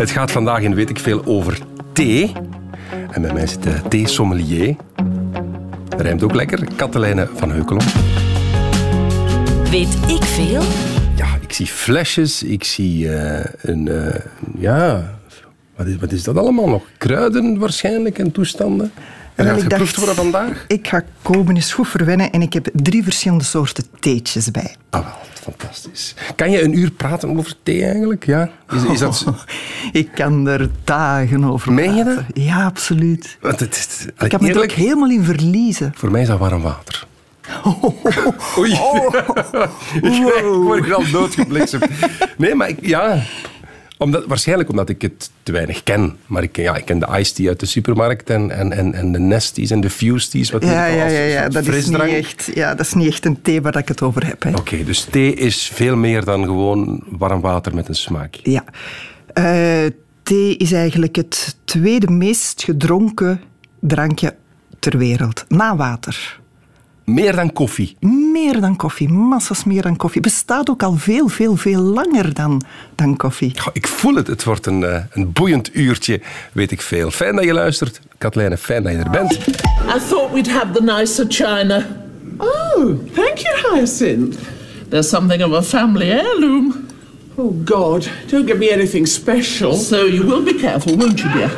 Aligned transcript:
Het 0.00 0.10
gaat 0.10 0.30
vandaag 0.30 0.60
in 0.62 0.74
weet 0.74 0.90
ik 0.90 0.98
veel 0.98 1.24
over 1.24 1.58
thee. 1.92 2.32
En 3.10 3.22
bij 3.22 3.32
mij 3.32 3.46
zit 3.46 3.62
de 3.62 3.80
thee-sommelier. 3.88 4.76
Rijmt 5.96 6.22
ook 6.22 6.34
lekker. 6.34 6.68
Katelijne 6.76 7.28
van 7.34 7.50
Heukelom. 7.50 7.84
Weet 9.70 9.94
ik 10.08 10.22
veel? 10.22 10.62
Ja, 11.16 11.26
ik 11.40 11.52
zie 11.52 11.66
flesjes. 11.66 12.42
Ik 12.42 12.64
zie 12.64 13.12
eh, 13.14 13.44
een... 13.62 13.88
eh, 13.88 14.20
ja... 14.58 15.14
Wat 15.76 15.86
is, 15.86 15.96
wat 15.96 16.12
is 16.12 16.22
dat 16.22 16.36
allemaal 16.36 16.68
nog? 16.68 16.82
Kruiden 16.98 17.58
waarschijnlijk 17.58 18.18
en 18.18 18.32
toestanden. 18.32 18.92
Gaat 19.36 19.62
ik 19.62 19.70
dacht- 19.70 19.96
worden 19.96 20.14
vandaag. 20.14 20.64
Ik 20.68 20.88
ga 20.88 21.02
komen 21.22 21.54
eens 21.54 21.72
goed 21.72 21.88
verwennen 21.88 22.32
en 22.32 22.42
ik 22.42 22.52
heb 22.52 22.68
drie 22.72 23.02
verschillende 23.02 23.44
soorten 23.44 23.84
theetjes 24.00 24.50
bij. 24.50 24.76
Ah, 24.90 25.00
wel, 25.04 25.12
fantastisch. 25.42 26.14
Kan 26.36 26.50
je 26.50 26.62
een 26.62 26.78
uur 26.78 26.90
praten 26.90 27.38
over 27.38 27.52
thee 27.62 27.84
eigenlijk? 27.84 28.26
Ja? 28.26 28.50
Is, 28.74 28.84
is 28.84 28.98
dat... 28.98 29.16
zo? 29.16 29.34
Ik 29.92 30.08
kan 30.14 30.46
er 30.48 30.70
dagen 30.84 31.44
over 31.44 31.72
Meen 31.72 31.94
je 31.94 32.02
praten. 32.04 32.26
Ja, 32.34 32.64
absoluut. 32.64 33.36
Want 33.40 33.60
het 33.60 33.74
is, 33.76 34.06
Ik 34.24 34.32
heb 34.32 34.40
me 34.40 34.50
er 34.50 34.62
ook 34.62 34.70
helemaal 34.70 35.10
in 35.10 35.24
verliezen. 35.24 35.92
Voor 35.96 36.10
mij 36.10 36.20
is 36.22 36.28
dat 36.28 36.38
warm 36.38 36.62
water. 36.62 37.06
Oei. 38.58 38.72
ik 40.02 40.42
word 40.42 40.92
al 40.92 41.10
doodgebliksemd. 41.10 41.86
Nee, 42.36 42.54
maar 42.54 42.68
ik, 42.68 42.78
ja... 42.80 43.22
Omdat, 43.98 44.24
waarschijnlijk 44.26 44.68
omdat 44.70 44.88
ik 44.88 45.02
het 45.02 45.30
te 45.42 45.52
weinig 45.52 45.82
ken. 45.82 46.16
Maar 46.26 46.42
ik, 46.42 46.56
ja, 46.56 46.76
ik 46.76 46.84
ken 46.84 46.98
de 46.98 47.18
iced 47.18 47.34
tea 47.34 47.48
uit 47.48 47.60
de 47.60 47.66
supermarkt 47.66 48.30
en, 48.30 48.50
en, 48.50 48.72
en, 48.72 48.94
en 48.94 49.12
de 49.12 49.18
nesties 49.18 49.70
en 49.70 49.80
de 49.80 49.90
fusties. 49.90 50.50
Wat 50.50 50.64
Ja, 50.64 50.86
ja, 50.86 51.06
ja, 51.06 51.20
ja. 51.20 51.48
Dat 51.48 51.66
is, 51.66 51.86
niet 51.86 52.00
echt, 52.00 52.50
ja, 52.54 52.74
dat 52.74 52.86
is 52.86 52.92
niet 52.92 53.08
echt 53.08 53.24
een 53.24 53.42
thee 53.42 53.62
waar 53.62 53.76
ik 53.76 53.88
het 53.88 54.02
over 54.02 54.26
heb. 54.26 54.44
Oké, 54.54 54.84
dus 54.84 55.04
thee 55.04 55.34
is 55.34 55.70
veel 55.74 55.96
meer 55.96 56.24
dan 56.24 56.44
gewoon 56.44 57.02
warm 57.08 57.40
water 57.40 57.74
met 57.74 57.88
een 57.88 57.94
smaakje. 57.94 58.50
Ja. 58.50 58.64
Eh, 59.32 59.90
thee 60.22 60.56
is 60.56 60.72
eigenlijk 60.72 61.16
het 61.16 61.56
tweede 61.64 62.10
meest 62.10 62.62
gedronken 62.62 63.40
drankje 63.80 64.34
ter 64.78 64.98
wereld. 64.98 65.44
Na 65.48 65.76
water. 65.76 66.40
Meer 67.06 67.36
dan 67.36 67.52
koffie. 67.52 67.96
Meer 68.32 68.60
dan 68.60 68.76
koffie, 68.76 69.08
massas 69.08 69.64
meer 69.64 69.82
dan 69.82 69.96
koffie. 69.96 70.20
Bestaat 70.20 70.70
ook 70.70 70.82
al 70.82 70.94
veel, 70.94 71.28
veel, 71.28 71.56
veel 71.56 71.80
langer 71.80 72.34
dan, 72.34 72.62
dan 72.94 73.16
koffie. 73.16 73.54
Ik 73.72 73.86
voel 73.86 74.14
het. 74.14 74.26
Het 74.26 74.44
wordt 74.44 74.66
een, 74.66 74.84
eh, 74.84 75.02
een 75.12 75.32
boeiend 75.32 75.70
uurtje, 75.76 76.20
weet 76.52 76.70
ik 76.70 76.82
veel. 76.82 77.10
Fijn 77.10 77.36
dat 77.36 77.44
je 77.44 77.52
luistert. 77.52 78.00
Katlijne, 78.18 78.56
fijn 78.56 78.82
dat 78.82 78.92
je 78.92 78.98
er 78.98 79.10
bent. 79.10 79.32
I 79.32 79.98
thought 80.08 80.32
we'd 80.32 80.50
have 80.50 80.72
the 80.72 80.82
nicer 80.82 81.26
china. 81.28 81.86
Oh, 82.36 82.98
thank 83.14 83.36
you, 83.36 83.74
Hyacinth. 83.74 84.36
There's 84.88 85.08
something 85.08 85.44
of 85.44 85.52
a 85.52 85.62
family 85.62 86.10
heirloom. 86.10 86.74
Oh, 87.34 87.54
God, 87.64 88.08
don't 88.30 88.46
give 88.46 88.58
me 88.58 88.72
anything 88.72 89.06
special. 89.06 89.74
So 89.74 90.06
you 90.06 90.26
will 90.26 90.42
be 90.42 90.54
careful, 90.54 90.96
won't 90.96 91.20
you, 91.20 91.32
dear? 91.32 91.50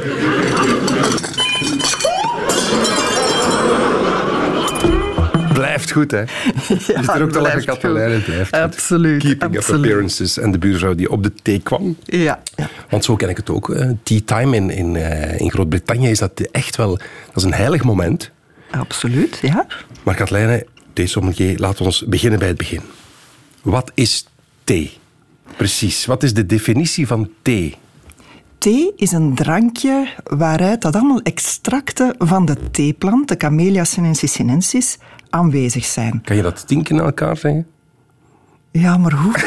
Blijft 5.78 5.90
goed, 5.92 6.10
hè? 6.10 6.22
is 7.00 7.08
er 7.08 7.22
ook 7.22 7.30
te 7.32 7.40
lachen. 7.40 7.64
Blijft 7.80 8.24
goed. 8.26 8.50
Absoluut, 8.52 9.22
Keeping 9.22 9.50
up 9.52 9.56
absoluut. 9.56 9.80
appearances. 9.84 10.38
En 10.38 10.50
de 10.52 10.58
buurvrouw 10.58 10.94
die 10.94 11.10
op 11.10 11.22
de 11.22 11.32
thee 11.42 11.60
kwam. 11.60 11.96
Ja, 12.04 12.42
ja. 12.56 12.68
Want 12.90 13.04
zo 13.04 13.16
ken 13.16 13.28
ik 13.28 13.36
het 13.36 13.50
ook. 13.50 13.70
eh, 13.70 13.90
Tea 14.02 14.20
time 14.24 14.56
in, 14.56 14.70
in, 14.70 14.96
eh, 14.96 15.40
in 15.40 15.50
Groot-Brittannië 15.50 16.08
is 16.10 16.18
dat 16.18 16.40
echt 16.40 16.76
wel... 16.76 16.96
Dat 16.96 17.36
is 17.36 17.42
een 17.42 17.54
heilig 17.54 17.84
moment. 17.84 18.30
absoluut. 18.70 19.38
Ja. 19.42 19.66
Maar 20.02 20.14
Katlijne, 20.14 20.66
theesommelier, 20.92 21.58
laat 21.58 21.80
ons 21.80 22.04
beginnen 22.06 22.38
bij 22.38 22.48
het 22.48 22.56
begin. 22.58 22.80
Wat 23.62 23.90
is 23.94 24.26
thee? 24.64 24.92
Precies. 25.56 26.06
Wat 26.06 26.22
is 26.22 26.34
de 26.34 26.46
definitie 26.46 27.06
van 27.06 27.30
thee? 27.42 27.74
Thee 28.58 28.92
is 28.96 29.12
een 29.12 29.34
drankje 29.34 30.08
waaruit 30.22 30.82
dat 30.82 30.94
allemaal 30.94 31.20
extracten 31.22 32.14
van 32.18 32.44
de 32.44 32.56
theeplant, 32.70 33.28
de 33.28 33.36
Camellia 33.36 33.84
sinensis 33.84 34.32
sinensis, 34.32 34.98
aanwezig 35.30 35.84
zijn. 35.84 36.20
Kan 36.24 36.36
je 36.36 36.42
dat 36.42 36.66
tien 36.66 36.82
keer 36.82 36.96
naar 36.96 37.04
elkaar 37.04 37.36
zeggen? 37.36 37.66
Ja, 38.70 38.96
maar 38.96 39.12
hoe? 39.12 39.34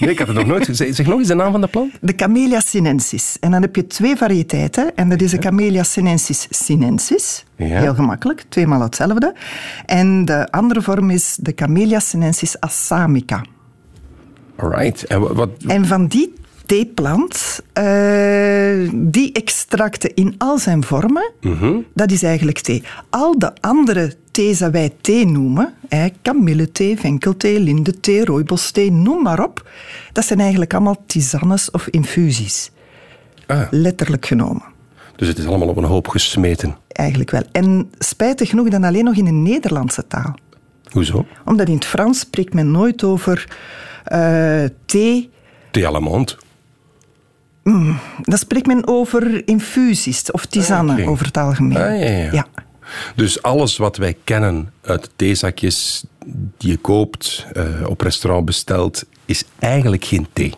Nee, 0.00 0.10
ik 0.10 0.18
had 0.18 0.26
het 0.26 0.36
nog 0.36 0.46
nooit 0.46 0.64
gezegd. 0.64 0.94
Zeg 0.94 1.06
nog 1.06 1.18
eens 1.18 1.28
de 1.28 1.34
naam 1.34 1.52
van 1.52 1.60
de 1.60 1.66
plant. 1.66 1.92
De 2.00 2.14
Camellia 2.14 2.60
sinensis. 2.60 3.36
En 3.40 3.50
dan 3.50 3.62
heb 3.62 3.76
je 3.76 3.86
twee 3.86 4.16
variëteiten. 4.16 4.96
En 4.96 5.08
dat 5.08 5.20
is 5.20 5.30
de 5.30 5.38
Camellia 5.38 5.82
sinensis 5.82 6.46
sinensis. 6.50 7.44
Ja. 7.56 7.80
Heel 7.80 7.94
gemakkelijk, 7.94 8.44
tweemaal 8.48 8.80
hetzelfde. 8.80 9.34
En 9.86 10.24
de 10.24 10.50
andere 10.50 10.82
vorm 10.82 11.10
is 11.10 11.36
de 11.40 11.54
Camellia 11.54 11.98
sinensis 11.98 12.60
assamica. 12.60 13.44
Alright. 14.56 15.04
En 15.04 15.34
wat, 15.34 15.50
En 15.66 15.86
van 15.86 16.06
die 16.06 16.34
theeplant, 16.66 17.60
eh, 17.72 18.90
die 18.92 19.32
extracten 19.32 20.14
in 20.14 20.34
al 20.38 20.58
zijn 20.58 20.84
vormen, 20.84 21.32
dat 21.94 22.10
is 22.10 22.22
eigenlijk 22.22 22.58
thee. 22.58 22.82
Al 23.10 23.38
de 23.38 23.52
andere 23.60 24.14
thees 24.30 24.58
dat 24.58 24.72
wij 24.72 24.92
thee 25.00 25.26
noemen, 25.26 25.74
kamillethee, 26.22 26.98
venkelthee, 26.98 27.60
lindethee, 27.60 28.24
rooibosthee, 28.24 28.92
noem 28.92 29.22
maar 29.22 29.44
op, 29.44 29.70
dat 30.12 30.24
zijn 30.24 30.40
eigenlijk 30.40 30.74
allemaal 30.74 31.02
tisanes 31.06 31.70
of 31.70 31.88
infusies. 31.88 32.70
Ah. 33.46 33.62
Letterlijk 33.70 34.26
genomen. 34.26 34.62
Dus 35.16 35.28
het 35.28 35.38
is 35.38 35.46
allemaal 35.46 35.68
op 35.68 35.76
een 35.76 35.84
hoop 35.84 36.08
gesmeten. 36.08 36.76
Eigenlijk 36.88 37.30
wel. 37.30 37.42
En 37.52 37.90
spijtig 37.98 38.48
genoeg 38.48 38.68
dan 38.68 38.84
alleen 38.84 39.04
nog 39.04 39.14
in 39.14 39.24
de 39.24 39.30
Nederlandse 39.30 40.06
taal. 40.06 40.34
Hoezo? 40.90 41.26
Omdat 41.44 41.68
in 41.68 41.74
het 41.74 41.84
Frans 41.84 42.18
spreekt 42.18 42.54
men 42.54 42.70
nooit 42.70 43.04
over 43.04 43.56
eh, 44.04 44.64
thee 44.84 45.30
Thee 45.70 45.90
la 45.90 46.00
menthe. 46.00 46.36
Dan 48.22 48.38
spreekt 48.38 48.66
men 48.66 48.86
over 48.86 49.48
infusies 49.48 50.30
of 50.30 50.46
tisanen 50.46 51.00
Oké. 51.00 51.08
over 51.08 51.26
het 51.26 51.36
algemeen. 51.36 51.76
Ah, 51.76 52.00
ja, 52.00 52.32
ja. 52.32 52.46
Dus 53.16 53.42
alles 53.42 53.76
wat 53.76 53.96
wij 53.96 54.16
kennen 54.24 54.72
uit 54.82 55.10
theezakjes 55.16 56.04
die 56.58 56.70
je 56.70 56.76
koopt, 56.76 57.46
eh, 57.52 57.64
op 57.88 58.00
restaurant 58.00 58.44
bestelt, 58.44 59.04
is 59.24 59.44
eigenlijk 59.58 60.04
geen 60.04 60.26
thee. 60.32 60.54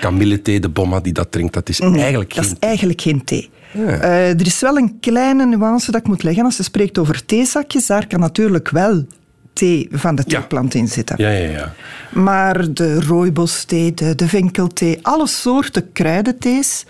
Kamillethee, 0.00 0.60
de 0.60 0.68
bomma 0.68 1.00
die 1.00 1.12
dat 1.12 1.32
drinkt, 1.32 1.54
dat 1.54 1.68
is 1.68 1.80
eigenlijk 1.80 2.34
dat 2.34 2.44
geen 2.44 2.54
is 2.54 2.58
eigenlijk 2.58 3.00
geen 3.00 3.24
thee. 3.24 3.50
Eh, 3.72 4.28
er 4.28 4.46
is 4.46 4.60
wel 4.60 4.76
een 4.76 4.96
kleine 5.00 5.46
nuance 5.46 5.90
dat 5.90 6.00
ik 6.00 6.06
moet 6.06 6.22
leggen. 6.22 6.44
Als 6.44 6.56
je 6.56 6.62
spreekt 6.62 6.98
over 6.98 7.24
theezakjes, 7.26 7.86
daar 7.86 8.06
kan 8.06 8.20
natuurlijk 8.20 8.68
wel 8.68 9.06
thee 9.52 9.88
van 9.90 10.14
de 10.14 10.22
Ja. 10.26 10.38
theeplant 10.38 10.74
in 10.74 10.88
zitten. 10.88 11.16
Ja, 11.18 11.30
ja, 11.30 11.50
ja. 11.50 11.72
Maar 12.12 12.72
de 12.72 13.00
rooibosthee, 13.00 13.94
de, 13.94 14.14
de 14.14 14.98
alle 15.02 15.26
soorten 15.26 15.92
kruidenthees... 15.92 16.84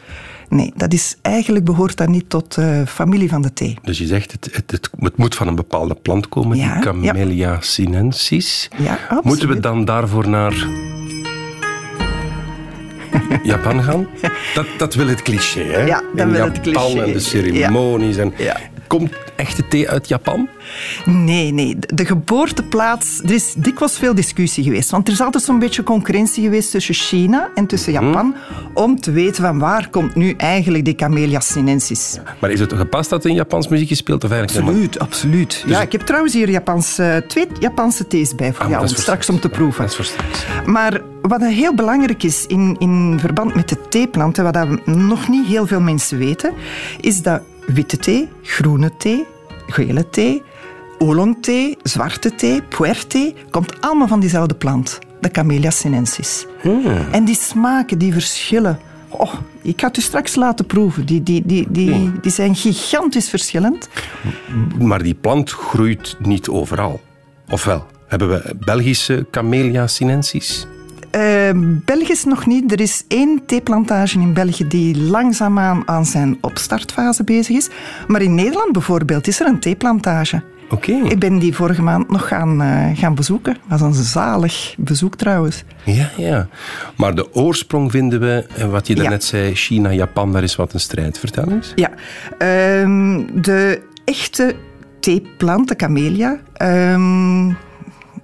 Nee, 0.48 0.72
dat 0.76 0.92
is, 0.92 1.16
eigenlijk 1.22 1.64
behoort 1.64 1.96
dat 1.96 2.08
niet 2.08 2.30
tot 2.30 2.54
de 2.54 2.84
familie 2.86 3.28
van 3.28 3.42
de 3.42 3.52
thee. 3.52 3.76
Dus 3.82 3.98
je 3.98 4.06
zegt, 4.06 4.32
het, 4.32 4.48
het, 4.52 4.70
het, 4.70 4.90
het 5.00 5.16
moet 5.16 5.34
van 5.34 5.46
een 5.48 5.54
bepaalde 5.54 5.94
plant 5.94 6.28
komen, 6.28 6.56
Ja, 6.56 6.74
die 6.74 6.82
Camellia 6.82 7.56
sinensis. 7.60 8.68
Ja, 8.76 8.92
absoluut. 8.92 9.24
Moeten 9.24 9.48
we 9.48 9.60
dan 9.60 9.84
daarvoor 9.84 10.28
naar 10.28 10.66
Japan 13.42 13.82
gaan? 13.82 14.06
Dat, 14.54 14.66
dat 14.78 14.94
wil 14.94 15.06
het 15.08 15.22
cliché, 15.22 15.62
hè? 15.62 15.82
Ja, 15.84 16.02
dat 16.14 16.26
In 16.26 16.32
wil 16.32 16.44
Japan 16.44 16.52
het 16.52 16.60
cliché. 16.60 17.02
en 17.02 17.12
de 17.12 17.20
ceremonies. 17.20 18.16
En... 18.16 18.32
Ja. 18.36 18.56
Komt 18.88 19.10
echte 19.36 19.68
thee 19.68 19.88
uit 19.88 20.08
Japan? 20.08 20.48
Nee, 21.04 21.52
nee. 21.52 21.76
De 21.78 22.04
geboorteplaats... 22.04 23.20
Er 23.24 23.30
is 23.30 23.54
dikwijls 23.56 23.98
veel 23.98 24.14
discussie 24.14 24.64
geweest. 24.64 24.90
Want 24.90 25.06
er 25.06 25.12
is 25.12 25.20
altijd 25.20 25.44
zo'n 25.44 25.58
beetje 25.58 25.82
concurrentie 25.82 26.42
geweest 26.42 26.70
tussen 26.70 26.94
China 26.94 27.48
en 27.54 27.66
tussen 27.66 27.92
Japan. 27.92 28.34
Om 28.74 29.00
te 29.00 29.10
weten 29.12 29.42
van 29.44 29.58
waar 29.58 29.88
komt 29.90 30.14
nu 30.14 30.30
eigenlijk 30.36 30.84
die 30.84 30.94
Camellia 30.94 31.40
sinensis. 31.40 32.18
Maar 32.40 32.50
is 32.50 32.60
het 32.60 32.72
gepast 32.72 33.10
dat 33.10 33.24
er 33.24 33.30
in 33.30 33.36
Japans 33.36 33.68
muziek 33.68 33.88
gespeeld 33.88 34.24
of 34.24 34.30
eigenlijk 34.30 34.66
Absoluut, 34.66 34.98
absoluut. 34.98 35.64
ja, 35.66 35.80
ik 35.82 35.92
heb 35.92 36.00
trouwens 36.00 36.34
hier 36.34 36.50
Japans, 36.50 36.98
eh, 36.98 37.16
twee 37.16 37.46
Japanse 37.60 38.06
thees 38.06 38.34
bij 38.34 38.52
voor 38.52 38.64
Ah, 38.64 38.70
jou. 38.70 38.82
Om 38.82 38.88
straks 38.88 39.28
om 39.30 39.40
te 39.40 39.48
proeven. 39.48 39.80
Dat 39.80 39.90
is 39.90 39.96
voor 39.96 40.04
straks. 40.04 40.44
Maar 40.66 41.00
wat 41.22 41.44
heel 41.44 41.74
belangrijk 41.74 42.22
is 42.22 42.46
in, 42.46 42.76
in 42.78 43.16
verband 43.20 43.54
met 43.54 43.68
de 43.68 43.88
theeplanten, 43.88 44.44
wat 44.44 44.54
dat 44.54 44.86
nog 44.86 45.28
niet 45.28 45.46
heel 45.46 45.66
veel 45.66 45.80
mensen 45.80 46.18
weten, 46.18 46.52
is 47.00 47.22
dat 47.22 47.40
witte 47.68 47.96
thee, 47.96 48.28
groene 48.42 48.96
thee, 48.96 49.26
gele 49.66 50.10
thee, 50.10 50.42
oolongthee, 50.98 51.76
zwarte 51.82 52.34
thee, 52.34 52.62
puerthee, 52.62 53.34
komt 53.50 53.80
allemaal 53.80 54.08
van 54.08 54.20
diezelfde 54.20 54.54
plant, 54.54 54.98
de 55.20 55.30
Camellia 55.30 55.70
sinensis. 55.70 56.46
En 57.10 57.24
die 57.24 57.34
smaken, 57.34 57.98
die 57.98 58.12
verschillen. 58.12 58.78
Oh, 59.08 59.34
ik 59.62 59.80
ga 59.80 59.86
het 59.86 59.96
u 59.96 60.00
straks 60.00 60.34
laten 60.34 60.66
proeven. 60.66 61.06
Die, 61.06 61.22
die, 61.22 61.42
die, 61.46 61.66
die, 61.70 62.12
die 62.20 62.32
zijn 62.32 62.54
gigantisch 62.54 63.28
verschillend. 63.28 63.88
Maar 64.78 65.02
die 65.02 65.14
plant 65.14 65.50
groeit 65.50 66.16
niet 66.18 66.48
overal. 66.48 67.00
Ofwel, 67.48 67.86
hebben 68.06 68.28
we 68.28 68.54
Belgische 68.64 69.26
Camellia 69.30 69.86
sinensis? 69.86 70.66
Eh, 71.10 71.50
Belgisch 71.84 72.24
nog 72.24 72.46
niet. 72.46 72.72
Er 72.72 72.80
is 72.80 73.04
één 73.08 73.40
theeplantage 73.46 74.20
in 74.20 74.32
België 74.32 74.66
die 74.68 74.98
langzaamaan 75.02 75.82
aan 75.86 76.06
zijn 76.06 76.38
opstartfase 76.40 77.24
bezig 77.24 77.56
is. 77.56 77.68
Maar 78.06 78.22
in 78.22 78.34
Nederland 78.34 78.72
bijvoorbeeld 78.72 79.26
is 79.26 79.40
er 79.40 79.46
een 79.46 79.60
theeplantage. 79.60 80.42
Oké. 80.70 80.92
Ik 80.92 81.18
ben 81.18 81.38
die 81.38 81.54
vorige 81.54 81.82
maand 81.82 82.10
nog 82.10 82.28
gaan, 82.28 82.62
eh, 82.62 82.98
gaan 82.98 83.14
bezoeken. 83.14 83.56
Dat 83.68 83.80
was 83.80 83.96
een 83.98 84.04
zalig 84.04 84.74
bezoek 84.78 85.16
trouwens. 85.16 85.64
Ja, 85.84 86.10
ja. 86.16 86.48
Maar 86.96 87.14
de 87.14 87.34
oorsprong 87.34 87.90
vinden 87.90 88.20
we, 88.20 88.46
en 88.56 88.70
wat 88.70 88.86
je 88.86 88.94
Ja. 88.94 89.00
daarnet 89.00 89.24
zei, 89.24 89.54
China, 89.54 89.92
Japan, 89.92 90.32
daar 90.32 90.42
is 90.42 90.56
wat 90.56 90.72
een 90.72 90.80
strijd. 90.80 91.18
Vertel 91.18 91.50
eens. 91.50 91.72
Ja, 91.74 91.90
ehm, 92.38 93.22
de 93.42 93.82
echte 94.04 94.54
theeplant, 95.00 95.68
de 95.68 95.76
camellia, 95.76 96.38
ehm, 96.54 97.46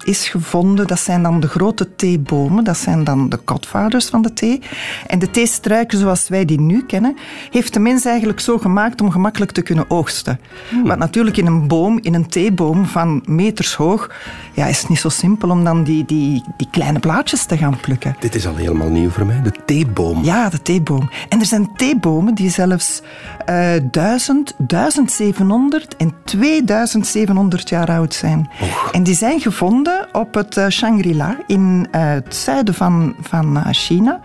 is 0.05 0.29
gevonden. 0.29 0.87
Dat 0.87 1.01
zijn 1.01 1.23
dan 1.23 1.41
de 1.41 1.49
grote 1.49 1.97
theebomen. 1.97 2.65
Dat 2.65 2.77
zijn 2.77 3.05
dan 3.05 3.29
de 3.29 3.39
godvaders 3.45 4.07
van 4.07 4.23
de 4.23 4.33
thee. 4.33 4.61
En 5.07 5.19
de 5.19 5.31
theestruiken 5.31 5.99
zoals 5.99 6.29
wij 6.29 6.45
die 6.45 6.61
nu 6.61 6.83
kennen, 6.87 7.17
heeft 7.51 7.73
de 7.73 7.81
mens 7.81 8.05
eigenlijk 8.05 8.41
zo 8.41 8.59
gemaakt 8.59 9.01
om 9.01 9.11
gemakkelijk 9.11 9.53
te 9.53 9.63
kunnen 9.63 9.91
oogsten. 9.91 10.41
Want 10.85 10.99
natuurlijk 10.99 11.37
in 11.37 11.47
een 11.47 11.67
boom, 11.69 11.99
in 12.03 12.15
een 12.15 12.27
theeboom 12.27 12.87
van 12.87 13.23
meters 13.27 13.75
hoog, 13.75 14.11
ja, 14.53 14.67
is 14.67 14.81
het 14.81 14.89
niet 14.89 14.99
zo 14.99 15.09
simpel 15.09 15.51
om 15.51 15.65
dan 15.65 15.85
die, 15.85 16.05
die, 16.05 16.43
die 16.57 16.69
kleine 16.71 16.99
blaadjes 16.99 17.45
te 17.45 17.57
gaan 17.57 17.77
plukken. 17.81 18.17
Dit 18.21 18.35
is 18.35 18.47
al 18.47 18.57
helemaal 18.57 18.89
nieuw 18.89 19.11
voor 19.11 19.27
mij. 19.27 19.43
De 19.43 19.53
theeboom. 19.65 20.25
Ja, 20.25 20.49
de 20.49 20.63
theeboom. 20.63 21.11
En 21.29 21.41
er 21.41 21.47
zijn 21.47 21.77
theebomen 21.77 22.35
die 22.35 22.51
zelfs 22.51 23.03
eh 23.45 23.81
1000, 23.91 24.55
1700 24.57 25.97
en 25.97 26.15
2700 26.25 27.69
jaar 27.69 27.91
oud 27.91 28.15
zijn. 28.15 28.51
En 28.93 29.03
die 29.03 29.15
zijn 29.15 29.41
gevonden 29.41 30.09
op 30.13 30.35
het 30.35 30.57
eh, 30.57 30.69
Shangri-La 30.69 31.37
in 31.47 31.89
eh, 31.91 32.11
het 32.11 32.35
zuiden 32.35 32.75
van, 32.75 33.15
van 33.21 33.65
China. 33.71 34.21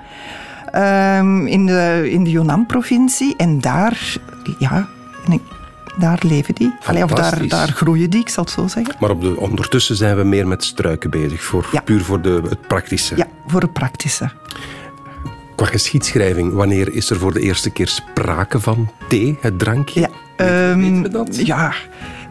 Ehm, 0.71 1.45
in 1.48 1.66
de, 1.66 2.07
in 2.12 2.24
de 2.24 2.30
Yunnan-provincie. 2.30 3.36
En 3.38 3.62
daar, 3.62 4.18
ja, 4.60 4.88
en 5.25 5.42
daar 5.98 6.19
leven 6.21 6.56
die. 6.56 6.74
Allee, 6.86 7.04
of 7.04 7.12
daar, 7.12 7.48
daar 7.48 7.68
groeien 7.68 8.10
die, 8.10 8.19
ik 8.19 8.30
zal 8.30 8.44
het 8.44 8.54
zo 8.54 8.68
zeggen. 8.68 8.95
Maar 9.00 9.10
op 9.10 9.21
de, 9.21 9.39
ondertussen 9.39 9.95
zijn 9.95 10.18
we 10.18 10.24
meer 10.24 10.48
met 10.48 10.63
struiken 10.63 11.10
bezig. 11.10 11.44
Voor, 11.44 11.68
Ja. 11.71 11.81
Puur 11.81 12.04
voor 12.04 12.21
de, 12.21 12.42
het 12.50 12.68
praktische. 12.68 13.16
Ja, 13.18 13.27
voor 13.48 13.62
het 13.62 13.74
praktische. 13.74 14.30
Qua 15.59 15.67
geschiedschrijving, 15.67 16.53
wanneer 16.53 16.94
is 16.94 17.09
er 17.09 17.19
voor 17.19 17.33
de 17.33 17.39
eerste 17.39 17.69
keer 17.69 17.88
sprake 17.88 18.59
van 18.59 18.91
thee, 19.09 19.38
het 19.41 19.59
drankje? 19.59 20.09
Ja, 20.38 21.09
dat? 21.09 21.45
ja, 21.45 21.73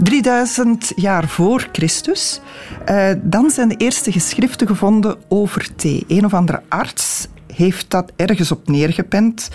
3000 0.02 0.92
jaar 0.96 1.28
voor 1.28 1.68
Christus. 1.72 2.40
Eh, 2.84 3.10
dan 3.22 3.50
zijn 3.50 3.68
de 3.68 3.76
eerste 3.76 4.12
geschriften 4.12 4.66
gevonden 4.66 5.16
over 5.28 5.68
thee. 5.76 6.04
Een 6.06 6.24
of 6.24 6.34
andere 6.34 6.62
arts 6.68 7.26
heeft 7.54 7.90
dat 7.90 8.12
ergens 8.16 8.52
op 8.52 8.68
neergepend. 8.68 9.48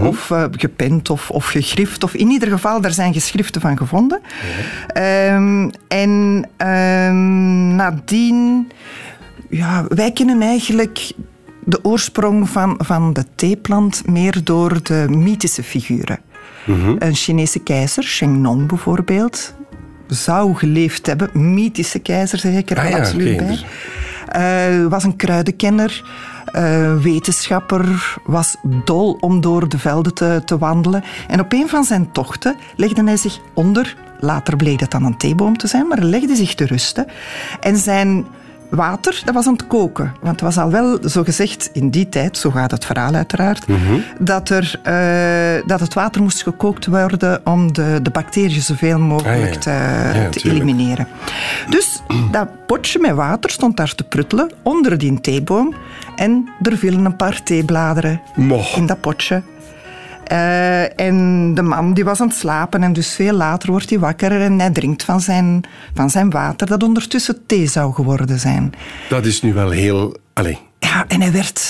Of 0.00 0.30
eh, 0.30 0.44
gepend 0.50 1.10
of, 1.10 1.30
of 1.30 1.46
gegrift. 1.46 2.04
Of 2.04 2.14
in 2.14 2.30
ieder 2.30 2.48
geval, 2.48 2.80
daar 2.80 2.92
zijn 2.92 3.12
geschriften 3.12 3.60
van 3.60 3.76
gevonden. 3.76 4.20
Ehm, 4.86 5.70
en 5.88 6.44
ehm, 6.56 7.74
nadien... 7.74 8.70
Ja, 9.48 9.84
wij 9.88 10.12
kennen 10.12 10.42
eigenlijk 10.42 11.12
de 11.70 11.84
oorsprong 11.84 12.48
van, 12.48 12.74
van 12.78 13.12
de 13.12 13.24
theeplant 13.34 14.06
meer 14.06 14.44
door 14.44 14.82
de 14.82 15.06
mythische 15.08 15.62
figuren. 15.62 16.18
Een 16.98 17.14
Chinese 17.14 17.58
keizer, 17.58 18.02
Sheng 18.04 18.36
Nong 18.36 18.68
bijvoorbeeld, 18.68 19.54
zou 20.06 20.54
geleefd 20.54 21.06
hebben. 21.06 21.30
Mythische 21.54 21.98
keizer, 21.98 22.38
zeg 22.38 22.54
ik 22.54 22.70
er 22.70 22.78
Ah 22.78 22.88
ja, 22.90 22.98
absoluut 22.98 23.36
bij. 23.36 23.46
dus- 23.46 23.64
Eh, 24.28 24.86
was 24.88 25.04
een 25.04 25.16
kruidenkenner, 25.16 26.04
eh, 26.52 26.96
wetenschapper, 26.96 28.14
was 28.24 28.56
dol 28.84 29.16
om 29.20 29.40
door 29.40 29.68
de 29.68 29.78
velden 29.78 30.14
te, 30.14 30.42
te 30.44 30.58
wandelen. 30.58 31.04
En 31.28 31.40
op 31.40 31.52
een 31.52 31.68
van 31.68 31.84
zijn 31.84 32.12
tochten 32.12 32.56
legde 32.76 33.04
hij 33.04 33.16
zich 33.16 33.38
onder, 33.54 33.96
later 34.20 34.56
bleek 34.56 34.78
dat 34.78 34.90
dan 34.90 35.04
een 35.04 35.16
theeboom 35.16 35.56
te 35.56 35.66
zijn, 35.66 35.86
maar 35.88 35.98
hij 35.98 36.06
legde 36.06 36.36
zich 36.36 36.54
te 36.54 36.66
rusten. 36.66 37.06
En 37.60 37.76
zijn 37.76 38.26
water, 38.70 39.22
dat 39.24 39.34
was 39.34 39.46
aan 39.46 39.52
het 39.52 39.66
koken. 39.66 40.12
Want 40.20 40.32
het 40.32 40.40
was 40.40 40.58
al 40.58 40.70
wel 40.70 40.98
zo 41.08 41.22
gezegd 41.24 41.70
in 41.72 41.90
die 41.90 42.08
tijd, 42.08 42.36
zo 42.38 42.50
gaat 42.50 42.70
het 42.70 42.84
verhaal 42.84 43.14
uiteraard, 43.14 43.64
dat, 44.18 44.48
er, 44.48 44.80
eh, 44.82 45.66
dat 45.68 45.80
het 45.80 45.94
water 45.94 46.22
moest 46.22 46.42
gekookt 46.42 46.86
worden 46.86 47.40
om 47.46 47.72
de, 47.72 47.98
de 48.02 48.10
bacteriën 48.10 48.60
zoveel 48.62 48.98
mogelijk 48.98 49.46
Ah, 49.46 49.52
ja. 49.52 49.58
te, 49.58 49.70
Ja, 50.18 50.28
te 50.28 50.40
tuurlijk. 50.40 50.62
elimineren. 50.64 51.06
Dus 51.68 52.02
dat 52.30 52.48
potje 52.66 52.98
met 53.00 53.14
water 53.14 53.50
stond 53.50 53.76
daar 53.76 53.94
te 53.94 54.04
pruttelen 54.04 54.50
onder 54.62 54.98
die 54.98 55.20
theeboom. 55.20 55.74
En 56.16 56.48
er 56.62 56.78
vielen 56.78 57.04
een 57.04 57.16
paar 57.16 57.42
theebladeren 57.42 58.20
in 58.76 58.86
dat 58.86 59.00
potje. 59.00 59.42
Eh, 60.30 61.00
en 61.00 61.54
de 61.54 61.62
man 61.62 61.94
die 61.94 62.04
was 62.04 62.20
aan 62.20 62.28
het 62.28 62.36
slapen 62.36 62.82
en 62.82 62.92
dus 62.92 63.14
veel 63.14 63.32
later 63.32 63.70
wordt 63.70 63.90
hij 63.90 63.98
wakker 63.98 64.40
en 64.40 64.58
hij 64.58 64.70
drinkt 64.70 65.02
van 65.02 65.20
zijn, 65.20 65.64
van 65.94 66.10
zijn 66.10 66.30
water 66.30 66.66
dat 66.66 66.82
ondertussen 66.82 67.46
thee 67.46 67.66
zou 67.66 67.94
geworden 67.94 68.38
zijn. 68.38 68.72
Dat 69.08 69.24
is 69.24 69.42
nu 69.42 69.52
wel 69.52 69.70
heel... 69.70 70.16
Allee, 70.32 70.58
Ja, 70.78 71.04
en 71.08 71.20
hij 71.20 71.32
werd 71.32 71.62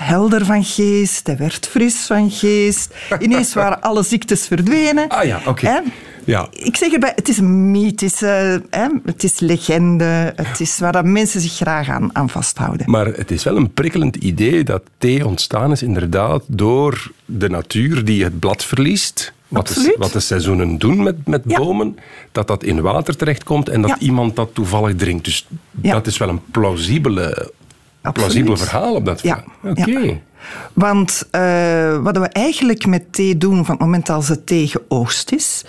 helder 0.00 0.44
van 0.44 0.64
geest, 0.64 1.26
hij 1.26 1.36
werd 1.36 1.66
fris 1.66 1.94
van 1.96 2.30
geest. 2.30 2.94
Ineens 3.18 3.54
waren 3.54 3.80
alle 3.80 4.02
ziektes 4.02 4.46
verdwenen. 4.46 5.08
Ah 5.08 5.24
ja, 5.24 5.40
oké. 5.46 5.82
Ja. 6.26 6.48
Ik 6.52 6.76
zeg 6.76 6.92
erbij, 6.92 7.12
het 7.16 7.28
is 7.28 7.38
een 7.38 7.70
mythische, 7.70 8.62
hè? 8.70 8.86
het 9.04 9.24
is 9.24 9.40
legende, 9.40 10.32
het 10.36 10.60
is 10.60 10.78
waar 10.78 10.92
dat 10.92 11.04
mensen 11.04 11.40
zich 11.40 11.52
graag 11.52 11.88
aan, 11.88 12.10
aan 12.12 12.28
vasthouden. 12.30 12.90
Maar 12.90 13.06
het 13.06 13.30
is 13.30 13.44
wel 13.44 13.56
een 13.56 13.72
prikkelend 13.72 14.16
idee 14.16 14.64
dat 14.64 14.82
thee 14.98 15.26
ontstaan 15.26 15.72
is 15.72 15.82
inderdaad 15.82 16.42
door 16.46 17.10
de 17.24 17.48
natuur 17.48 18.04
die 18.04 18.24
het 18.24 18.38
blad 18.38 18.64
verliest. 18.64 19.32
Wat 19.48 19.66
de, 19.68 19.94
wat 19.98 20.12
de 20.12 20.20
seizoenen 20.20 20.78
doen 20.78 21.02
met, 21.02 21.26
met 21.26 21.42
Ja. 21.46 21.58
bomen, 21.58 21.96
dat 22.32 22.46
dat 22.46 22.62
in 22.64 22.80
water 22.80 23.16
terechtkomt 23.16 23.68
en 23.68 23.80
dat 23.80 23.90
Ja. 23.90 23.98
iemand 23.98 24.36
dat 24.36 24.50
toevallig 24.52 24.94
drinkt. 24.96 25.24
Dus 25.24 25.46
Ja. 25.80 25.92
dat 25.92 26.06
is 26.06 26.16
wel 26.16 26.28
een 26.28 26.40
plausibele, 26.50 27.52
plausibel 28.12 28.56
verhaal 28.56 28.94
op 28.94 29.04
dat 29.04 29.22
Ja. 29.22 29.44
vlak. 29.60 29.78
Oké. 29.78 30.20
Want 30.72 31.28
eh, 31.30 31.98
wat 32.02 32.18
we 32.18 32.26
eigenlijk 32.28 32.86
met 32.86 33.12
thee 33.12 33.38
doen 33.38 33.64
van 33.64 33.74
het 33.74 33.84
moment 33.84 34.08
als 34.10 34.26
de 34.26 34.44
thee 34.44 34.66
geoogst 34.66 35.32
is, 35.32 35.64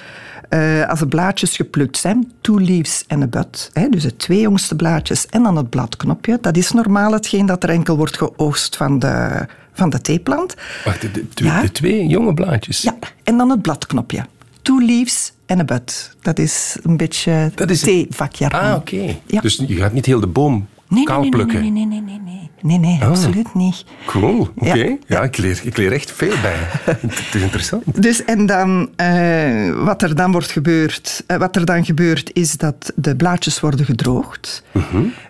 eh, 0.56 0.90
als 0.90 1.00
de 1.00 1.08
blaadjes 1.08 1.56
geplukt 1.56 1.98
zijn, 1.98 2.32
two 2.42 2.60
leaves 2.60 3.04
en 3.08 3.22
a 3.22 3.28
bud, 3.28 3.70
hè, 3.74 3.90
dus 3.90 4.04
de 4.04 4.16
twee 4.16 4.40
jongste 4.40 4.76
blaadjes 4.76 5.26
en 5.26 5.44
dan 5.44 5.56
het 5.58 5.70
bladknopje, 5.70 6.38
dat 6.42 6.58
is 6.58 6.72
normaal 6.72 7.12
hetgeen 7.12 7.46
dat 7.46 7.64
er 7.64 7.70
enkel 7.70 7.98
wordt 7.98 8.18
geoogst 8.18 8.76
van 8.76 9.00
de, 9.00 9.46
van 9.74 9.90
de 9.90 10.02
theeplant. 10.02 10.56
Wacht, 10.86 11.02
de, 11.02 11.12
de, 11.12 11.30
twee- 11.30 11.50
Ja. 11.50 11.62
de 11.62 11.72
twee 11.72 12.08
jonge 12.08 12.34
blaadjes. 12.34 12.82
Ja, 12.82 12.96
en 13.24 13.38
dan 13.38 13.50
het 13.50 13.62
bladknopje. 13.62 14.26
Two 14.62 14.80
leaves 14.86 15.34
en 15.46 15.60
a 15.60 15.64
bud. 15.64 16.16
Dat 16.22 16.40
is 16.40 16.78
een 16.84 16.98
beetje 16.98 17.52
Dat 17.56 17.70
is-. 17.70 18.10
Ah, 18.40 18.76
oké. 18.76 19.16
Ja. 19.26 19.42
Dus 19.42 19.64
je 19.68 19.76
gaat 19.76 19.94
niet 19.94 20.06
heel 20.06 20.20
de 20.20 20.28
boom 20.28 20.68
Nee, 20.88 21.04
kaal 21.04 21.22
nee, 21.22 21.30
nee, 21.30 21.40
plukken. 21.40 21.62
nee, 21.62 21.72
nee, 21.72 21.86
nee, 21.86 22.02
nee, 22.02 22.20
nee. 22.26 22.45
Nee, 22.66 22.78
nee, 22.80 23.04
absoluut 23.04 23.54
niet. 23.54 23.86
Cool, 24.06 24.50
oké. 24.56 24.74
Ja. 24.74 24.98
Ja, 25.08 25.24
ik, 25.24 25.38
leer, 25.38 25.60
ik 25.64 25.78
leer 25.78 25.92
echt 25.92 26.12
veel 26.12 26.34
bij. 26.42 26.56
Het 27.02 27.34
is 27.34 27.42
interessant. 27.42 28.02
Dus 28.02 28.24
en 28.24 28.46
dan, 28.46 28.90
eh, 28.96 29.84
wat 29.84 30.02
er 30.02 30.16
dan 30.16 30.32
wordt 30.32 30.52
gebeurd, 30.52 31.24
eh, 31.28 31.38
wat 31.38 31.56
er 31.56 31.66
dan 31.66 31.86
gebeurt, 31.86 32.30
is 32.34 32.58
dat 32.58 32.94
de 32.96 33.16
blaadjes 33.16 33.60
worden 33.60 33.86
gedroogd. 33.86 34.64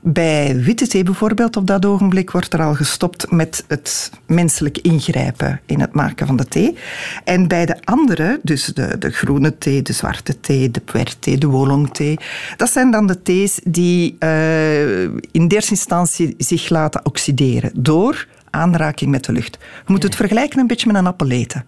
Bij 0.01 0.61
witte 0.61 0.87
thee 0.87 1.03
bijvoorbeeld, 1.03 1.57
op 1.57 1.67
dat 1.67 1.85
ogenblik 1.85 2.31
wordt 2.31 2.53
er 2.53 2.61
al 2.61 2.73
gestopt 2.73 3.31
met 3.31 3.63
het 3.67 4.11
menselijk 4.25 4.77
ingrijpen 4.77 5.61
in 5.65 5.79
het 5.79 5.93
maken 5.93 6.27
van 6.27 6.35
de 6.35 6.45
thee. 6.45 6.77
En 7.23 7.47
bij 7.47 7.65
de 7.65 7.77
andere, 7.83 8.39
dus 8.43 8.65
de, 8.65 8.95
de 8.99 9.11
groene 9.11 9.57
thee, 9.57 9.81
de 9.81 9.93
zwarte 9.93 10.39
thee, 10.39 10.71
de 10.71 10.81
puerthee, 10.81 11.37
de 11.37 11.49
oolong 11.49 11.93
thee, 11.93 12.17
dat 12.57 12.69
zijn 12.71 12.91
dan 12.91 13.07
de 13.07 13.21
thees 13.21 13.59
die 13.63 14.15
eh, 14.19 15.01
in 15.31 15.47
de 15.47 15.55
eerste 15.55 15.71
instantie 15.71 16.35
zich 16.37 16.69
laten 16.69 17.05
oxideren 17.05 17.23
door 17.75 18.27
aanraking 18.49 19.11
met 19.11 19.23
de 19.25 19.31
lucht. 19.31 19.57
Je 19.61 19.91
moet 19.91 20.03
het 20.03 20.15
vergelijken 20.15 20.59
een 20.59 20.67
beetje 20.67 20.87
met 20.87 20.95
een 20.95 21.07
appel 21.07 21.29
eten. 21.29 21.65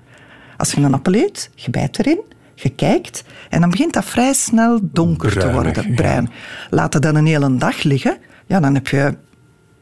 Als 0.58 0.72
je 0.72 0.82
een 0.82 0.94
appel 0.94 1.14
eet, 1.14 1.50
je 1.56 1.70
bijt 1.72 2.00
erin, 2.00 2.20
je 2.56 2.70
kijkt 2.70 3.24
en 3.50 3.62
dan 3.62 3.70
begint 3.70 3.94
dat 3.94 4.06
vrij 4.06 4.34
snel 4.34 4.80
donker 4.82 5.40
te 5.40 5.52
worden, 5.52 5.88
ja. 5.90 5.96
bruin. 5.96 6.30
Laat 6.70 6.94
het 6.94 7.02
dan 7.04 7.16
een 7.16 7.26
hele 7.26 7.56
dag 7.56 7.84
liggen, 7.84 8.18
ja, 8.46 8.60
dan 8.60 8.74
heb 8.74 8.88
je 8.88 9.18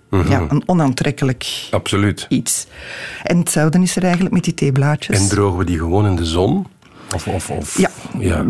Mhm. 0.09 0.29
ja, 0.31 0.45
een 0.49 0.63
onaantrekkelijk 0.65 1.67
Absoluut. 1.71 2.25
iets. 2.29 2.67
En 3.23 3.37
hetzelfde 3.37 3.79
is 3.81 3.95
er 3.95 4.03
eigenlijk 4.03 4.33
met 4.33 4.43
die 4.43 4.53
theeblaadjes. 4.53 5.19
En 5.19 5.27
drogen 5.27 5.57
we 5.57 5.63
die 5.65 5.77
gewoon 5.77 6.05
in 6.05 6.15
de 6.15 6.25
zon? 6.25 6.67
Of, 7.13 7.27
of, 7.27 7.49
of, 7.49 7.77
Ja. 7.77 7.89
ja. 8.19 8.45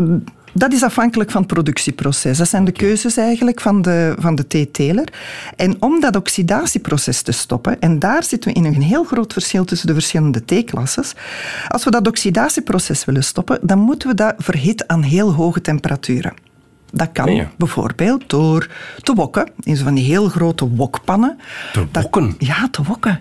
Dat 0.58 0.72
is 0.72 0.82
afhankelijk 0.82 1.30
van 1.30 1.42
het 1.42 1.52
productieproces. 1.52 2.38
Dat 2.38 2.48
zijn 2.48 2.64
de 2.64 2.72
keuzes 2.72 3.16
eigenlijk 3.16 3.60
van 3.60 3.82
de, 3.82 4.14
van 4.18 4.34
de 4.34 4.46
theeteler. 4.46 5.08
En 5.56 5.76
om 5.82 6.00
dat 6.00 6.16
oxidatieproces 6.16 7.22
te 7.22 7.32
stoppen, 7.32 7.80
en 7.80 7.98
daar 7.98 8.24
zitten 8.24 8.52
we 8.52 8.56
in 8.58 8.64
een 8.64 8.82
heel 8.82 9.04
groot 9.04 9.32
verschil 9.32 9.64
tussen 9.64 9.86
de 9.86 9.92
verschillende 9.92 10.44
theeklasses. 10.44 11.12
Als 11.68 11.84
we 11.84 11.90
dat 11.90 12.06
oxidatieproces 12.08 13.04
willen 13.04 13.24
stoppen, 13.24 13.58
dan 13.62 13.78
moeten 13.78 14.08
we 14.08 14.14
dat 14.14 14.34
verhitten 14.38 14.88
aan 14.88 15.02
heel 15.02 15.32
hoge 15.34 15.60
temperaturen. 15.60 16.34
Dat 16.92 17.08
kan 17.12 17.34
Ja. 17.34 17.50
bijvoorbeeld 17.58 18.28
door 18.30 18.68
te 19.02 19.14
wokken, 19.14 19.50
in 19.62 19.76
zo 19.76 19.84
van 19.84 19.94
die 19.94 20.04
heel 20.04 20.28
grote 20.28 20.68
wokpannen. 20.68 21.38
Te 21.72 21.86
Dat- 21.90 22.02
wokken? 22.02 22.34
ja, 22.38 22.68
te 22.70 22.82
wokken. 22.82 23.18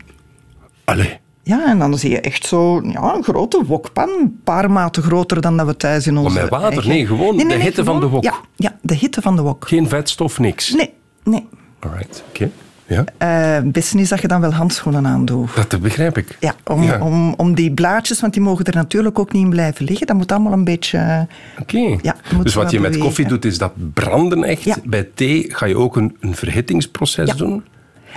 Allee. 0.86 1.20
Ja, 1.48 1.66
en 1.68 1.80
dan 1.80 1.98
zie 1.98 2.10
je 2.10 2.22
echt 2.22 2.46
zo 2.46 2.82
ja, 2.84 3.16
een 3.16 3.24
grote 3.24 3.64
wokpan. 3.66 4.10
Een 4.20 4.40
paar 4.44 4.72
maten 4.72 5.04
groter 5.04 5.42
dan 5.42 5.58
dat 5.58 5.66
we 5.66 5.78
thuis 5.78 6.08
in 6.08 6.18
onze 6.18 6.40
met 6.40 6.50
water? 6.50 6.68
eigen- 6.72 6.90
Nee, 6.90 7.06
gewoon 7.06 7.38
de 7.38 7.54
hitte 7.54 7.84
van 7.84 8.00
de 8.00 8.08
wok. 8.08 8.24
Ja, 8.24 8.34
ja, 8.56 8.78
de 8.82 8.96
hitte 8.96 9.22
van 9.22 9.36
de 9.36 9.42
wok. 9.42 9.68
Geen 9.68 9.90
vetstof, 9.90 10.40
niks. 10.40 10.74
Nee, 10.74 10.94
nee. 11.24 11.48
Alright, 11.80 12.24
oké. 12.30 12.50
Ja, 12.88 13.04
Eh, 13.18 13.54
het 13.54 13.72
beste 13.72 13.98
is 14.00 14.10
dat 14.10 14.22
je 14.22 14.28
dan 14.28 14.42
wel 14.42 14.54
handschoenen 14.54 15.08
aandoet. 15.08 15.70
dat 15.70 15.82
begrijp 15.82 16.18
ik. 16.18 16.38
Ja, 16.40 16.56
om, 16.64 16.84
Ja. 16.84 17.02
Om, 17.02 17.34
om 17.38 17.56
die 17.56 17.72
blaadjes, 17.74 18.22
want 18.22 18.34
die 18.34 18.42
mogen 18.42 18.66
er 18.66 18.76
natuurlijk 18.76 19.20
ook 19.20 19.32
niet 19.32 19.44
in 19.44 19.50
blijven 19.50 19.86
liggen. 19.86 20.08
Dat 20.08 20.16
moet 20.16 20.32
allemaal 20.32 20.54
een 20.54 20.64
beetje... 20.64 20.98
eh, 20.98 21.22
Oké. 21.62 21.98
Ja, 22.02 22.16
dus 22.44 22.54
wat 22.54 22.72
je 22.72 22.80
met 22.80 22.98
koffie 22.98 23.28
doet, 23.28 23.46
is 23.46 23.58
dat 23.58 23.72
branden 23.94 24.44
echt. 24.44 24.64
Ja. 24.64 24.76
Bij 24.84 25.10
thee 25.14 25.46
ga 25.48 25.66
je 25.66 25.78
ook 25.78 25.96
een, 25.96 26.18
een 26.20 26.36
verhittingsproces 26.36 27.36
doen. 27.36 27.64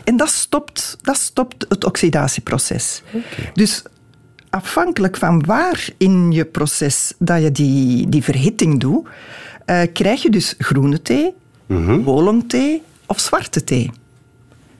En 0.05 0.17
dat 0.17 0.29
stopt, 0.29 0.97
dat 1.03 1.17
stopt 1.17 1.67
het 1.69 1.85
oxidatieproces. 1.85 3.03
Dus 3.55 3.83
afhankelijk 4.51 5.17
van 5.17 5.45
waar 5.47 5.89
in 5.99 6.33
je 6.33 6.45
proces 6.45 7.13
dat 7.19 7.43
je 7.43 7.53
die, 7.53 8.09
die 8.09 8.23
verhitting 8.25 8.81
doet, 8.81 9.09
eh, 9.65 9.81
krijg 9.93 10.23
je 10.23 10.31
dus 10.31 10.55
groene 10.59 11.03
thee, 11.03 11.35
Mhm. 11.67 12.09
oolongthee 12.09 12.83
of 13.07 13.21
zwarte 13.21 13.65
thee. 13.65 13.91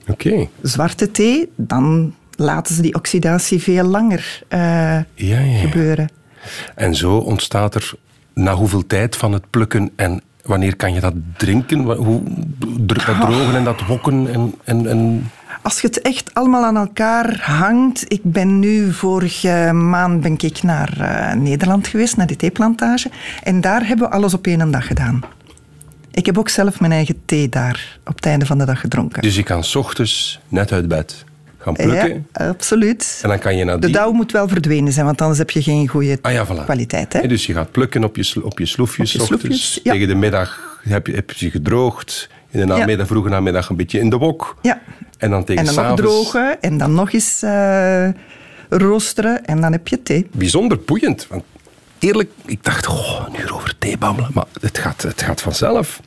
Oké. 0.07 0.47
Zwarte 0.61 1.11
thee, 1.11 1.51
dan 1.55 2.15
laten 2.35 2.75
ze 2.75 2.81
die 2.81 2.95
oxidatie 2.95 3.61
veel 3.61 3.83
langer 3.83 4.41
eh, 4.47 4.59
Ja, 4.59 5.03
ja, 5.15 5.39
ja. 5.39 5.59
gebeuren. 5.59 6.09
En 6.75 6.95
zo 6.95 7.17
ontstaat 7.17 7.75
er 7.75 7.93
na 8.33 8.53
hoeveel 8.55 8.87
tijd 8.87 9.15
van 9.15 9.31
het 9.31 9.49
plukken 9.49 9.91
en 9.95 10.21
wanneer 10.49 10.75
kan 10.75 10.93
je 10.93 10.99
dat 10.99 11.13
drinken? 11.37 11.79
Hoe 11.79 12.21
dat 12.79 13.21
drogen 13.21 13.55
en 13.55 13.63
dat 13.63 13.85
wokken 13.85 14.33
en... 14.33 14.53
en, 14.63 14.87
en 14.87 15.31
Als 15.61 15.81
je 15.81 15.87
het 15.87 16.01
echt 16.01 16.33
allemaal 16.33 16.63
aan 16.63 16.77
elkaar 16.77 17.39
hangt. 17.41 18.05
Ik 18.07 18.21
ben 18.23 18.59
nu 18.59 18.93
vorige 18.93 19.71
maand 19.73 20.21
ben 20.21 20.35
ik 20.37 20.63
naar 20.63 20.99
eh, 20.99 21.35
Nederland 21.35 21.87
geweest, 21.87 22.17
naar 22.17 22.27
die 22.27 22.37
theeplantage. 22.37 23.09
En 23.43 23.61
daar 23.61 23.87
hebben 23.87 24.07
we 24.07 24.13
alles 24.13 24.33
op 24.33 24.47
één 24.47 24.71
dag 24.71 24.87
gedaan. 24.87 25.23
Ik 26.11 26.25
heb 26.25 26.37
ook 26.37 26.49
zelf 26.49 26.79
mijn 26.79 26.91
eigen 26.91 27.21
thee 27.25 27.49
daar 27.49 27.99
op 28.05 28.15
het 28.15 28.25
einde 28.25 28.45
van 28.45 28.57
de 28.57 28.65
dag 28.65 28.79
gedronken. 28.79 29.21
Dus 29.21 29.35
je 29.35 29.43
kan 29.43 29.63
's 29.63 29.75
ochtends 29.75 30.39
net 30.47 30.71
uit 30.71 30.87
bed 30.87 31.25
gaan 31.59 31.73
plukken. 31.73 32.27
Ja, 32.33 32.47
absoluut. 32.47 33.19
En 33.21 33.29
dan 33.29 33.39
kan 33.39 33.57
je 33.57 33.77
De 33.79 33.89
dauw 33.89 34.11
moet 34.11 34.31
wel 34.31 34.47
verdwenen 34.47 34.93
zijn, 34.93 35.05
want 35.05 35.21
anders 35.21 35.39
heb 35.39 35.49
je 35.49 35.61
geen 35.61 35.87
goede 35.87 36.17
Ah 36.21 36.31
ja, 36.31 36.47
voilà. 36.47 36.63
kwaliteit. 36.63 37.13
Hè? 37.13 37.27
Dus 37.27 37.45
je 37.45 37.53
gaat 37.53 37.71
plukken 37.71 38.03
op 38.03 38.15
je, 38.15 38.43
op 38.43 38.59
je 38.59 38.65
sloefjes. 38.65 39.15
Op 39.15 39.21
je 39.21 39.27
's 39.27 39.31
ochtends. 39.31 39.49
sloefjes, 39.49 39.79
ja. 39.83 39.91
Tegen 39.91 40.07
de 40.07 40.15
middag 40.15 40.79
heb 40.83 41.07
je, 41.07 41.13
heb 41.13 41.31
je 41.31 41.49
gedroogd. 41.49 42.29
In 42.51 42.59
de 42.59 42.65
namiddag, 42.65 43.07
vroege 43.07 43.29
namiddag 43.29 43.69
een 43.69 43.75
beetje 43.75 43.99
in 43.99 44.09
de 44.09 44.17
wok. 44.17 44.55
Ja. 44.61 44.81
En 45.17 45.29
dan 45.29 45.43
tegen 45.43 45.67
En 45.67 45.75
dan 45.75 45.85
nog 45.85 45.95
drogen 45.95 46.61
en 46.61 46.77
dan 46.77 46.93
nog 46.93 47.11
eens 47.11 47.41
eh, 47.41 48.09
roosteren 48.69 49.45
en 49.45 49.61
dan 49.61 49.71
heb 49.71 49.87
je 49.87 50.03
thee. 50.03 50.27
Bijzonder 50.31 50.79
boeiend. 50.85 51.27
Want 51.27 51.43
eerlijk, 51.99 52.29
ik 52.45 52.63
dacht, 52.63 52.87
oh, 52.87 53.25
een 53.27 53.41
uur 53.41 53.53
over 53.53 53.77
thee 53.77 53.97
babbelen. 53.97 54.31
Maar 54.33 54.45
het 54.61 54.77
gaat, 54.77 55.01
het 55.01 55.21
gaat 55.21 55.41
vanzelf. 55.41 56.01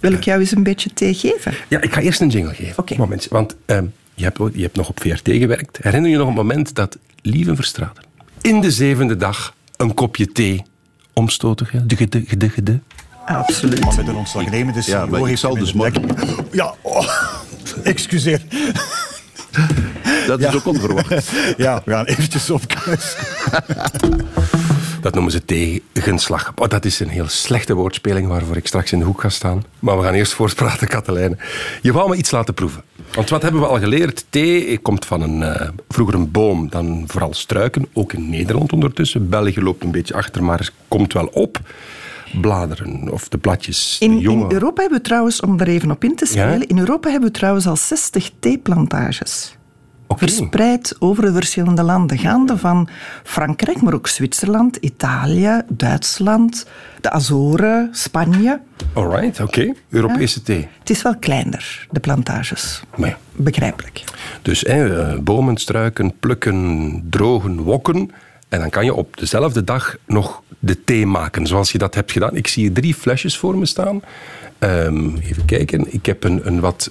Wil 0.00 0.12
ik 0.12 0.24
jou 0.24 0.40
eens 0.40 0.50
een 0.50 0.62
beetje 0.62 0.92
thee 0.94 1.14
geven? 1.14 1.54
Ja, 1.68 1.80
ik 1.80 1.92
ga 1.92 2.00
eerst 2.00 2.20
een 2.20 2.28
jingle 2.28 2.54
geven. 2.54 2.78
Oké. 2.78 3.18
Want 3.30 3.56
ehm, 3.66 3.84
je, 4.14 4.24
hebt, 4.24 4.38
je 4.52 4.62
hebt 4.62 4.76
nog 4.76 4.88
op 4.88 5.00
VRT 5.00 5.20
gewerkt. 5.30 5.78
Herinner 5.82 6.10
je 6.10 6.16
nog 6.16 6.28
een 6.28 6.34
moment 6.34 6.74
dat 6.74 6.98
Lieve 7.22 7.54
Verstraten 7.54 8.02
in 8.40 8.60
de 8.60 8.70
zevende 8.70 9.16
dag 9.16 9.54
een 9.76 9.94
kopje 9.94 10.26
thee 10.32 10.62
omstoten? 11.12 11.66
De, 11.86 11.94
de, 11.96 12.08
de, 12.08 12.36
de, 12.36 12.62
de. 12.62 12.78
Absoluut. 13.26 13.84
Maar 13.84 13.94
met 13.96 14.08
een 14.08 14.14
ontslagnemende 14.14 14.82
CEO 14.82 14.98
Ja, 14.98 15.06
maar 15.06 15.30
ik 15.30 15.36
zal 15.38 15.54
dus 15.54 15.72
morgen- 15.72 16.04
Ja, 16.52 16.74
oh, 16.82 17.08
excuseer. 17.82 18.42
Dat 20.26 20.40
is 20.40 20.54
ook 20.54 20.66
onverwacht. 20.66 21.30
Ja, 21.56 21.82
we 21.84 21.90
gaan 21.90 22.04
eventjes 22.04 22.50
op 22.50 22.66
kruis. 22.68 23.16
Dat 25.00 25.14
noemen 25.14 25.32
ze 25.32 25.44
tegenslag. 25.44 26.52
Oh, 26.54 26.68
dat 26.68 26.84
is 26.84 27.00
een 27.00 27.08
heel 27.08 27.28
slechte 27.28 27.74
woordspeling 27.74 28.28
waarvoor 28.28 28.56
ik 28.56 28.66
straks 28.66 28.92
in 28.92 28.98
de 28.98 29.04
hoek 29.04 29.20
ga 29.20 29.28
staan. 29.28 29.64
Maar 29.78 29.98
we 29.98 30.04
gaan 30.04 30.14
eerst 30.14 30.32
voortpraten, 30.32 30.88
Katelijne. 30.88 31.36
Je 31.82 31.92
wou 31.92 32.08
me 32.08 32.16
iets 32.16 32.30
laten 32.30 32.54
proeven. 32.54 32.82
Want 33.14 33.30
wat 33.30 33.42
hebben 33.42 33.60
we 33.60 33.66
al 33.66 33.78
geleerd? 33.78 34.24
Thee 34.30 34.78
komt 34.78 35.06
van 35.06 35.20
een, 35.22 35.42
eh, 35.42 35.68
vroeger 35.88 36.14
een 36.14 36.30
boom, 36.30 36.68
dan 36.70 37.04
vooral 37.06 37.34
struiken. 37.34 37.86
Ook 37.92 38.12
in 38.12 38.30
Nederland 38.30 38.72
ondertussen. 38.72 39.28
België 39.28 39.60
loopt 39.62 39.82
een 39.82 39.90
beetje 39.90 40.14
achter, 40.14 40.44
maar 40.44 40.70
komt 40.88 41.12
wel 41.12 41.26
op. 41.26 41.60
Bladeren 42.40 43.08
of 43.12 43.28
de 43.28 43.38
bladjes, 43.38 43.96
de 43.98 44.04
In, 44.04 44.18
jonge... 44.18 44.44
in 44.44 44.52
Europa 44.52 44.80
hebben 44.80 44.98
we 44.98 45.04
trouwens, 45.04 45.40
om 45.40 45.60
er 45.60 45.68
even 45.68 45.90
op 45.90 46.04
in 46.04 46.16
te 46.16 46.26
spelen, 46.26 46.58
Ja? 46.60 46.66
in 46.68 46.78
Europa 46.78 47.10
hebben 47.10 47.28
we 47.28 47.34
trouwens 47.34 47.66
al 47.66 47.76
60 47.76 48.30
theeplantages. 48.38 49.56
Verspreid 50.08 50.96
over 50.98 51.22
de 51.22 51.32
verschillende 51.32 51.82
landen, 51.82 52.18
gaande 52.18 52.58
van 52.58 52.88
Frankrijk, 53.22 53.82
maar 53.82 53.94
ook 53.94 54.06
Zwitserland, 54.06 54.76
Italië, 54.76 55.62
Duitsland, 55.68 56.66
de 57.00 57.10
Azoren, 57.10 57.88
Spanje. 57.92 58.60
Alright, 58.92 59.40
oké. 59.40 59.72
Europese 59.88 60.42
thee. 60.42 60.68
Het 60.78 60.90
is 60.90 61.02
wel 61.02 61.16
kleiner, 61.16 61.86
de 61.90 62.00
plantages. 62.00 62.82
Maar 62.96 63.08
ja. 63.08 63.18
Begrijpelijk. 63.32 64.04
Dus 64.42 64.60
hè, 64.60 65.02
eh, 65.02 65.18
bomen, 65.18 65.56
struiken, 65.56 66.18
plukken, 66.18 67.06
drogen, 67.10 67.60
wokken. 67.60 68.10
En 68.48 68.60
dan 68.60 68.70
kan 68.70 68.84
je 68.84 68.94
op 68.94 69.16
dezelfde 69.16 69.64
dag 69.64 69.96
nog 70.06 70.42
de 70.58 70.84
thee 70.84 71.06
maken, 71.06 71.46
zoals 71.46 71.72
je 71.72 71.78
dat 71.78 71.94
hebt 71.94 72.12
gedaan. 72.12 72.36
Ik 72.36 72.46
zie 72.46 72.62
hier 72.62 72.72
drie 72.72 72.94
flesjes 72.94 73.38
voor 73.38 73.56
me 73.56 73.66
staan. 73.66 74.02
Ehm, 74.58 75.16
even 75.16 75.44
kijken. 75.44 75.92
Ik 75.94 76.06
heb 76.06 76.24
een, 76.24 76.46
een 76.46 76.60
wat 76.60 76.90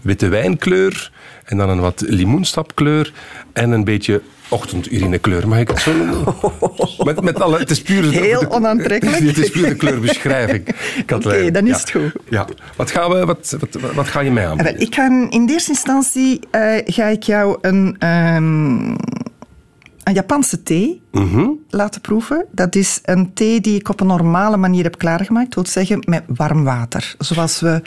witte 0.00 0.28
wijnkleur 0.28 1.10
en 1.44 1.56
dan 1.56 1.68
een 1.68 1.80
wat 1.80 2.04
limoenstapkleur 2.06 3.12
en 3.52 3.70
een 3.70 3.84
beetje 3.84 4.22
ochtendurinekleur. 4.48 5.48
Mag 5.48 5.58
ik 5.58 5.68
het 5.68 5.78
zo 5.80 5.92
noemen? 5.96 6.34
Met, 7.04 7.20
met 7.22 7.40
alle, 7.40 7.58
het 7.58 7.70
is 7.70 7.82
puur, 7.82 8.10
Heel 8.10 8.50
onaantrekkelijk. 8.50 9.18
Het 9.26 9.38
is 9.38 9.50
puur 9.50 9.68
de 9.68 9.74
kleurbeschrijving. 9.74 10.68
Oké, 11.14 11.50
dan 11.50 11.66
is 11.66 11.70
Ja. 11.70 11.78
het 11.78 11.90
goed. 11.90 12.12
Ja. 12.28 12.46
Wat, 12.76 12.90
gaan 12.90 13.10
we, 13.10 13.24
wat, 13.24 13.56
wat, 13.60 13.94
wat 13.94 14.08
ga 14.08 14.20
je 14.20 14.30
mij 14.30 14.46
wel, 14.46 14.58
Ik 14.76 14.94
ga 14.94 15.26
in 15.30 15.48
eerste 15.48 15.70
instantie 15.70 16.40
eh, 16.50 16.76
ga 16.84 17.04
ik 17.04 17.22
jou 17.22 17.58
een, 17.60 17.96
ehm, 17.98 18.88
een 20.04 20.14
Japanse 20.14 20.62
thee 20.62 21.02
Mhm. 21.12 21.48
laten 21.70 22.00
proeven. 22.00 22.44
Dat 22.50 22.74
is 22.74 22.98
een 23.04 23.32
thee 23.34 23.60
die 23.60 23.78
ik 23.78 23.88
op 23.88 24.00
een 24.00 24.06
normale 24.06 24.56
manier 24.56 24.82
heb 24.82 24.98
klaargemaakt. 24.98 25.54
Dat 25.54 25.64
wil 25.64 25.72
zeggen 25.72 26.02
met 26.06 26.22
warm 26.26 26.64
water, 26.64 27.14
zoals 27.18 27.60
we 27.60 27.82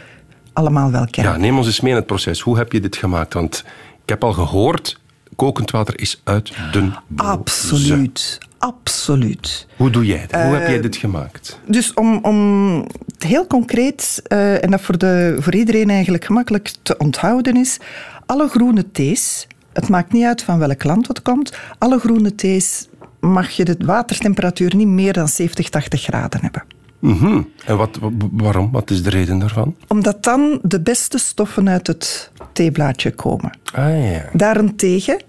allemaal 0.61 0.91
wel 0.91 1.07
kennen. 1.09 1.33
Ja, 1.33 1.39
neem 1.39 1.57
ons 1.57 1.67
eens 1.67 1.81
mee 1.81 1.91
in 1.91 1.97
het 1.97 2.05
proces. 2.07 2.39
Hoe 2.39 2.57
heb 2.57 2.71
je 2.71 2.79
dit 2.79 2.95
gemaakt? 2.95 3.33
Want 3.33 3.63
ik 4.03 4.09
heb 4.09 4.23
al 4.23 4.33
gehoord, 4.33 4.99
kokend 5.35 5.71
water 5.71 5.99
is 5.99 6.21
uit 6.23 6.51
den 6.71 6.95
boze. 7.07 7.29
Absoluut, 7.29 8.37
absoluut. 8.57 9.67
Hoe 9.77 9.89
doe 9.89 10.05
jij 10.05 10.25
dat? 10.27 10.41
Hoe 10.41 10.53
heb 10.53 10.61
Eh, 10.63 10.69
jij 10.69 10.81
dit 10.81 10.95
gemaakt? 10.95 11.59
Dus 11.65 11.93
om, 11.93 12.19
om 12.21 12.77
het 13.13 13.23
heel 13.23 13.47
concreet, 13.47 14.21
eh, 14.23 14.63
en 14.63 14.71
dat 14.71 14.81
voor, 14.81 14.97
de, 14.97 15.37
voor 15.39 15.55
iedereen 15.55 15.89
eigenlijk 15.89 16.25
gemakkelijk 16.25 16.73
te 16.81 16.97
onthouden 16.97 17.55
is, 17.57 17.77
alle 18.25 18.47
groene 18.47 18.91
thees, 18.91 19.47
het 19.73 19.87
maakt 19.89 20.11
niet 20.11 20.25
uit 20.25 20.43
van 20.43 20.59
welk 20.59 20.83
land 20.83 21.07
het 21.07 21.21
komt, 21.21 21.57
alle 21.77 21.99
groene 21.99 22.35
thees 22.35 22.87
mag 23.19 23.49
je 23.49 23.65
de 23.65 23.75
watertemperatuur 23.85 24.75
niet 24.75 24.87
meer 24.87 25.13
dan 25.13 25.27
70, 25.27 25.69
80 25.69 26.01
graden 26.01 26.41
hebben. 26.41 26.63
Mhm. 27.01 27.41
En 27.65 27.77
wat, 27.77 27.97
wa- 28.01 28.09
waarom? 28.31 28.71
Wat 28.71 28.89
is 28.91 29.03
de 29.03 29.09
reden 29.09 29.39
daarvan? 29.39 29.75
Omdat 29.87 30.23
dan 30.23 30.59
de 30.63 30.81
beste 30.81 31.17
stoffen 31.17 31.69
uit 31.69 31.87
het 31.87 32.31
theeblaadje 32.53 33.11
komen. 33.11 33.57
Ah 33.73 34.11
ja. 34.11 34.23
Daarentegen, 34.33 35.21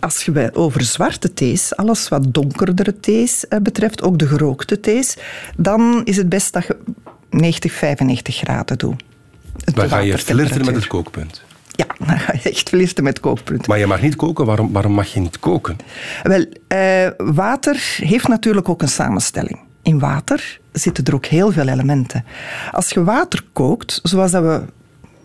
als 0.00 0.24
je 0.24 0.50
over 0.54 0.82
zwarte 0.82 1.32
thees, 1.34 1.76
alles 1.76 2.08
wat 2.08 2.34
donkerdere 2.34 3.00
thees 3.00 3.48
eh, 3.48 3.58
betreft, 3.58 4.02
ook 4.02 4.18
de 4.18 4.26
gerookte 4.26 4.80
thees, 4.80 5.16
dan 5.56 6.00
is 6.04 6.16
het 6.16 6.28
best 6.28 6.52
dat 6.52 6.66
je 6.66 6.76
90, 7.30 7.72
95 7.72 8.36
graden 8.36 8.78
doet. 8.78 9.02
Dan 9.74 9.88
ga 9.88 9.98
je 9.98 10.18
flirten 10.18 10.64
met 10.64 10.74
het 10.74 10.86
kookpunt. 10.86 11.42
Ja, 11.70 11.86
dan 12.06 12.18
ga 12.18 12.32
je 12.42 12.50
echt 12.50 12.68
flirten 12.68 13.04
met 13.04 13.20
kookpunt. 13.20 13.66
Maar 13.66 13.78
je 13.78 13.86
mag 13.86 14.02
niet 14.02 14.16
koken. 14.16 14.46
Waarom, 14.46 14.72
waarom 14.72 14.92
mag 14.92 15.06
je 15.12 15.20
niet 15.20 15.38
koken? 15.38 15.76
Wel, 16.22 16.44
eh, 16.66 17.08
water 17.16 17.96
heeft 17.96 18.28
natuurlijk 18.28 18.68
ook 18.68 18.82
een 18.82 18.88
samenstelling. 18.88 19.58
In 19.84 19.98
water 19.98 20.60
zitten 20.72 21.04
er 21.04 21.14
ook 21.14 21.26
heel 21.26 21.52
veel 21.52 21.68
elementen. 21.68 22.24
Als 22.72 22.90
je 22.90 23.04
water 23.04 23.44
kookt, 23.52 24.00
zoals 24.02 24.30
dat 24.30 24.42
we 24.42 24.62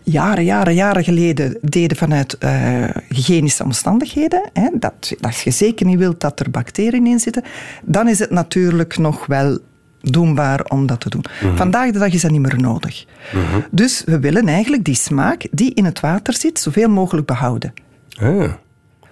jaren, 0.02 0.44
jaren, 0.44 0.74
jaren 0.74 1.04
geleden 1.04 1.58
deden 1.62 1.96
vanuit 1.96 2.38
eh, 2.38 2.84
hygiënische 3.08 3.64
omstandigheden, 3.64 4.50
hè, 4.52 4.68
dat, 4.74 5.14
dat 5.20 5.40
je 5.40 5.50
zeker 5.50 5.86
niet 5.86 5.98
wilt 5.98 6.20
dat 6.20 6.40
er 6.40 6.50
bacteriën 6.50 7.06
in 7.06 7.20
zitten, 7.20 7.44
dan 7.82 8.08
is 8.08 8.18
het 8.18 8.30
natuurlijk 8.30 8.98
nog 8.98 9.26
wel 9.26 9.58
doenbaar 10.00 10.64
om 10.64 10.86
dat 10.86 11.00
te 11.00 11.10
doen. 11.10 11.24
Vandaag 11.54 11.90
de 11.90 11.98
dag 11.98 12.12
is 12.12 12.22
dat 12.22 12.30
niet 12.30 12.40
meer 12.40 12.60
nodig. 12.60 13.06
Dus 13.70 14.02
we 14.06 14.20
willen 14.20 14.48
eigenlijk 14.48 14.84
die 14.84 14.94
smaak 14.94 15.46
die 15.50 15.74
in 15.74 15.84
het 15.84 16.00
water 16.00 16.34
zit, 16.34 16.58
zoveel 16.58 16.88
mogelijk 16.88 17.26
behouden. 17.26 17.72
Ah. 18.20 18.52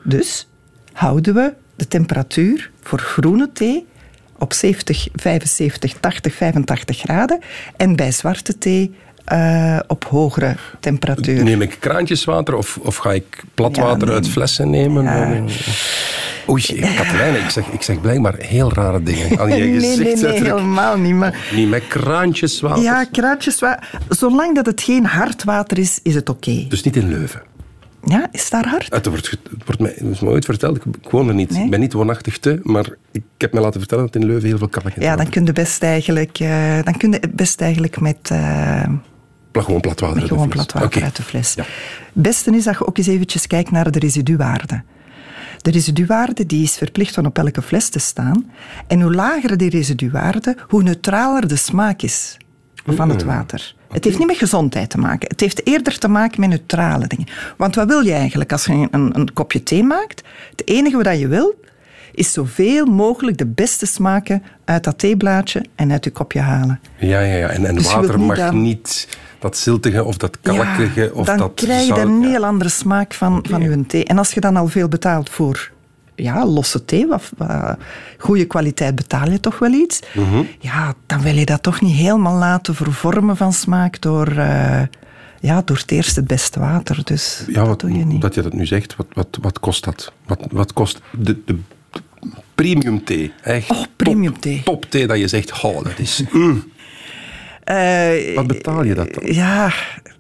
Dus 0.03 0.49
houden 0.93 1.35
we 1.35 1.53
de 1.77 1.89
temperatuur 1.89 2.71
voor 2.83 2.99
groene 2.99 3.53
thee 3.53 3.87
op 4.39 4.53
70, 4.53 5.09
75, 5.15 5.93
80, 6.01 6.35
85 6.35 6.99
graden. 6.99 7.39
En 7.77 7.97
bij 7.97 8.13
zwarte 8.13 8.59
thee 8.59 8.95
eh, 9.25 9.79
op 9.87 10.05
hogere 10.05 10.55
temperatuur. 10.81 11.45
Neem 11.45 11.63
ik 11.63 11.77
kraantjeswater 11.81 12.55
of, 12.55 12.79
of 12.83 12.97
ga 12.97 13.13
ik 13.13 13.43
platwater 13.55 13.99
Ja, 14.01 14.05
nee. 14.05 14.15
uit 14.15 14.29
flessen 14.29 14.71
nemen? 14.71 15.05
Ja. 15.05 15.43
Oei, 16.49 16.63
Katelijne, 16.97 17.39
ik 17.39 17.51
zeg, 17.51 17.67
ik 17.67 17.83
zeg 17.83 18.01
blijkbaar 18.01 18.35
heel 18.39 18.73
rare 18.73 19.03
dingen. 19.03 19.39
Aan 19.39 19.49
je 19.49 19.55
nee, 19.65 19.97
nee, 19.97 20.17
nee, 20.17 20.33
helemaal 20.33 20.97
niet. 20.97 21.15
Maar 21.15 21.49
Niet 21.55 21.69
met 21.69 21.87
kraantjeswater. 21.89 22.83
ja, 22.83 23.05
kraantjeswater. 23.13 23.89
Zolang 24.09 24.55
dat 24.55 24.67
het 24.67 24.83
geen 24.83 25.07
hard 25.07 25.45
water 25.45 25.79
is, 25.79 26.01
is 26.03 26.15
het 26.15 26.29
oké. 26.29 26.65
Dus 26.69 26.83
niet 26.83 26.97
in 26.97 27.09
Leuven. 27.09 27.43
Ja, 28.09 28.29
is 28.33 28.51
daar 28.51 28.67
hard? 28.69 28.93
Het 28.95 29.07
wordt, 29.07 29.31
het 29.31 29.65
wordt 29.65 29.81
mij, 29.81 29.93
het 29.97 30.07
is 30.07 30.21
me 30.21 30.29
ooit 30.29 30.45
verteld, 30.45 30.77
ik, 30.77 30.85
ik 31.03 31.11
woon 31.11 31.29
er 31.29 31.35
niet. 31.35 31.51
Nee? 31.51 31.65
Ik 31.65 31.71
ben 31.71 31.81
niet 31.81 31.93
woonachtig 31.93 32.39
te, 32.39 32.61
maar 32.63 32.87
ik 33.13 33.23
heb 33.39 33.53
me 33.53 33.61
laten 33.61 33.81
vertellen 33.81 34.05
dat 34.05 34.15
in 34.15 34.27
Leuven 34.27 34.49
heel 34.49 34.59
veel 34.59 34.69
kappen 34.69 34.93
Ja, 34.99 35.17
dan 35.17 35.29
kun 35.29 35.45
je 35.45 35.53
best 35.53 35.83
eigenlijk, 35.83 36.39
eh, 36.39 36.83
dan 36.83 36.97
kun 36.97 37.13
je 37.13 37.21
best 37.35 37.61
eigenlijk 37.61 38.01
met, 38.01 38.19
eh, 38.31 38.83
Gewoon 39.53 39.81
platwater 39.81 40.15
met 40.15 40.23
uit 40.23 40.29
de 40.29 40.29
gewoon 40.29 40.51
fles. 40.51 40.65
platwater 40.65 40.97
Oké. 40.97 41.05
uit 41.05 41.17
de 41.17 41.23
fles. 41.23 41.55
Ja. 41.55 41.63
Het 42.13 42.23
beste 42.23 42.57
is 42.57 42.65
dat 42.65 42.79
je 42.79 42.87
ook 42.87 42.99
eens 42.99 43.07
eventjes 43.07 43.47
kijkt 43.47 43.71
naar 43.71 43.91
de 43.91 43.99
residuwaarde. 43.99 44.83
De 45.59 45.71
residuwaarde 45.71 46.47
die 46.47 46.63
is 46.63 46.77
verplicht 46.77 47.15
van 47.15 47.27
op 47.27 47.39
elke 47.39 47.63
fles 47.63 47.89
te 47.89 47.99
staan. 47.99 48.51
En 48.87 49.01
hoe 49.01 49.15
lager 49.15 49.57
die 49.57 49.71
residuwaarde, 49.71 50.57
hoe 50.69 50.83
neutraler 50.83 51.49
de 51.49 51.57
smaak 51.57 52.03
is 52.03 52.37
van 52.87 53.09
het 53.09 53.23
water. 53.23 53.75
Het 53.89 54.05
heeft 54.05 54.19
niet 54.19 54.27
met 54.27 54.37
gezondheid 54.37 54.91
te 54.91 54.99
maken. 54.99 55.29
Het 55.29 55.41
heeft 55.41 55.67
eerder 55.67 55.99
te 55.99 56.09
maken 56.09 56.41
met 56.41 56.49
neutrale 56.49 57.07
dingen. 57.07 57.27
Want 57.57 57.75
wat 57.75 57.89
wil 57.89 58.01
je 58.01 58.13
eigenlijk 58.13 58.53
als 58.53 58.65
je 58.65 58.89
een, 58.91 59.19
een, 59.19 59.33
kopje 59.33 59.63
thee 59.63 59.83
maakt? 59.83 60.23
Het 60.51 60.69
enige 60.69 60.97
wat 61.03 61.19
je 61.19 61.29
wil, 61.29 61.55
is 62.13 62.33
zoveel 62.33 62.87
mogelijk 62.87 63.39
de 63.39 63.47
beste 63.47 63.87
smaken 63.87 64.43
uit 64.65 64.85
dat 64.85 64.99
theeblaadje 64.99 65.65
en 65.75 65.93
uit 65.93 66.05
je 66.05 66.11
kopje 66.11 66.41
halen. 66.41 66.81
Ja, 66.97 67.21
ja, 67.21 67.35
ja. 67.37 67.49
En, 67.49 67.65
en 67.67 67.75
Dus 67.75 67.93
water 67.93 68.19
niet 68.19 68.27
mag 68.27 68.37
dat- 68.37 68.53
niet 68.53 69.09
dat 69.39 69.57
ziltige 69.57 70.05
of 70.05 70.17
dat 70.17 70.39
kalkige 70.41 71.11
of 71.15 71.27
dan 71.27 71.39
dat 71.39 71.53
krijg 71.55 71.81
je 71.81 71.87
zout- 71.87 71.99
een 71.99 72.21
ja. 72.21 72.29
heel 72.29 72.45
andere 72.45 72.71
smaak 72.71 73.15
van, 73.15 73.45
van 73.49 73.63
je 73.63 73.87
thee. 73.87 74.05
En 74.05 74.19
als 74.19 74.33
je 74.33 74.41
dan 74.41 74.57
al 74.57 74.67
veel 74.69 74.89
betaalt 74.89 75.31
voor 75.31 75.71
ja, 76.19 76.47
losse 76.47 76.85
thee, 76.85 77.07
wat, 77.07 77.31
wat 77.37 77.77
goede 78.19 78.45
kwaliteit 78.45 78.95
betaal 78.95 79.31
je 79.31 79.41
toch 79.41 79.59
wel 79.59 79.73
iets. 79.73 80.01
Mhm. 80.15 80.43
Ja, 80.61 80.95
dan 81.07 81.21
wil 81.21 81.35
je 81.35 81.45
dat 81.45 81.63
toch 81.63 81.81
niet 81.81 81.97
helemaal 81.97 82.39
laten 82.39 82.75
vervormen 82.75 83.37
van 83.37 83.53
smaak 83.53 84.01
door, 84.01 84.27
eh, 84.27 84.83
ja, 85.41 85.63
door 85.65 85.77
het 85.77 85.91
eerst 85.91 86.17
het 86.17 86.27
beste 86.27 86.61
water. 86.61 87.01
Dus 87.05 87.45
Ja, 87.47 87.53
dat 87.53 87.67
wat, 87.67 87.81
doe 87.81 87.93
je 87.93 88.05
niet. 88.05 88.21
dat 88.21 88.35
je 88.35 88.43
dat 88.43 88.53
nu 88.53 88.67
zegt, 88.67 88.97
wat, 88.97 89.07
wat, 89.13 89.39
wat 89.41 89.61
kost 89.61 89.85
dat? 89.85 90.13
Wat, 90.27 90.47
wat 90.51 90.73
kost 90.73 91.01
de, 91.19 91.39
de 91.45 91.57
premium 92.55 93.05
thee? 93.05 93.33
Echt 93.43 93.71
Oh, 93.71 93.83
premium 93.97 94.33
top, 94.33 94.43
thee. 94.43 94.63
Top 94.65 94.85
thee 94.91 95.07
dat 95.07 95.19
je 95.19 95.29
zegt, 95.29 95.63
oh, 95.63 95.85
dat 95.85 95.99
is... 95.99 96.23
mm. 96.33 96.65
Eh, 97.65 98.35
Wat 98.35 98.47
betaal 98.47 98.85
je 98.85 98.95
dat 98.95 99.15
dan? 99.15 99.33
Ja, 99.35 99.73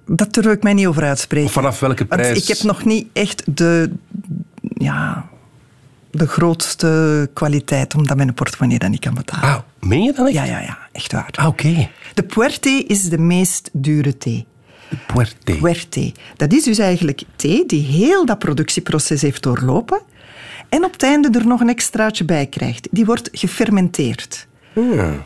dat 0.07 0.33
durf 0.35 0.47
ik 0.47 0.63
mij 0.63 0.73
niet 0.73 0.87
over 0.87 1.03
uitspreken. 1.03 1.47
Of 1.47 1.53
vanaf 1.53 1.81
welke 1.81 2.07
Want 2.09 2.21
prijs? 2.21 2.39
ik 2.43 2.49
heb 2.49 2.63
nog 2.67 2.85
niet 2.85 3.07
echt 3.13 3.43
de, 3.57 3.91
ja, 4.61 5.29
de 6.11 6.27
grootste 6.27 7.31
kwaliteit, 7.33 7.95
omdat 7.95 8.17
mijn 8.17 8.35
portemonnee 8.35 8.79
dat 8.79 8.91
niet 8.91 9.01
kan 9.01 9.15
betalen. 9.15 9.49
Ah, 9.49 9.59
meen 9.81 10.03
je 10.03 10.13
dat 10.13 10.27
echt? 10.27 10.35
Ja, 10.35 10.45
ja, 10.45 10.61
ja, 10.61 10.79
echt 10.93 11.13
waar. 11.13 11.31
Ah, 11.33 11.47
oké. 11.47 11.89
De 12.15 12.23
puerte 12.23 12.85
is 12.87 13.03
de 13.03 13.19
meest 13.19 13.71
dure 13.73 14.19
thee. 14.19 14.47
De. 15.45 15.57
Puerte. 15.57 16.13
Dat 16.37 16.53
is 16.53 16.65
dus 16.65 16.79
eigenlijk 16.79 17.23
thee 17.37 17.67
die 17.67 17.83
heel 17.83 18.27
dat 18.27 18.39
productieproces 18.39 19.23
heeft 19.23 19.43
doorlopen 19.43 20.01
en 20.69 20.85
op 20.85 20.93
het 20.93 21.03
einde 21.03 21.39
er 21.39 21.47
nog 21.47 21.61
een 21.61 21.69
extraatje 21.69 22.25
bij 22.25 22.47
krijgt. 22.47 22.89
Die 22.91 23.05
wordt 23.05 23.29
gefermenteerd. 23.33 24.47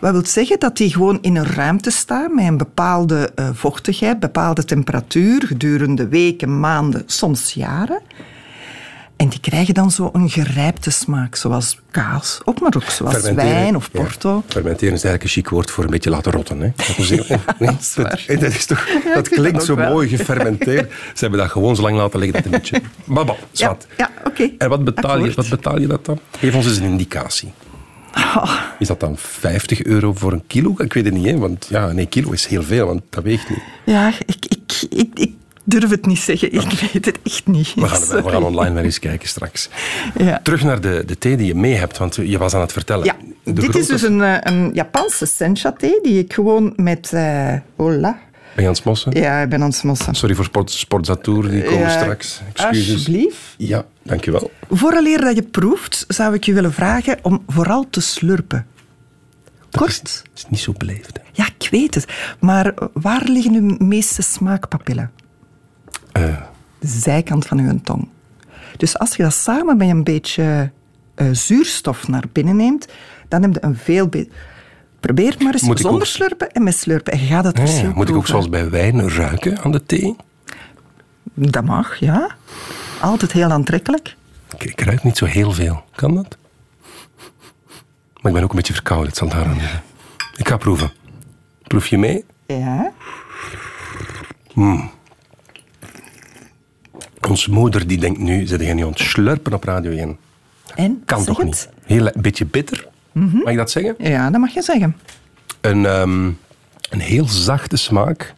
Wat 0.00 0.12
wil 0.12 0.26
zeggen 0.26 0.58
dat 0.58 0.76
die 0.76 0.92
gewoon 0.92 1.18
in 1.20 1.36
een 1.36 1.46
ruimte 1.46 1.90
staat 1.90 2.32
met 2.32 2.44
een 2.44 2.56
bepaalde 2.56 3.30
eh, 3.34 3.48
vochtigheid, 3.52 4.20
bepaalde 4.20 4.64
temperatuur 4.64 5.46
gedurende 5.46 6.08
weken, 6.08 6.60
maanden, 6.60 7.02
soms 7.06 7.52
jaren. 7.52 8.00
En 9.22 9.28
die 9.28 9.40
krijgen 9.40 9.74
dan 9.74 9.90
zo 9.90 10.10
een 10.12 10.30
gerijpte 10.30 10.90
smaak, 10.90 11.34
zoals 11.34 11.78
kaas, 11.90 12.40
of 12.44 12.60
maar 12.60 12.72
ook 12.76 12.90
zoals 12.90 13.30
wijn 13.30 13.76
of 13.76 13.88
ja. 13.92 14.00
porto. 14.00 14.42
Fermenteren 14.48 14.94
is 14.94 15.04
eigenlijk 15.04 15.22
een 15.22 15.28
chic 15.28 15.48
woord 15.48 15.70
voor 15.70 15.84
een 15.84 15.90
beetje 15.90 16.10
laten 16.10 16.32
rotten. 16.32 16.60
Hè? 16.60 16.72
Dat, 16.76 16.98
is, 16.98 17.10
nee, 17.10 17.26
dat 17.58 17.80
is 17.80 17.94
dat, 17.94 18.26
dat 18.26 18.42
is 18.42 18.66
toch, 18.66 18.86
dat 19.14 19.28
klinkt 19.28 19.64
zo 19.64 19.74
wel. 19.74 19.90
mooi, 19.90 20.08
gefermenteerd. 20.08 20.90
Ze 20.90 21.18
hebben 21.20 21.40
dat 21.40 21.50
gewoon 21.50 21.76
zo 21.76 21.82
lang 21.82 21.96
laten 21.96 22.18
liggen 22.18 22.42
dat 22.42 22.52
een 22.52 22.58
beetje... 22.58 22.80
Ja, 23.14 23.36
zwart. 23.52 23.86
ja 23.96 24.10
oké. 24.24 24.50
En 24.58 24.68
wat 24.68 24.84
betaal, 24.84 25.24
je, 25.24 25.32
wat 25.34 25.48
betaal 25.48 25.80
je 25.80 25.86
dat 25.86 26.04
dan? 26.04 26.18
Geef 26.38 26.54
ons 26.54 26.66
eens 26.66 26.76
een 26.76 26.90
indicatie. 26.90 27.52
Oh. 28.14 28.60
Is 28.78 28.86
dat 28.86 29.00
dan 29.00 29.16
50 29.16 29.82
euro 29.82 30.12
voor 30.12 30.32
een 30.32 30.46
kilo? 30.46 30.74
Ik 30.78 30.92
weet 30.92 31.04
het 31.04 31.14
niet, 31.14 31.26
hè? 31.26 31.38
want 31.38 31.66
ja, 31.70 31.92
nee, 31.92 32.06
kilo 32.06 32.30
is 32.30 32.46
heel 32.46 32.62
veel, 32.62 32.86
want 32.86 33.02
dat 33.10 33.22
weegt 33.22 33.48
niet. 33.48 33.62
Ja, 33.84 34.12
ik, 34.26 34.46
ik, 34.46 34.86
ik, 34.90 35.08
ik 35.14 35.32
durf 35.80 35.90
het 35.90 36.06
niet 36.06 36.18
zeggen. 36.18 36.52
Ik 36.52 36.70
weet 36.92 37.04
het 37.04 37.18
echt 37.22 37.46
niet. 37.46 37.74
We 37.74 37.88
gaan, 37.88 38.22
we 38.22 38.30
gaan 38.30 38.42
online 38.44 38.74
wel 38.74 38.84
eens 38.84 38.98
kijken 38.98 39.28
straks. 39.28 39.68
Ja. 40.18 40.40
Terug 40.42 40.62
naar 40.64 40.80
de, 40.80 41.02
de 41.06 41.18
thee 41.18 41.36
die 41.36 41.46
je 41.46 41.54
mee 41.54 41.74
hebt, 41.74 41.98
want 41.98 42.14
je 42.14 42.38
was 42.38 42.54
aan 42.54 42.60
het 42.60 42.72
vertellen. 42.72 43.04
Ja, 43.04 43.16
De 43.44 43.52
dit 43.52 43.74
is 43.76 43.86
dus 43.86 44.02
een, 44.02 44.22
eh, 44.22 44.36
een 44.40 44.70
Japanse 44.74 45.26
sencha 45.26 45.72
thee 45.72 45.98
die 46.02 46.18
ik 46.18 46.32
gewoon 46.32 46.72
met... 46.76 47.12
eh 47.12 47.54
hola. 47.76 48.18
Ben 48.54 48.62
je 48.64 48.68
aan 48.70 48.74
het 48.74 48.82
smossen? 48.82 49.12
Ja, 49.12 49.40
ik 49.40 49.48
ben 49.48 49.60
aan 49.60 49.68
het 49.68 49.76
smossen. 49.76 50.14
Sorry 50.14 50.34
voor 50.34 50.44
Sport, 50.44 50.70
Sportzatour, 50.70 51.48
die 51.50 51.62
komen 51.62 51.78
Ja, 51.78 51.88
straks. 52.00 52.40
Excuses. 52.52 52.94
Alsjeblieft. 52.94 53.36
Ja, 53.56 53.84
dankjewel. 54.02 54.50
Vooraleer 54.70 55.20
dat 55.20 55.34
je 55.36 55.42
proeft, 55.42 56.04
zou 56.08 56.34
ik 56.34 56.44
je 56.44 56.52
willen 56.52 56.72
vragen 56.72 57.18
om 57.22 57.42
vooral 57.46 57.86
te 57.90 58.00
slurpen. 58.00 58.66
Dat 59.70 59.80
Kort. 59.80 60.00
is, 60.04 60.22
is 60.34 60.44
niet 60.48 60.60
zo 60.60 60.72
beleefd. 60.78 61.16
hè. 61.16 61.22
Ja, 61.32 61.48
ik 61.58 61.68
weet 61.70 61.94
het. 61.94 62.06
Maar 62.40 62.74
waar 62.92 63.22
liggen 63.24 63.54
uw 63.54 63.76
meeste 63.86 64.22
smaakpapillen? 64.22 65.10
De 66.12 66.88
zijkant 66.88 67.46
van 67.46 67.58
uw 67.58 67.80
tong. 67.84 68.08
Dus 68.76 68.98
als 68.98 69.16
je 69.16 69.22
dat 69.22 69.34
samen 69.34 69.76
met 69.76 69.88
een 69.88 70.04
beetje 70.04 70.70
eh, 71.14 71.26
zuurstof 71.32 72.08
naar 72.08 72.24
binnen 72.32 72.56
neemt, 72.56 72.88
dan 73.28 73.42
heb 73.42 73.52
je 73.54 73.64
een 73.64 73.76
veel 73.76 74.06
beter... 74.06 74.32
Probeer 75.00 75.30
het 75.30 75.42
maar 75.42 75.52
eens 75.52 75.62
zonder 75.62 75.90
ook- 75.90 76.04
slurpen 76.04 76.50
en 76.52 76.62
met 76.62 76.76
slurpen. 76.76 77.12
En 77.12 77.20
je 77.20 77.26
gaat 77.26 77.44
het 77.44 77.58
ah, 77.58 77.64
verschil 77.64 77.88
ja, 77.88 77.94
moet 77.94 78.08
ik 78.08 78.14
ook 78.14 78.26
zoals 78.26 78.48
bij 78.48 78.70
wijn 78.70 79.10
ruiken 79.10 79.58
aan 79.58 79.72
de 79.72 79.86
thee? 79.86 80.16
Dat 81.34 81.64
mag, 81.64 81.96
ja. 81.96 82.28
Altijd 83.00 83.32
heel 83.32 83.50
aantrekkelijk. 83.50 84.16
Ik, 84.54 84.64
ik 84.64 84.80
ruik 84.80 85.02
niet 85.04 85.16
zo 85.16 85.24
heel 85.24 85.52
veel. 85.52 85.84
Kan 85.94 86.14
dat? 86.14 86.36
Maar 88.20 88.30
ik 88.30 88.32
ben 88.32 88.42
ook 88.42 88.50
een 88.50 88.56
beetje 88.56 88.72
verkouden, 88.72 89.08
het 89.08 89.16
zal 89.16 89.28
liggen. 89.28 89.82
Ik 90.36 90.48
ga 90.48 90.56
proeven. 90.56 90.92
Proef 91.62 91.86
je 91.86 91.98
mee? 91.98 92.24
Ja. 92.46 92.92
Ons 97.28 97.46
moeder 97.46 97.86
die 97.86 97.98
denkt 97.98 98.18
nu, 98.18 98.46
zit 98.46 98.60
jij 98.60 98.74
nu 98.74 98.82
aan 98.82 98.88
het 98.88 98.98
slurpen 98.98 99.52
op 99.52 99.64
Radio 99.64 99.90
1? 99.90 100.16
En? 100.74 101.02
Kan 101.04 101.24
toch 101.24 101.36
het. 101.36 101.46
niet? 101.46 101.68
Heel 101.84 102.06
een 102.06 102.22
beetje 102.22 102.46
bitter, 102.46 102.88
mag 103.12 103.50
ik 103.52 103.56
dat 103.56 103.70
zeggen? 103.70 103.94
Ja, 103.98 104.30
dat 104.30 104.40
mag 104.40 104.54
je 104.54 104.62
zeggen. 104.62 104.96
Een, 105.60 105.86
ehm, 105.86 106.26
een 106.90 107.00
heel 107.00 107.28
zachte 107.28 107.76
smaak. 107.76 108.34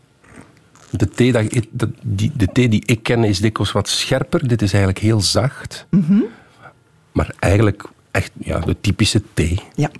De 0.90 1.08
thee, 1.08 1.32
dat, 1.70 1.88
die, 2.02 2.32
de 2.36 2.48
thee 2.52 2.68
die 2.68 2.82
ik 2.86 3.02
ken 3.02 3.24
is 3.24 3.40
dikwijls 3.40 3.72
wat 3.72 3.88
scherper. 3.88 4.48
Dit 4.48 4.62
is 4.62 4.72
eigenlijk 4.72 5.04
heel 5.04 5.20
zacht. 5.20 5.86
Maar 7.12 7.34
eigenlijk 7.38 7.84
echt 8.10 8.30
ja, 8.38 8.58
de 8.58 8.76
typische 8.80 9.22
thee. 9.34 9.60
Ja. 9.74 9.90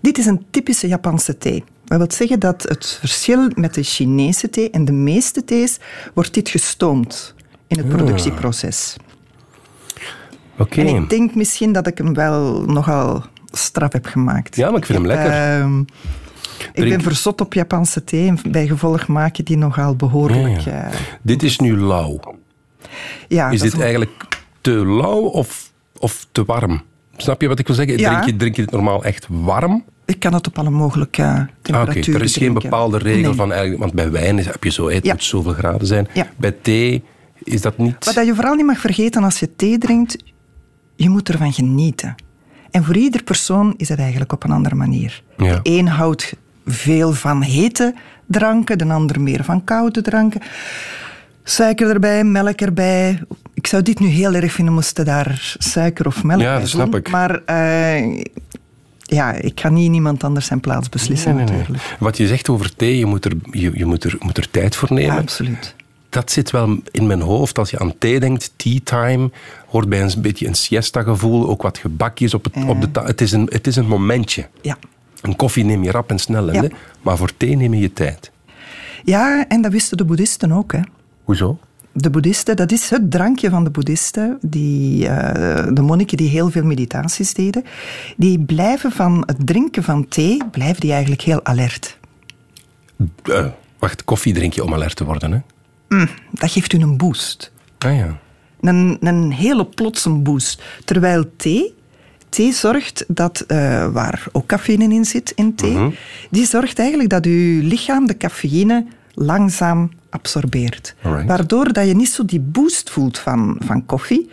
Dit 0.00 0.18
is 0.18 0.26
een 0.26 0.44
typische 0.50 0.88
Japanse 0.88 1.38
thee. 1.38 1.64
Dat 1.84 1.98
wil 1.98 2.10
zeggen 2.10 2.40
dat 2.40 2.62
het 2.62 2.96
verschil 3.00 3.50
met 3.54 3.74
de 3.74 3.82
Chinese 3.82 4.50
thee 4.50 4.70
en 4.70 4.84
de 4.84 4.92
meeste 4.92 5.44
thees 5.44 5.78
wordt 6.14 6.34
dit 6.34 6.48
gestoomd 6.48 7.33
in 7.66 7.78
het 7.78 7.88
productieproces. 7.88 8.96
Oké. 10.58 10.80
En 10.80 10.86
ik 10.86 11.10
denk 11.10 11.34
misschien 11.34 11.72
dat 11.72 11.86
ik 11.86 11.98
hem 11.98 12.14
wel 12.14 12.62
nogal 12.64 13.24
straf 13.50 13.92
heb 13.92 14.06
gemaakt. 14.06 14.56
Ja, 14.56 14.68
maar 14.70 14.78
ik 14.78 14.86
vind 14.86 14.98
hem 14.98 15.06
lekker. 15.06 15.30
ehm, 15.32 15.80
ik 16.72 16.88
ben 16.88 17.00
verzot 17.02 17.40
op 17.40 17.54
Japanse 17.54 18.04
thee 18.04 18.28
en 18.28 18.38
bij 18.50 18.66
gevolg 18.66 19.06
maak 19.06 19.36
je 19.36 19.42
die 19.42 19.56
nogal 19.56 19.96
behoorlijk. 19.96 20.58
Ja, 20.60 20.70
ja. 20.72 20.90
eh, 20.90 20.98
Dit 21.22 21.42
is 21.42 21.58
nu 21.58 21.76
lauw. 21.76 22.20
ja, 23.28 23.50
Is 23.50 23.60
dit 23.60 23.80
eigenlijk 23.80 24.26
te 24.60 24.70
lauw 24.86 25.20
of, 25.20 25.72
of 25.98 26.26
te 26.32 26.44
warm? 26.44 26.82
Snap 27.16 27.40
je 27.40 27.48
wat 27.48 27.58
ik 27.58 27.66
wil 27.66 27.76
zeggen? 27.76 27.98
Ja. 27.98 28.10
Drink, 28.10 28.24
je, 28.24 28.36
drink 28.36 28.56
je 28.56 28.62
dit 28.62 28.70
normaal 28.70 29.04
echt 29.04 29.26
warm? 29.30 29.84
Ik 30.04 30.18
kan 30.18 30.34
het 30.34 30.46
op 30.46 30.58
alle 30.58 30.70
mogelijke 30.70 31.22
Ah, 31.22 31.40
Oké, 31.40 31.48
temperaturen 31.62 32.20
er 32.20 32.26
is 32.26 32.36
geen 32.36 32.52
bepaalde 32.52 32.98
regel 32.98 33.22
Nee. 33.22 33.34
van 33.34 33.50
eigenlijk, 33.52 33.80
want 33.80 33.92
bij 33.92 34.10
wijn 34.10 34.38
heb 34.38 34.64
je 34.64 34.70
zo, 34.70 34.88
het 34.90 35.04
moet 35.04 35.24
zoveel 35.24 35.52
graden 35.52 35.86
zijn. 35.86 36.08
Ja. 36.12 36.26
Bij 36.36 36.54
thee 36.62 37.04
is 37.44 37.60
dat 37.60 37.78
niet. 37.78 38.04
Wat 38.04 38.14
dat 38.14 38.26
je 38.26 38.34
vooral 38.34 38.54
niet 38.54 38.66
mag 38.66 38.78
vergeten 38.78 39.24
als 39.24 39.38
je 39.38 39.56
thee 39.56 39.78
drinkt, 39.78 40.16
je 40.96 41.08
moet 41.08 41.28
ervan 41.28 41.52
genieten. 41.52 42.14
En 42.70 42.84
voor 42.84 42.96
ieder 42.96 43.22
persoon 43.22 43.74
is 43.76 43.88
het 43.88 43.98
eigenlijk 43.98 44.32
op 44.32 44.44
een 44.44 44.50
andere 44.50 44.74
manier. 44.74 45.22
Ja. 45.36 45.60
De 45.62 45.70
een 45.78 45.88
houdt 45.88 46.36
veel 46.66 47.12
van 47.12 47.42
hete 47.42 47.94
dranken, 48.26 48.78
de 48.78 48.84
ander 48.84 49.20
meer 49.20 49.44
van 49.44 49.64
koude 49.64 50.02
dranken. 50.02 50.40
Suiker 51.42 51.90
erbij, 51.90 52.24
melk 52.24 52.60
erbij. 52.60 53.22
Ik 53.54 53.66
zou 53.66 53.82
dit 53.82 54.00
nu 54.00 54.06
heel 54.06 54.34
erg 54.34 54.52
vinden, 54.52 54.74
moesten 54.74 55.04
daar 55.04 55.54
suiker 55.58 56.06
of 56.06 56.22
melk 56.24 56.40
Ja, 56.40 56.50
bij 56.52 56.60
dat 56.60 56.68
snap 56.68 56.90
doen. 56.90 57.00
ik. 57.00 57.10
Maar 57.10 57.42
eh, 57.44 58.22
ja, 59.02 59.32
ik 59.32 59.60
ga 59.60 59.68
niet 59.68 59.92
iemand 59.94 60.24
anders 60.24 60.46
zijn 60.46 60.60
plaats 60.60 60.88
beslissen 60.88 61.34
Nee, 61.34 61.44
nee, 61.44 61.52
nee. 61.52 61.58
natuurlijk. 61.58 61.96
Wat 61.98 62.16
je 62.16 62.26
zegt 62.26 62.48
over 62.48 62.76
thee, 62.76 62.98
je 62.98 63.06
moet 63.06 63.24
er, 63.24 63.32
je, 63.50 63.70
je 63.74 63.84
moet 63.84 64.04
er, 64.04 64.16
moet 64.20 64.36
er 64.36 64.50
tijd 64.50 64.76
voor 64.76 64.92
nemen. 64.92 65.14
Ja, 65.14 65.20
absoluut. 65.20 65.74
Dat 66.14 66.30
zit 66.30 66.50
wel 66.50 66.78
in 66.90 67.06
mijn 67.06 67.20
hoofd. 67.20 67.58
Als 67.58 67.70
je 67.70 67.78
aan 67.78 67.98
thee 67.98 68.20
denkt, 68.20 68.52
tea 68.56 68.78
time, 68.84 69.30
hoort 69.66 69.88
bij 69.88 70.02
een 70.02 70.22
beetje 70.22 70.46
een 70.46 70.54
siesta-gevoel. 70.54 71.48
Ook 71.48 71.62
wat 71.62 71.78
gebakjes 71.78 72.34
op, 72.34 72.44
het, 72.44 72.54
op 72.66 72.80
de 72.80 72.90
ta- 72.90 73.04
het, 73.04 73.20
is 73.20 73.32
een, 73.32 73.48
het 73.52 73.66
is 73.66 73.76
een 73.76 73.86
momentje. 73.86 74.48
Ja. 74.60 74.76
Een 75.20 75.36
koffie 75.36 75.64
neem 75.64 75.82
je 75.82 75.90
rap 75.90 76.10
en 76.10 76.18
snel, 76.18 76.46
hè? 76.46 76.60
Ja. 76.60 76.68
maar 77.02 77.16
voor 77.16 77.36
thee 77.36 77.56
neem 77.56 77.74
je 77.74 77.80
je 77.80 77.92
tijd. 77.92 78.30
ja, 79.04 79.44
en 79.48 79.62
dat 79.62 79.72
wisten 79.72 79.96
de 79.96 80.04
boeddhisten 80.04 80.52
ook. 80.52 80.72
Hè. 80.72 80.80
Hoezo? 81.24 81.58
De 81.92 82.10
boeddhisten, 82.10 82.56
dat 82.56 82.72
is 82.72 82.90
het 82.90 83.10
drankje 83.10 83.50
van 83.50 83.64
de 83.64 83.70
boeddhisten. 83.70 84.38
Die, 84.40 85.08
eh, 85.08 85.66
de 85.72 85.82
monniken 85.82 86.16
die 86.16 86.28
heel 86.28 86.50
veel 86.50 86.64
meditaties 86.64 87.34
deden. 87.34 87.64
Die 88.16 88.40
blijven 88.40 88.92
van 88.92 89.22
het 89.26 89.46
drinken 89.46 89.82
van 89.82 90.08
thee, 90.08 90.42
blijven 90.50 90.80
die 90.80 90.92
eigenlijk 90.92 91.22
heel 91.22 91.44
alert. 91.44 91.98
Eh, 93.22 93.46
wacht, 93.78 94.04
koffie 94.04 94.34
drink 94.34 94.52
je 94.52 94.64
om 94.64 94.74
alert 94.74 94.96
te 94.96 95.04
worden, 95.04 95.32
hè? 95.32 95.38
Dat 96.30 96.50
geeft 96.50 96.72
u 96.72 96.78
een 96.80 96.96
boost. 96.96 97.52
Ah 97.78 97.96
ja. 97.96 98.18
Een, 98.60 98.96
een 99.00 99.32
hele 99.32 99.66
plotse 99.66 100.10
boost. 100.10 100.62
Terwijl 100.84 101.24
thee, 101.36 101.74
thee 102.28 102.52
zorgt 102.52 103.04
dat, 103.08 103.40
eh, 103.40 103.88
waar 103.92 104.26
ook 104.32 104.46
cafeïne 104.46 104.94
in 104.94 105.04
zit 105.04 105.32
in 105.36 105.54
thee, 105.54 105.70
Mhm. 105.72 105.90
die 106.30 106.46
zorgt 106.46 106.78
eigenlijk 106.78 107.10
dat 107.10 107.24
uw 107.26 107.60
lichaam 107.62 108.06
de 108.06 108.16
cafeïne 108.16 108.86
langzaam 109.14 109.90
absorbeert. 110.10 110.94
Alright. 111.02 111.28
Waardoor 111.28 111.72
dat 111.72 111.86
je 111.86 111.94
niet 111.94 112.08
zo 112.10 112.24
die 112.24 112.40
boost 112.40 112.90
voelt 112.90 113.18
van, 113.18 113.56
van 113.64 113.86
koffie, 113.86 114.30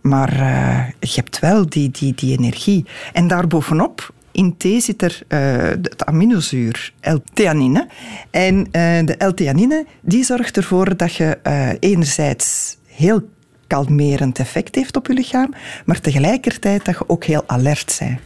maar 0.00 0.32
eh, 0.32 0.86
je 1.00 1.14
hebt 1.14 1.38
wel 1.38 1.68
die, 1.68 1.90
die, 1.90 2.14
die 2.14 2.36
energie. 2.38 2.84
En 3.12 3.26
daarbovenop, 3.28 4.12
in 4.34 4.56
thee 4.56 4.80
zit 4.80 5.02
er 5.02 5.22
eh, 5.28 5.38
het 5.58 6.06
aminozuur 6.06 6.92
L-theanine. 7.00 7.86
En 8.30 8.66
eh, 8.70 9.04
de 9.04 9.14
L-theanine 9.18 9.86
die 10.00 10.24
zorgt 10.24 10.56
ervoor 10.56 10.96
dat 10.96 11.14
je 11.14 11.38
eh, 11.42 11.68
enerzijds 11.80 12.76
heel 12.86 13.28
kalmerend 13.66 14.38
effect 14.38 14.74
heeft 14.74 14.96
op 14.96 15.06
je 15.06 15.12
lichaam, 15.12 15.54
maar 15.84 16.00
tegelijkertijd 16.00 16.84
dat 16.84 16.98
je 16.98 17.08
ook 17.08 17.24
heel 17.24 17.42
alert 17.46 17.96
bent. 17.98 18.18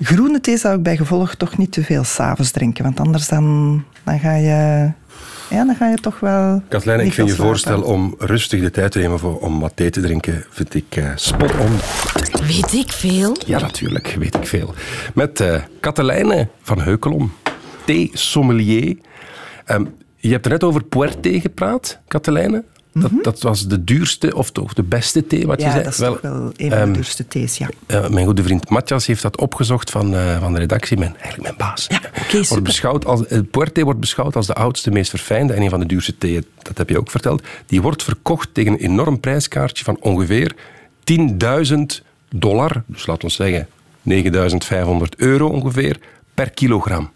Groene 0.00 0.40
thee 0.40 0.56
zou 0.56 0.76
ik 0.76 0.82
bij 0.82 0.96
gevolg 0.96 1.34
toch 1.34 1.58
niet 1.58 1.72
te 1.72 1.84
veel 1.84 2.04
s'avonds 2.04 2.50
drinken, 2.50 2.84
want 2.84 3.00
anders 3.00 3.28
dan, 3.28 3.84
dan, 4.04 4.18
ga 4.18 4.34
je, 4.34 4.90
ja, 5.54 5.64
dan 5.64 5.74
ga 5.76 5.88
je 5.90 5.96
toch 5.96 6.20
wel... 6.20 6.62
Katlijn, 6.68 7.00
ik 7.00 7.12
vind 7.12 7.28
je 7.28 7.34
slapen. 7.34 7.52
voorstel 7.52 7.82
om 7.82 8.14
rustig 8.18 8.60
de 8.60 8.70
tijd 8.70 8.92
te 8.92 8.98
nemen 8.98 9.18
voor, 9.18 9.38
om 9.38 9.60
wat 9.60 9.72
thee 9.74 9.90
te 9.90 10.00
drinken, 10.00 10.44
vind 10.50 10.74
ik 10.74 10.96
eh, 10.96 11.10
spot 11.14 11.58
on. 11.58 11.78
Weet 12.46 12.72
ik 12.72 12.92
veel? 12.92 13.36
Ja, 13.46 13.60
natuurlijk, 13.60 14.16
weet 14.18 14.34
ik 14.34 14.46
veel. 14.46 14.74
Met 15.14 15.40
eh 15.40 15.62
Katelijne 15.80 16.48
van 16.62 16.80
Heukelom, 16.80 17.32
thee-sommelier. 17.84 18.96
Ehm, 19.64 19.84
je 20.16 20.30
hebt 20.30 20.44
er 20.44 20.50
net 20.50 20.64
over 20.64 20.84
puerthee 20.84 21.40
gepraat, 21.40 21.98
Katelijne. 22.08 22.64
Dat, 22.94 23.10
dat 23.22 23.42
was 23.42 23.66
de 23.66 23.84
duurste 23.84 24.34
of 24.36 24.50
toch 24.50 24.72
de 24.72 24.82
beste 24.82 25.26
thee, 25.26 25.46
wat 25.46 25.60
je 25.60 25.66
Ja, 25.66 25.70
zei. 25.72 25.84
dat 25.84 25.92
is 25.92 25.98
toch 25.98 26.20
wel 26.20 26.52
een 26.56 26.70
van 26.70 26.78
ehm, 26.78 26.86
de 26.86 26.92
duurste 26.92 27.28
thees, 27.28 27.56
ja. 27.56 27.68
eh, 27.86 28.08
mijn 28.08 28.24
goede 28.26 28.42
vriend 28.42 28.68
Matthias 28.70 29.06
heeft 29.06 29.22
dat 29.22 29.36
opgezocht 29.36 29.90
van, 29.90 30.14
eh, 30.14 30.40
van 30.40 30.52
de 30.52 30.58
redactie. 30.58 30.98
Mijn, 30.98 31.14
eigenlijk 31.16 31.42
mijn 31.42 31.70
baas. 31.70 31.86
Ja, 31.88 32.00
oké, 32.22 32.42
wordt 32.48 32.64
beschouwd 32.64 33.04
als, 33.06 33.22
het 33.28 33.50
puerthee 33.50 33.84
wordt 33.84 34.00
beschouwd 34.00 34.36
als 34.36 34.46
de 34.46 34.54
oudste, 34.54 34.90
meest 34.90 35.10
verfijnde 35.10 35.52
en 35.52 35.62
een 35.62 35.70
van 35.70 35.80
de 35.80 35.86
duurste 35.86 36.18
theeën. 36.18 36.44
Dat 36.62 36.78
heb 36.78 36.88
je 36.88 36.98
ook 36.98 37.10
verteld. 37.10 37.42
Die 37.66 37.82
wordt 37.82 38.02
verkocht 38.02 38.48
tegen 38.52 38.72
een 38.72 38.78
enorm 38.78 39.20
prijskaartje 39.20 39.84
van 39.84 39.96
ongeveer 40.00 40.54
10.000 41.04 41.76
dollar. 42.30 42.82
Dus 42.86 43.06
laten 43.06 43.28
we 43.28 43.34
zeggen 43.34 43.68
9.500 45.02 45.16
euro 45.16 45.48
ongeveer 45.48 45.98
per 46.34 46.50
kilogram. 46.50 47.10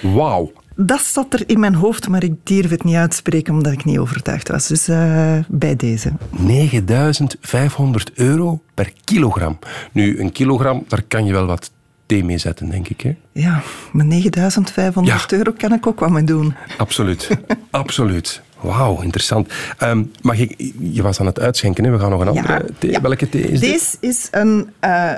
Wauw. 0.00 0.52
Dat 0.82 1.00
zat 1.00 1.32
er 1.34 1.42
in 1.46 1.60
mijn 1.60 1.74
hoofd, 1.74 2.08
maar 2.08 2.22
ik 2.22 2.34
durf 2.42 2.70
het 2.70 2.84
niet 2.84 2.94
uitspreken 2.94 3.54
omdat 3.54 3.72
ik 3.72 3.84
niet 3.84 3.98
overtuigd 3.98 4.48
was. 4.48 4.66
Dus 4.66 4.88
eh, 4.88 5.34
bij 5.48 5.76
deze. 5.76 6.12
9.500 6.46 8.12
euro 8.14 8.60
per 8.74 8.92
kilogram. 9.04 9.58
Nu, 9.92 10.20
een 10.20 10.32
kilogram, 10.32 10.84
daar 10.88 11.02
kan 11.08 11.24
je 11.24 11.32
wel 11.32 11.46
wat 11.46 11.70
thee 12.06 12.24
mee 12.24 12.38
zetten, 12.38 12.70
denk 12.70 12.88
ik. 12.88 13.00
Hè? 13.00 13.16
Ja, 13.32 13.62
met 13.92 14.06
9500 14.06 15.30
Ja. 15.30 15.36
euro 15.36 15.52
kan 15.56 15.72
ik 15.72 15.86
ook 15.86 16.00
wat 16.00 16.10
mee 16.10 16.24
doen. 16.24 16.54
Absoluut. 16.78 17.28
Absoluut. 17.70 18.42
Wauw, 18.60 19.00
interessant. 19.00 19.52
Ehm, 19.78 20.02
mag 20.22 20.38
ik, 20.38 20.72
je 20.80 21.02
was 21.02 21.20
aan 21.20 21.26
het 21.26 21.40
uitschenken, 21.40 21.84
hè? 21.84 21.90
we 21.90 21.98
gaan 21.98 22.10
nog 22.10 22.20
een 22.20 22.28
andere 22.28 22.64
thee. 22.78 22.90
ja. 22.90 23.00
Welke 23.00 23.28
thee 23.28 23.42
is 23.42 23.60
dit? 23.60 23.70
Deze 23.70 23.96
is 24.00 24.28
een, 24.30 24.70
eh, 24.80 25.12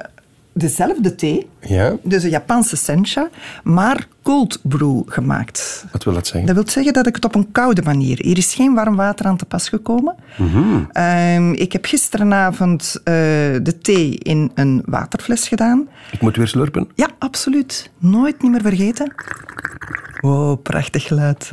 dezelfde 0.53 1.15
thee, 1.15 1.49
Ja, 1.61 1.97
dus 2.03 2.23
een 2.23 2.31
Japanse 2.31 2.77
sencha, 2.77 3.29
maar 3.63 4.07
cold 4.23 4.59
brew 4.63 5.03
gemaakt. 5.07 5.85
wat 5.93 6.05
wil 6.05 6.15
dat 6.15 6.27
zeggen? 6.27 6.47
Dat 6.47 6.55
wil 6.65 6.69
zeggen 6.73 6.93
dat 6.93 7.07
ik 7.07 7.15
het 7.15 7.25
op 7.25 7.35
een 7.35 7.53
koude 7.53 7.83
manier... 7.83 8.19
Hier 8.23 8.39
is 8.39 8.55
geen 8.55 8.75
warm 8.75 8.97
water 8.97 9.27
aan 9.27 9.37
te 9.37 9.45
pas 9.45 9.69
gekomen. 9.69 10.15
Ehm, 10.93 11.53
ik 11.53 11.73
heb 11.73 11.85
gisteravond 11.85 12.95
eh, 13.05 13.13
de 13.63 13.79
thee 13.83 14.19
in 14.19 14.51
een 14.55 14.83
waterfles 14.87 15.49
gedaan. 15.49 15.89
Ik 16.11 16.21
moet 16.21 16.37
weer 16.37 16.49
slurpen. 16.49 16.89
Ja, 16.95 17.09
absoluut. 17.19 17.91
Nooit 17.99 18.43
niet 18.43 18.51
meer 18.51 18.61
vergeten. 18.63 19.13
Wow, 20.21 20.63
prachtig 20.63 21.03
geluid. 21.07 21.49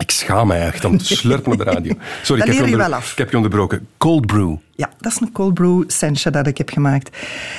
Ik 0.00 0.10
schaam 0.10 0.46
me 0.46 0.54
echt 0.54 0.84
om 0.84 0.98
te 0.98 1.04
slurpen 1.16 1.52
op 1.52 1.58
de 1.58 1.64
radio. 1.64 1.94
Sorry, 2.22 2.42
ik 2.42 2.46
heb, 2.48 2.56
je 2.56 2.62
onder- 2.62 2.78
wel 2.78 2.94
af. 2.94 3.12
ik 3.12 3.18
heb 3.18 3.30
je 3.30 3.36
onderbroken. 3.36 3.86
Cold 3.98 4.26
brew. 4.26 4.54
Ja, 4.74 4.90
dat 4.98 5.12
is 5.12 5.20
een 5.20 5.32
cold 5.32 5.54
brew 5.54 5.82
sencha 5.86 6.30
dat 6.30 6.46
ik 6.46 6.58
heb 6.58 6.70
gemaakt. 6.70 7.16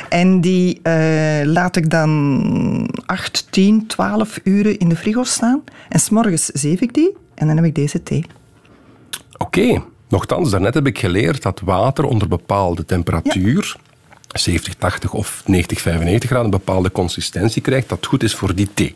En 0.10 0.42
die 0.42 0.80
eh, 0.84 1.46
laat 1.46 1.76
ik 1.76 1.90
dan 1.90 2.90
8, 3.06 3.48
10, 3.50 3.88
12 3.88 4.40
uren 4.44 4.78
in 4.80 4.90
de 4.90 4.96
frigo 4.96 5.24
staan. 5.24 5.64
En 5.90 6.00
s'morgens 6.00 6.46
zeef 6.46 6.82
ik 6.82 6.94
die 6.94 7.16
en 7.36 7.48
dan 7.48 7.56
heb 7.56 7.66
ik 7.66 7.76
deze 7.76 8.04
thee. 8.04 8.26
Oké, 9.38 9.84
nochtans, 10.10 10.50
daarnet 10.52 10.74
heb 10.74 10.88
ik 10.88 11.00
geleerd 11.00 11.42
dat 11.42 11.60
water 11.66 12.04
onder 12.04 12.28
bepaalde 12.28 12.86
temperatuur, 12.86 13.76
70, 14.28 14.74
80 14.76 15.14
of 15.14 15.44
90, 15.46 15.82
95 15.82 16.30
graden, 16.30 16.46
een 16.46 16.52
bepaalde 16.58 16.92
consistentie 16.92 17.62
krijgt, 17.62 17.90
dat 17.90 18.06
goed 18.06 18.24
is 18.24 18.36
voor 18.36 18.56
die 18.56 18.70
thee. 18.74 18.94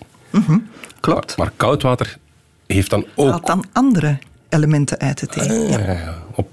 Klopt. 0.99 1.37
Maar 1.37 1.51
koud 1.57 1.81
water 1.81 2.17
heeft 2.67 2.89
dan 2.89 3.05
ook... 3.15 3.29
Haalt 3.29 3.45
dan 3.47 3.65
andere 3.71 4.17
elementen 4.49 4.99
uit 4.99 5.19
de 5.19 5.27
thee. 5.27 5.59
ja. 5.69 5.77
Eh, 5.79 6.07
op, 6.35 6.49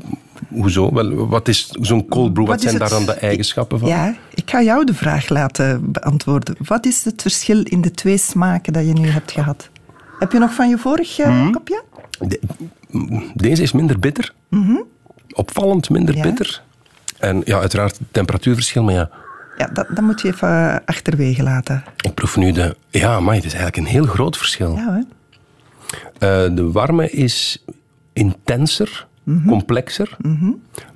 hoezo? 0.48 0.92
Wel, 0.94 1.29
wat 1.29 1.48
is 1.48 1.68
zo'n 1.81 2.09
cold 2.09 2.33
brew? 2.33 2.46
Wat, 2.46 2.57
is 2.57 2.62
zijn 2.62 2.79
daar 2.79 2.88
het- 2.88 2.96
dan 3.07 3.07
de 3.14 3.20
eigenschappen 3.20 3.79
van? 3.79 3.88
Ja, 3.88 4.14
ik 4.35 4.51
ga 4.51 4.62
jou 4.62 4.85
de 4.85 4.94
vraag 4.94 5.29
laten 5.29 5.92
beantwoorden. 5.92 6.57
Wat 6.59 6.87
is 6.87 7.05
het 7.05 7.22
verschil 7.22 7.62
in 7.62 7.81
de 7.81 7.90
twee 7.90 8.16
smaken 8.16 8.72
dat 8.72 8.87
je 8.87 8.92
nu 8.92 9.09
hebt 9.09 9.33
gehad? 9.33 9.68
Heb 10.18 10.33
je 10.33 10.38
nog 10.38 10.55
van 10.55 10.68
je 10.68 10.79
vorig 10.79 11.18
eh, 11.18 11.27
Hmm? 11.27 11.53
kopje? 11.53 11.83
De- 12.18 12.40
deze 13.35 13.62
is 13.62 13.72
minder 13.72 13.98
bitter. 13.98 14.33
Opvallend 15.35 15.90
minder 15.90 16.16
Ja. 16.16 16.22
bitter. 16.22 16.62
En 17.18 17.42
ja, 17.44 17.59
uiteraard 17.59 17.98
temperatuurverschil, 18.11 18.83
maar 18.83 18.94
ja, 18.94 19.11
Ja, 19.59 19.66
dat, 19.66 19.87
dat 19.88 20.01
moet 20.05 20.20
je 20.20 20.29
even 20.29 20.83
achterwege 20.85 21.42
laten. 21.42 21.85
ik 22.01 22.14
proef 22.14 22.37
nu 22.37 22.53
de... 22.53 22.77
Ja, 22.90 23.20
maar 23.20 23.35
het 23.35 23.44
is 23.44 23.55
eigenlijk 23.55 23.77
een 23.87 23.92
heel 23.92 24.05
groot 24.07 24.37
verschil. 24.37 24.75
Ja, 24.77 24.92
hè? 24.94 25.01
Eh, 26.18 26.28
de 26.55 26.70
warme 26.72 27.11
is 27.11 27.64
intenser, 28.12 29.07
Mhm. 29.22 29.48
complexer. 29.48 30.16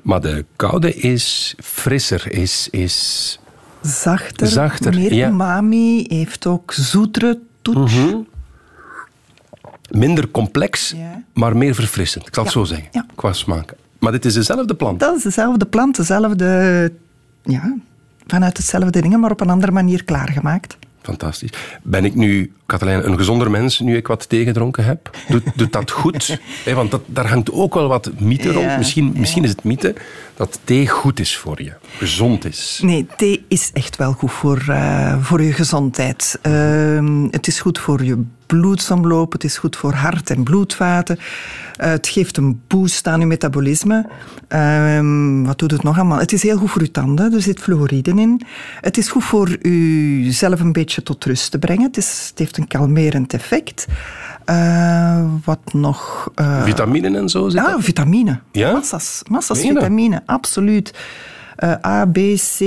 Maar 0.02 0.20
de 0.20 0.44
koude 0.56 0.94
is 0.94 1.54
frisser, 1.62 2.32
is... 2.32 2.68
is 2.70 3.38
Zachter, 3.82 4.46
Zachter, 4.46 4.94
meer 4.94 5.14
ja. 5.14 5.28
umami, 5.28 6.04
heeft 6.08 6.46
ook 6.46 6.72
zoetere 6.72 7.38
toets. 7.62 7.94
minder 9.90 10.30
complex, 10.30 10.90
Ja. 10.96 11.22
maar 11.34 11.56
meer 11.56 11.74
verfrissend. 11.74 12.26
Ik 12.26 12.34
zal 12.34 12.44
het 12.44 12.52
zo 12.52 12.64
zeggen, 12.64 13.06
qua 13.14 13.32
smaak. 13.32 13.74
Maar 13.98 14.12
dit 14.12 14.24
is 14.24 14.34
dezelfde 14.34 14.74
plant. 14.74 15.00
Dat 15.00 15.16
is 15.16 15.22
dezelfde 15.22 15.66
plant, 15.66 15.96
dezelfde... 15.96 16.92
Ja, 17.42 17.76
vanuit 18.26 18.56
hetzelfde 18.56 19.00
dingen, 19.00 19.20
maar 19.20 19.30
op 19.30 19.40
een 19.40 19.50
andere 19.50 19.72
manier 19.72 20.04
klaargemaakt. 20.04 20.76
Fantastisch. 21.06 21.50
Ben 21.82 22.04
ik 22.04 22.14
nu, 22.14 22.52
Katelijn, 22.66 23.06
een 23.06 23.16
gezonder 23.16 23.50
mens 23.50 23.80
nu 23.80 23.96
ik 23.96 24.06
wat 24.06 24.28
thee 24.28 24.44
gedronken 24.44 24.84
heb? 24.84 25.10
Doet, 25.28 25.42
doet 25.54 25.72
dat 25.72 25.90
goed? 25.90 26.38
Want 26.74 26.90
dat, 26.90 27.02
daar 27.06 27.28
hangt 27.28 27.52
ook 27.52 27.74
wel 27.74 27.88
wat 27.88 28.10
mythe 28.18 28.52
rond. 28.52 28.64
Ja, 28.70 28.76
Misschien, 28.76 29.12
misschien 29.16 29.44
is 29.44 29.50
het 29.50 29.64
mythe 29.64 29.94
dat 30.36 30.60
thee 30.64 30.88
goed 30.88 31.20
is 31.20 31.36
voor 31.36 31.62
je, 31.62 31.72
gezond 31.98 32.44
is. 32.44 32.80
Nee, 32.82 33.06
thee 33.16 33.44
is 33.48 33.70
echt 33.72 33.96
wel 33.96 34.12
goed 34.12 34.32
voor, 34.32 34.64
eh, 34.68 35.22
voor 35.24 35.42
je 35.42 35.52
gezondheid. 35.52 36.38
Ehm, 36.42 37.24
het 37.30 37.46
is 37.46 37.60
goed 37.60 37.78
voor 37.78 38.04
je 38.04 38.24
bloedsomloop, 38.46 39.32
het 39.32 39.44
is 39.44 39.58
goed 39.58 39.76
voor 39.76 39.92
hart- 39.92 40.30
en 40.30 40.42
bloedvaten. 40.42 41.18
Eh, 41.76 41.90
het 41.90 42.08
geeft 42.08 42.36
een 42.36 42.60
boost 42.66 43.06
aan 43.06 43.20
je 43.20 43.26
metabolisme. 43.26 44.06
Ehm, 44.48 45.42
wat 45.42 45.58
doet 45.58 45.70
het 45.70 45.82
nog 45.82 45.96
allemaal? 45.98 46.18
Het 46.18 46.32
is 46.32 46.42
heel 46.42 46.56
goed 46.56 46.70
voor 46.70 46.82
je 46.82 46.90
tanden, 46.90 47.32
er 47.32 47.42
zit 47.42 47.60
fluoride 47.60 48.10
in. 48.10 48.40
Het 48.80 48.98
is 48.98 49.08
goed 49.08 49.24
voor 49.24 49.56
u 49.62 50.22
zelf 50.30 50.60
een 50.60 50.72
beetje 50.72 51.02
tot 51.02 51.24
rust 51.24 51.50
te 51.50 51.58
brengen. 51.58 51.82
Het, 51.82 51.96
is, 51.96 52.26
het 52.28 52.38
heeft 52.38 52.56
een 52.56 52.68
kalmerend 52.68 53.32
effect. 53.32 53.86
Eh, 54.44 55.24
wat 55.44 55.72
nog? 55.72 56.30
Eh, 56.34 56.62
Vitaminen 56.62 57.16
en 57.16 57.28
zo 57.28 57.48
zit 57.48 57.60
ja, 57.60 57.70
dat? 57.70 57.82
vitamine. 57.82 58.40
Ja? 58.52 58.72
Massas, 58.72 59.22
massas 59.28 59.60
vitamine, 59.60 60.22
absoluut. 60.26 60.94
A, 61.84 62.06
B, 62.06 62.18
C, 62.58 62.60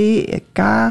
K. 0.52 0.90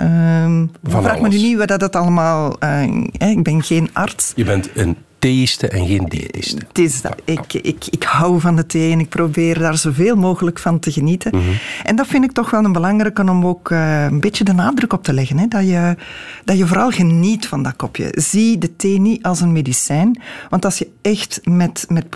Ehm 0.00 0.66
vraag 0.82 1.20
me 1.20 1.28
nu 1.28 1.36
niet 1.36 1.56
wat 1.56 1.80
dat 1.80 1.96
allemaal... 1.96 2.58
eh, 2.58 2.82
ik 3.18 3.42
ben 3.42 3.62
geen 3.62 3.90
arts. 3.92 4.32
Je 4.34 4.44
bent 4.44 4.70
een 4.74 4.96
theïste 5.18 5.68
en 5.68 5.86
geen 5.86 6.04
diëtiste. 6.08 6.62
Het 6.68 6.78
is 6.78 7.02
dat. 7.02 7.14
Ik, 7.24 7.52
ik, 7.52 7.86
ik 7.90 8.02
hou 8.02 8.40
van 8.40 8.56
de 8.56 8.66
thee 8.66 8.92
en 8.92 9.00
ik 9.00 9.08
probeer 9.08 9.58
daar 9.58 9.76
zoveel 9.76 10.16
mogelijk 10.16 10.58
van 10.58 10.78
te 10.78 10.92
genieten. 10.92 11.36
Mhm. 11.36 11.50
En 11.84 11.96
dat 11.96 12.06
vind 12.06 12.24
ik 12.24 12.32
toch 12.32 12.50
wel 12.50 12.64
een 12.64 12.72
belangrijke 12.72 13.22
om 13.22 13.46
ook 13.46 13.70
eh, 13.70 14.04
een 14.04 14.20
beetje 14.20 14.44
de 14.44 14.52
nadruk 14.52 14.92
op 14.92 15.02
te 15.02 15.12
leggen. 15.12 15.38
Hè? 15.38 15.46
Dat, 15.48 15.66
je, 15.66 15.96
dat 16.44 16.58
je 16.58 16.66
vooral 16.66 16.90
geniet 16.90 17.48
van 17.48 17.62
dat 17.62 17.76
kopje. 17.76 18.08
Zie 18.10 18.58
de 18.58 18.76
thee 18.76 19.00
niet 19.00 19.22
als 19.22 19.40
een 19.40 19.52
medicijn. 19.52 20.20
Want 20.48 20.64
als 20.64 20.78
je 20.78 20.88
echt 21.02 21.40
met, 21.44 21.84
met 21.88 22.06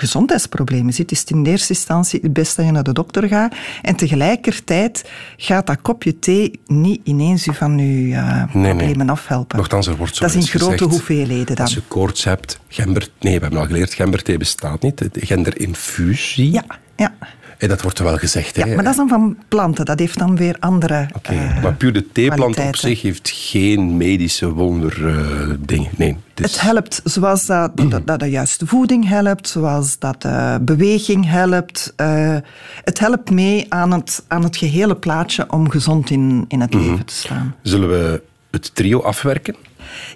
gezondheidsproblemen 0.00 0.92
zit, 0.92 1.10
is 1.10 1.20
het 1.20 1.30
in 1.30 1.42
de 1.42 1.50
eerste 1.50 1.72
instantie 1.72 2.20
het 2.22 2.32
beste 2.32 2.56
dat 2.56 2.66
je 2.66 2.72
naar 2.72 2.82
de 2.82 2.92
dokter 2.92 3.28
gaat. 3.28 3.54
En 3.82 3.96
tegelijkertijd 3.96 5.10
gaat 5.36 5.66
dat 5.66 5.82
kopje 5.82 6.18
thee 6.18 6.60
niet 6.66 7.00
ineens 7.04 7.44
je 7.44 7.54
van 7.54 7.78
je 7.78 8.14
eh, 8.14 8.54
nee. 8.54 8.74
problemen 8.74 9.10
afhelpen. 9.10 9.58
Nochtans, 9.58 9.86
er 9.86 9.96
wordt 9.96 10.16
zo 10.16 10.26
dat 10.26 10.34
is 10.34 10.52
in 10.52 10.58
grote 10.58 10.72
gezegd, 10.72 10.90
hoeveelheden 10.90 11.56
dan. 11.56 11.64
Als 11.64 11.74
je 11.74 11.82
koorts 11.88 12.24
hebt, 12.24 12.60
gember... 12.68 13.08
Nee, 13.20 13.34
we 13.34 13.40
hebben 13.40 13.60
al 13.60 13.66
geleerd, 13.66 13.94
gemberthee 13.94 14.36
bestaat 14.36 14.82
niet. 14.82 14.98
De 14.98 15.26
Genderinfusie. 15.26 16.52
Ja, 16.52 16.64
ja. 16.96 17.14
En 17.58 17.68
dat 17.68 17.82
wordt 17.82 17.98
wel 17.98 18.16
gezegd. 18.16 18.56
Ja, 18.56 18.66
hè. 18.66 18.74
maar 18.74 18.84
dat 18.84 18.92
is 18.92 18.98
dan 18.98 19.08
van 19.08 19.36
planten. 19.48 19.84
Dat 19.84 19.98
heeft 19.98 20.18
dan 20.18 20.36
weer 20.36 20.56
andere 20.58 21.08
Oké, 21.14 21.32
eh, 21.32 21.62
maar 21.62 21.74
puur 21.74 21.92
de 21.92 22.12
theeplant 22.12 22.58
op 22.58 22.76
zich 22.76 23.02
heeft 23.02 23.30
geen 23.34 23.96
medische 23.96 24.52
wonder 24.52 25.06
eh. 25.08 25.80
Nee, 25.96 26.16
het 26.34 26.60
helpt 26.60 27.00
zoals 27.04 27.46
dat, 27.46 27.70
dat, 27.76 28.06
dat 28.06 28.20
de 28.20 28.26
juiste 28.30 28.66
voeding 28.66 29.08
helpt, 29.08 29.48
zoals 29.48 29.98
dat 29.98 30.22
de 30.22 30.58
beweging 30.60 31.26
helpt. 31.30 31.92
Eh, 31.96 32.36
het 32.84 32.98
helpt 32.98 33.30
mee 33.30 33.66
aan 33.68 33.92
het, 33.92 34.24
aan 34.28 34.42
het 34.42 34.56
gehele 34.56 34.96
plaatje 34.96 35.52
om 35.52 35.70
gezond 35.70 36.10
in, 36.10 36.44
in 36.48 36.60
het 36.60 36.74
Mhm. 36.74 36.82
leven 36.90 37.04
te 37.04 37.14
staan. 37.14 37.54
Zullen 37.62 37.88
we 37.88 38.22
het 38.50 38.74
trio 38.74 39.00
afwerken? 39.02 39.54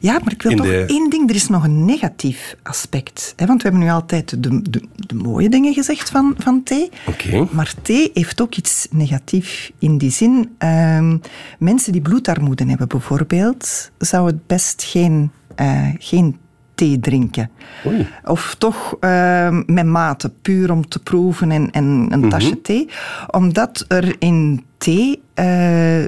Ja, 0.01 0.13
maar 0.23 0.33
ik 0.33 0.43
wil 0.43 0.51
In 0.51 0.57
toch 0.57 0.67
de- 0.67 0.85
één 0.87 1.11
ding. 1.11 1.29
Er 1.29 1.35
is 1.35 1.49
nog 1.49 1.65
een 1.65 1.85
negatief 1.85 2.57
aspect. 2.63 3.33
Hè? 3.37 3.47
Want 3.47 3.63
we 3.63 3.69
hebben 3.69 3.87
nu 3.87 3.93
altijd 3.93 4.43
de, 4.43 4.71
de, 4.71 4.83
de 4.95 5.15
mooie 5.15 5.49
dingen 5.49 5.75
gezegd 5.75 6.11
van, 6.11 6.35
van 6.39 6.63
thee. 6.63 6.91
Oké. 7.07 7.47
Maar 7.51 7.75
thee 7.83 8.11
heeft 8.15 8.41
ook 8.41 8.55
iets 8.55 8.87
negatiefs 8.91 9.71
in 9.79 9.99
die 9.99 10.11
zin. 10.11 10.51
ehm, 10.59 11.17
mensen 11.59 11.93
die 11.93 12.01
bloedarmoede 12.01 12.65
hebben 12.65 12.89
bijvoorbeeld, 12.89 13.91
zouden 13.99 14.35
het 14.35 14.47
best 14.47 14.83
geen, 14.83 15.31
eh, 15.55 15.89
geen 15.99 16.37
thee 16.75 17.01
drinken. 17.01 17.51
Oei. 17.87 18.07
Of 18.25 18.55
toch 18.59 18.97
ehm, 19.01 19.63
met 19.67 19.87
mate, 19.87 20.31
puur 20.43 20.73
om 20.73 20.89
te 20.89 20.99
proeven 20.99 21.51
en, 21.51 21.71
en 21.71 22.07
een 22.11 22.29
tasje 22.29 22.61
thee. 22.61 22.89
Omdat 23.31 23.85
er 23.89 24.17
in 24.19 24.65
thee 24.79 25.23
eh, 25.35 26.05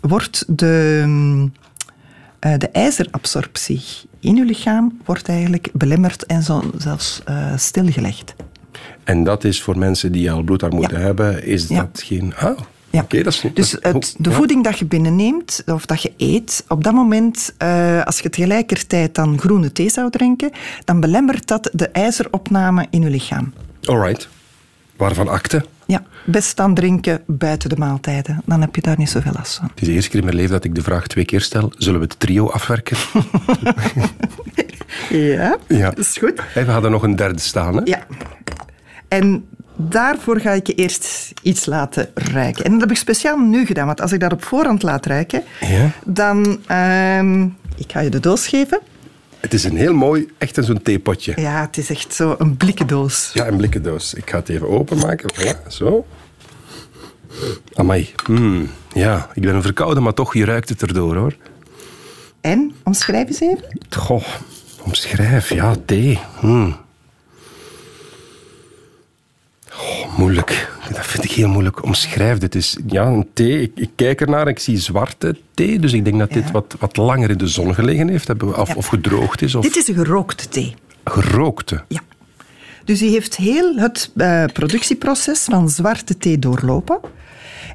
wordt 0.00 0.44
de, 0.58 1.02
mm, 1.06 1.52
eh, 2.38 2.52
de 2.58 2.68
ijzerabsorptie 2.68 3.82
in 4.20 4.36
uw 4.36 4.44
lichaam 4.44 4.98
wordt 5.04 5.28
eigenlijk 5.28 5.68
belemmerd 5.72 6.26
en 6.26 6.42
zo, 6.42 6.62
zelfs 6.76 7.20
eh, 7.24 7.56
stilgelegd. 7.56 8.34
En 9.04 9.24
dat 9.24 9.44
is 9.44 9.62
voor 9.62 9.78
mensen 9.78 10.12
die 10.12 10.30
al 10.32 10.42
bloedarmoede 10.42 10.94
Ja. 10.94 11.00
hebben, 11.00 11.44
is 11.44 11.68
Ja. 11.68 11.76
dat 11.76 12.02
geen... 12.04 12.34
Ah, 12.36 12.58
Ja. 12.90 13.00
oké, 13.02 13.22
dat 13.22 13.32
is 13.32 13.42
niet... 13.42 13.56
Dus 13.56 13.72
het, 13.80 14.14
de 14.18 14.30
ja. 14.30 14.36
voeding 14.36 14.64
dat 14.64 14.78
je 14.78 14.84
binnenneemt, 14.84 15.62
of 15.66 15.86
dat 15.86 16.02
je 16.02 16.12
eet, 16.16 16.64
op 16.68 16.84
dat 16.84 16.92
moment, 16.92 17.54
eh, 17.58 18.02
als 18.04 18.18
je 18.20 18.30
tegelijkertijd 18.30 19.14
dan 19.14 19.38
groene 19.38 19.72
thee 19.72 19.90
zou 19.90 20.10
drinken, 20.10 20.50
dan 20.84 21.00
belemmert 21.00 21.46
dat 21.46 21.70
de 21.72 21.88
ijzeropname 21.88 22.86
in 22.90 23.02
je 23.02 23.10
lichaam. 23.10 23.52
Alright. 23.84 24.28
Waarvan 24.96 25.28
akte? 25.28 25.64
Ja, 25.88 26.02
best 26.24 26.56
dan 26.56 26.74
drinken 26.74 27.22
buiten 27.26 27.68
de 27.68 27.76
maaltijden. 27.76 28.42
Dan 28.44 28.60
heb 28.60 28.74
je 28.74 28.80
daar 28.82 28.98
niet 28.98 29.10
zoveel 29.10 29.32
last 29.36 29.54
van. 29.56 29.68
Het 29.70 29.80
is 29.80 29.86
de 29.88 29.92
eerste 29.94 30.10
keer 30.10 30.18
in 30.18 30.24
mijn 30.24 30.36
leven 30.36 30.52
dat 30.52 30.64
ik 30.64 30.74
de 30.74 30.82
vraag 30.82 31.06
twee 31.06 31.24
keer 31.24 31.40
stel. 31.40 31.72
Zullen 31.76 32.00
we 32.00 32.06
het 32.06 32.18
trio 32.20 32.48
afwerken? 32.48 32.96
Ja, 35.10 35.56
Ja. 35.68 35.88
dat 35.90 35.98
is 35.98 36.16
goed. 36.16 36.42
We 36.54 36.64
hadden 36.64 36.90
nog 36.90 37.02
een 37.02 37.16
derde 37.16 37.40
staan, 37.40 37.76
hè? 37.76 37.80
Ja. 37.84 38.06
En 39.08 39.44
daarvoor 39.76 40.40
ga 40.40 40.50
ik 40.50 40.66
je 40.66 40.74
eerst 40.74 41.32
iets 41.42 41.66
laten 41.66 42.08
ruiken. 42.14 42.64
En 42.64 42.70
dat 42.72 42.80
heb 42.80 42.90
ik 42.90 42.96
speciaal 42.96 43.38
nu 43.38 43.66
gedaan, 43.66 43.86
want 43.86 44.00
als 44.00 44.12
ik 44.12 44.20
dat 44.20 44.32
op 44.32 44.44
voorhand 44.44 44.82
laat 44.82 45.06
ruiken, 45.06 45.42
Ja. 45.60 45.90
dan... 46.04 46.58
ehm, 46.66 47.42
ik 47.76 47.92
ga 47.92 48.00
je 48.00 48.10
de 48.10 48.20
doos 48.20 48.48
geven. 48.48 48.80
Het 49.40 49.54
is 49.54 49.64
een 49.64 49.76
heel 49.76 49.94
mooi, 49.94 50.28
echt 50.38 50.56
een 50.56 50.64
zo'n 50.64 50.82
theepotje. 50.82 51.32
Ja, 51.36 51.60
het 51.60 51.76
is 51.76 51.90
echt 51.90 52.14
zo 52.14 52.34
een 52.38 52.56
blikken 52.56 52.86
doos. 52.86 53.30
Ja, 53.34 53.46
een 53.46 53.56
blikken 53.56 53.82
doos. 53.82 54.14
Ik 54.14 54.30
ga 54.30 54.36
het 54.36 54.48
even 54.48 54.68
openmaken. 54.68 55.30
Voilà, 55.34 55.66
zo. 55.68 56.06
Amai. 57.74 58.14
Mm, 58.28 58.70
ja, 58.92 59.30
ik 59.34 59.42
ben 59.42 59.54
een 59.54 59.62
verkouden, 59.62 60.02
maar 60.02 60.14
toch, 60.14 60.34
je 60.34 60.44
ruikt 60.44 60.68
het 60.68 60.82
erdoor, 60.82 61.16
hoor. 61.16 61.36
En, 62.40 62.74
omschrijf 62.84 63.28
eens 63.28 63.40
even. 63.40 63.64
Goh, 63.90 64.24
omschrijf. 64.82 65.52
Ja, 65.52 65.76
thee. 65.84 66.18
Mm. 66.40 66.76
Oh, 69.72 70.07
moeilijk. 70.18 70.70
Dat 70.92 71.06
vind 71.06 71.24
ik 71.24 71.30
heel 71.30 71.48
moeilijk. 71.48 71.84
Omschrijf. 71.84 72.38
Dit 72.38 72.54
is 72.54 72.76
ja, 72.86 73.06
een 73.06 73.28
thee. 73.32 73.62
Ik, 73.62 73.72
ik 73.74 73.90
kijk 73.96 74.20
ernaar 74.20 74.40
en 74.40 74.48
ik 74.52 74.58
zie 74.58 74.78
zwarte 74.78 75.36
thee. 75.54 75.78
Dus 75.78 75.92
ik 75.92 76.04
denk 76.04 76.18
dat 76.18 76.30
dit 76.32 76.44
Ja. 76.44 76.50
wat, 76.52 76.76
wat 76.78 76.96
langer 76.96 77.30
in 77.30 77.38
de 77.38 77.46
zon 77.48 77.74
gelegen 77.74 78.08
heeft. 78.08 78.42
Of, 78.42 78.68
Ja. 78.68 78.74
of 78.74 78.86
gedroogd 78.86 79.42
is. 79.42 79.54
Of 79.54 79.62
Dit 79.64 79.76
is 79.76 79.88
een 79.88 79.94
gerookte 79.94 80.48
thee. 80.48 80.74
gerookte. 81.04 81.82
Ja. 81.88 82.00
Dus 82.84 82.98
die 82.98 83.10
heeft 83.10 83.36
heel 83.36 83.76
het 83.76 84.10
eh, 84.16 84.44
productieproces 84.52 85.44
van 85.44 85.68
zwarte 85.68 86.16
thee 86.18 86.38
doorlopen. 86.38 86.98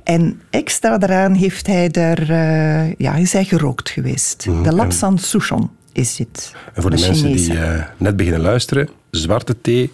En 0.03 0.41
extra 0.49 0.97
daaraan 0.97 1.33
heeft 1.33 1.67
hij 1.67 1.89
daar, 1.89 2.19
eh, 2.29 2.93
ja, 2.97 3.15
is 3.15 3.33
hij 3.33 3.45
gerookt 3.45 3.89
geweest. 3.89 4.43
De 4.63 4.73
Lapsang 4.73 5.19
Souchon 5.19 5.69
is 5.91 6.15
dit. 6.15 6.53
En 6.73 6.81
voor 6.81 6.91
de, 6.91 6.99
mensen 6.99 7.31
die 7.35 7.57
eh, 7.59 7.83
net 7.97 8.15
beginnen 8.15 8.41
luisteren, 8.41 8.89
zwarte 9.11 9.61
thee 9.61 9.91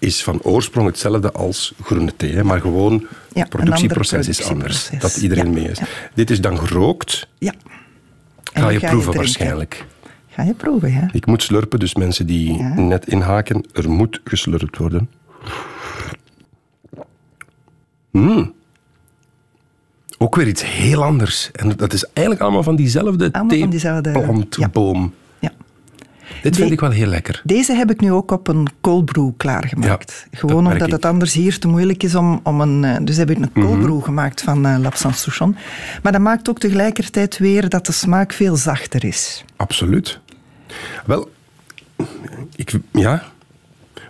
is 0.00 0.22
van 0.22 0.42
oorsprong 0.42 0.86
hetzelfde 0.86 1.32
als 1.32 1.74
groene 1.82 2.16
thee. 2.16 2.34
Hè, 2.34 2.44
maar 2.44 2.60
gewoon 2.60 3.06
het 3.32 3.48
productieproces 3.48 4.28
is 4.28 4.42
anders. 4.42 4.90
Dat 4.98 5.16
iedereen 5.16 5.46
Ja, 5.46 5.50
mee 5.52 5.68
is. 5.68 5.78
ja. 5.78 5.86
Dit 6.14 6.30
is 6.30 6.40
dan 6.40 6.58
gerookt. 6.58 7.28
Ja. 7.38 7.54
Ga 8.52 8.68
je 8.68 8.80
proeven 8.80 9.14
waarschijnlijk. 9.14 9.84
Ga 10.28 10.42
je 10.42 10.54
proeven, 10.54 10.92
ja. 10.92 11.08
Ik 11.12 11.26
moet 11.26 11.42
slurpen, 11.42 11.78
dus 11.78 11.94
mensen 11.94 12.26
die 12.26 12.62
net 12.62 13.06
inhaken, 13.06 13.64
er 13.72 13.90
moet 13.90 14.20
geslurpt 14.24 14.76
worden. 14.76 15.10
Mm. 18.10 18.52
Ook 20.18 20.36
weer 20.36 20.48
iets 20.48 20.64
heel 20.64 21.04
anders. 21.04 21.50
En 21.52 21.72
dat 21.76 21.92
is 21.92 22.04
eigenlijk 22.04 22.40
allemaal 22.40 22.62
van 22.62 22.76
diezelfde 22.76 23.32
Allemaal 23.32 23.58
van 23.58 23.70
diezelfde-. 23.70 25.10
Dit 26.42 26.56
vind 26.56 26.70
ik 26.70 26.80
wel 26.80 26.90
heel 26.90 27.06
lekker. 27.06 27.40
Deze 27.44 27.72
heb 27.74 27.90
ik 27.90 28.00
nu 28.00 28.12
ook 28.12 28.30
op 28.30 28.48
een 28.48 28.66
cold 28.80 29.04
brew 29.04 29.30
klaargemaakt. 29.36 30.26
Ja, 30.30 30.38
Gewoon 30.38 30.66
omdat 30.66 30.86
ik. 30.86 30.92
het 30.92 31.04
anders 31.04 31.32
hier 31.32 31.58
te 31.58 31.68
moeilijk 31.68 32.02
is 32.02 32.14
om, 32.14 32.40
om 32.42 32.60
een... 32.60 32.84
eh, 32.84 32.96
Dus 33.04 33.16
heb 33.16 33.30
ik 33.30 33.36
een 33.38 33.52
cold 33.52 33.78
Mhm. 33.78 34.00
gemaakt 34.00 34.40
van 34.42 34.66
eh 34.66 34.78
Lapsang 34.78 35.14
Souchon. 35.14 35.56
Maar 36.02 36.12
dat 36.12 36.20
maakt 36.20 36.48
ook 36.48 36.58
tegelijkertijd 36.58 37.38
weer 37.38 37.68
dat 37.68 37.86
de 37.86 37.92
smaak 37.92 38.32
veel 38.32 38.56
zachter 38.56 39.04
is. 39.04 39.44
Absoluut. 39.56 40.18
Wel, 41.06 41.30
ik, 42.56 42.72
ja. 42.92 43.22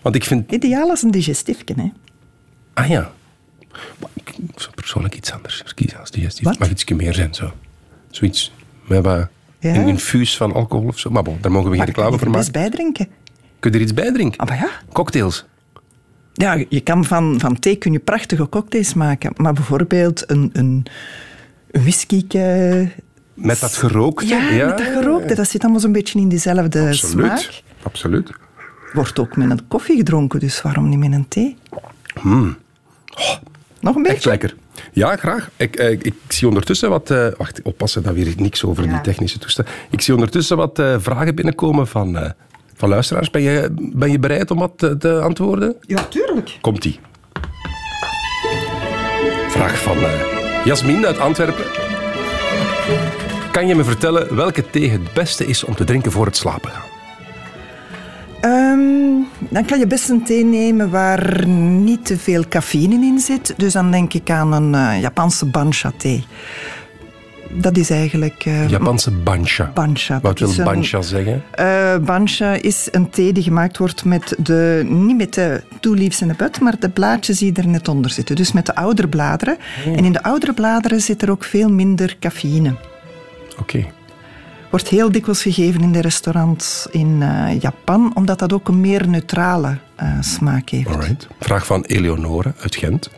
Want 0.03 0.15
ik 0.15 0.25
vind... 0.25 0.53
Ideaal 0.53 0.91
als 0.91 1.03
een 1.03 1.11
digestiefje, 1.11 1.75
hè. 1.77 1.91
Ah 2.75 2.89
ja. 2.89 3.13
Maar 3.99 4.11
Ik 4.15 4.35
zou 4.55 4.75
persoonlijk 4.75 5.15
iets 5.15 5.33
anders 5.33 5.65
kiezen 5.75 5.99
als 6.01 6.11
digestief. 6.11 6.45
Wat? 6.45 6.53
Het 6.53 6.61
mag 6.63 6.71
iets 6.71 6.85
meer 6.85 7.15
zijn, 7.15 7.35
zo. 7.35 7.53
Zoiets. 8.11 8.53
Met 8.87 9.05
wat 9.05 9.29
Ja. 9.61 9.75
een 9.75 9.89
infuus 9.89 10.37
van 10.37 10.53
alcohol 10.53 10.87
of 10.87 10.99
zo. 10.99 11.11
Maar 11.11 11.23
bon, 11.23 11.39
daar 11.41 11.53
mogen 11.53 11.71
we 11.71 11.77
geen 11.77 11.85
Maar 11.87 11.95
kan 11.95 12.05
reclame 12.05 12.13
je 12.13 12.19
voor 12.19 12.27
er 12.27 12.33
maken. 12.45 12.53
best 12.53 12.71
bij 12.71 12.79
drinken. 12.79 13.09
Kun 13.59 13.71
je 13.71 13.77
er 13.77 13.83
iets 13.83 13.95
bij 13.95 14.13
drinken? 14.13 14.39
Ah, 14.39 14.49
maar 14.49 14.57
ja. 14.59 14.71
Cocktails. 14.93 15.45
Ja, 16.33 16.65
je 16.69 16.81
kan 16.81 17.05
van, 17.05 17.41
van 17.41 17.59
thee 17.59 17.77
kun 17.77 17.93
je 17.93 17.99
prachtige 17.99 18.49
cocktails 18.49 18.95
maken. 18.95 19.33
Maar 19.37 19.53
bijvoorbeeld 19.53 20.31
een, 20.31 20.51
een, 20.53 20.87
een 21.71 21.83
whisky... 21.83 22.27
Met 23.35 23.61
dat 23.61 23.73
gerookte. 23.77 24.27
Ja, 24.27 24.67
met 24.67 24.79
dat 24.79 24.87
gerookte. 24.87 25.35
Dat 25.35 25.49
zit 25.49 25.63
allemaal 25.63 25.81
zo'n 25.81 25.93
beetje 25.93 26.19
in 26.21 26.29
diezelfde 26.29 26.87
Absoluut. 26.89 27.39
smaak. 27.39 27.63
Absoluut. 27.83 28.31
Wordt 28.93 29.19
ook 29.19 29.37
met 29.37 29.51
een 29.51 29.69
koffie 29.69 29.97
gedronken, 29.97 30.41
dus 30.41 30.63
waarom 30.63 30.89
niet 30.89 30.99
met 30.99 31.13
een 31.13 31.29
thee? 31.29 31.57
Nog 33.81 33.97
een 33.97 34.05
Echt 34.05 34.15
beetje? 34.15 34.29
lekker. 34.29 34.55
Ja, 34.93 35.17
graag. 35.17 35.51
Ik, 35.57 35.77
eh, 35.77 35.91
ik, 35.91 36.15
zie 36.29 36.49
ondertussen 36.49 36.91
wat... 36.91 37.11
eh, 37.11 37.27
wacht, 37.37 37.63
oppassen 37.63 38.03
dat 38.03 38.15
weer 38.15 38.35
niks 38.37 38.65
over 38.65 38.89
die 38.89 39.01
technische 39.01 39.39
toestand. 39.39 39.69
Ik 39.91 40.01
zie 40.01 40.15
ondertussen 40.15 40.57
wat 40.57 40.79
eh, 40.79 40.95
vragen 40.99 41.35
binnenkomen 41.35 41.87
van, 41.87 42.35
van 42.75 42.89
luisteraars. 42.89 43.31
Ben 43.31 43.43
je, 43.43 43.69
ben 43.95 44.11
je 44.11 44.19
bereid 44.19 44.51
om 44.51 44.59
wat 44.59 44.73
te, 44.77 44.97
te 44.97 45.21
antwoorden? 45.21 45.77
Ja, 45.81 46.03
tuurlijk. 46.03 46.59
Komt-ie. 46.61 47.01
Vraag 49.49 49.83
van 49.83 49.97
Jasmin 50.65 51.07
uit 51.07 51.19
Antwerpen. 51.19 51.65
Kan 53.53 53.67
je 53.67 53.75
me 53.75 53.85
vertellen 53.85 54.37
welke 54.37 54.71
thee 54.71 54.91
het 54.91 55.13
beste 55.13 55.47
is 55.47 55.65
om 55.65 55.75
te 55.75 55.85
drinken 55.85 56.13
voor 56.13 56.27
het 56.27 56.37
slapen 56.37 56.71
gaan? 56.71 56.89
Ehm, 58.41 59.10
dan 59.49 59.65
kan 59.65 59.79
je 59.79 59.87
best 59.87 60.09
een 60.09 60.25
thee 60.25 60.45
nemen 60.45 60.91
waar 60.91 61.47
niet 61.49 62.05
te 62.05 62.19
veel 62.19 62.45
cafeïne 62.49 62.95
in 62.95 63.19
zit. 63.19 63.55
Dus 63.57 63.73
dan 63.73 63.91
denk 63.91 64.15
ik 64.15 64.31
aan 64.31 64.53
een 64.53 64.75
eh, 64.75 65.01
Japanse 65.01 65.47
bancha 65.47 65.93
thee. 65.97 66.25
dat 67.53 67.77
is 67.77 67.91
eigenlijk... 67.91 68.45
eh, 68.45 68.69
Japanse 68.69 69.11
bancha. 69.11 69.73
Wat 70.23 70.39
wil 70.39 70.49
een- 70.59 70.65
bancha 70.65 71.03
zeggen? 71.03 71.43
eh, 71.51 71.97
bancha 71.99 72.53
is 72.53 72.89
een 72.91 73.11
thee 73.11 73.33
die 73.33 73.43
gemaakt 73.43 73.79
wordt 73.79 74.05
met 74.05 74.35
de, 74.39 74.83
niet 74.89 75.17
met 75.17 75.35
de 75.35 75.63
two 75.81 75.95
leaves 75.95 76.21
in 76.21 76.29
de 76.29 76.35
bud, 76.37 76.61
maar 76.61 76.79
de 76.79 76.89
blaadjes 76.89 77.39
die 77.39 77.53
er 77.55 77.67
net 77.69 77.89
onder 77.89 78.11
zitten. 78.11 78.37
Dus 78.37 78.53
met 78.53 78.67
de 78.67 78.75
oudere 78.75 79.09
bladeren. 79.09 79.57
En 79.85 80.05
in 80.05 80.13
de 80.13 80.23
oudere 80.23 80.53
bladeren 80.53 81.01
zit 81.01 81.23
er 81.23 81.31
ook 81.31 81.45
veel 81.45 81.69
minder 81.69 82.17
cafeïne. 82.21 82.75
Oké. 83.59 83.85
Wordt 84.71 84.89
heel 84.89 85.13
dikwijls 85.13 85.43
gegeven 85.43 85.81
in 85.81 85.93
de 85.93 86.01
restaurants 86.01 86.87
in 86.91 87.23
eh, 87.23 87.61
Japan, 87.61 88.11
omdat 88.15 88.39
dat 88.39 88.53
ook 88.53 88.69
een 88.69 88.81
meer 88.81 89.09
neutrale 89.09 89.79
eh, 89.97 90.09
smaak 90.21 90.69
heeft. 90.69 90.89
Alright. 90.89 91.29
Vraag 91.41 91.67
van 91.67 91.83
Eleonore 91.85 92.53
uit 92.61 92.77
Gent. 92.77 93.11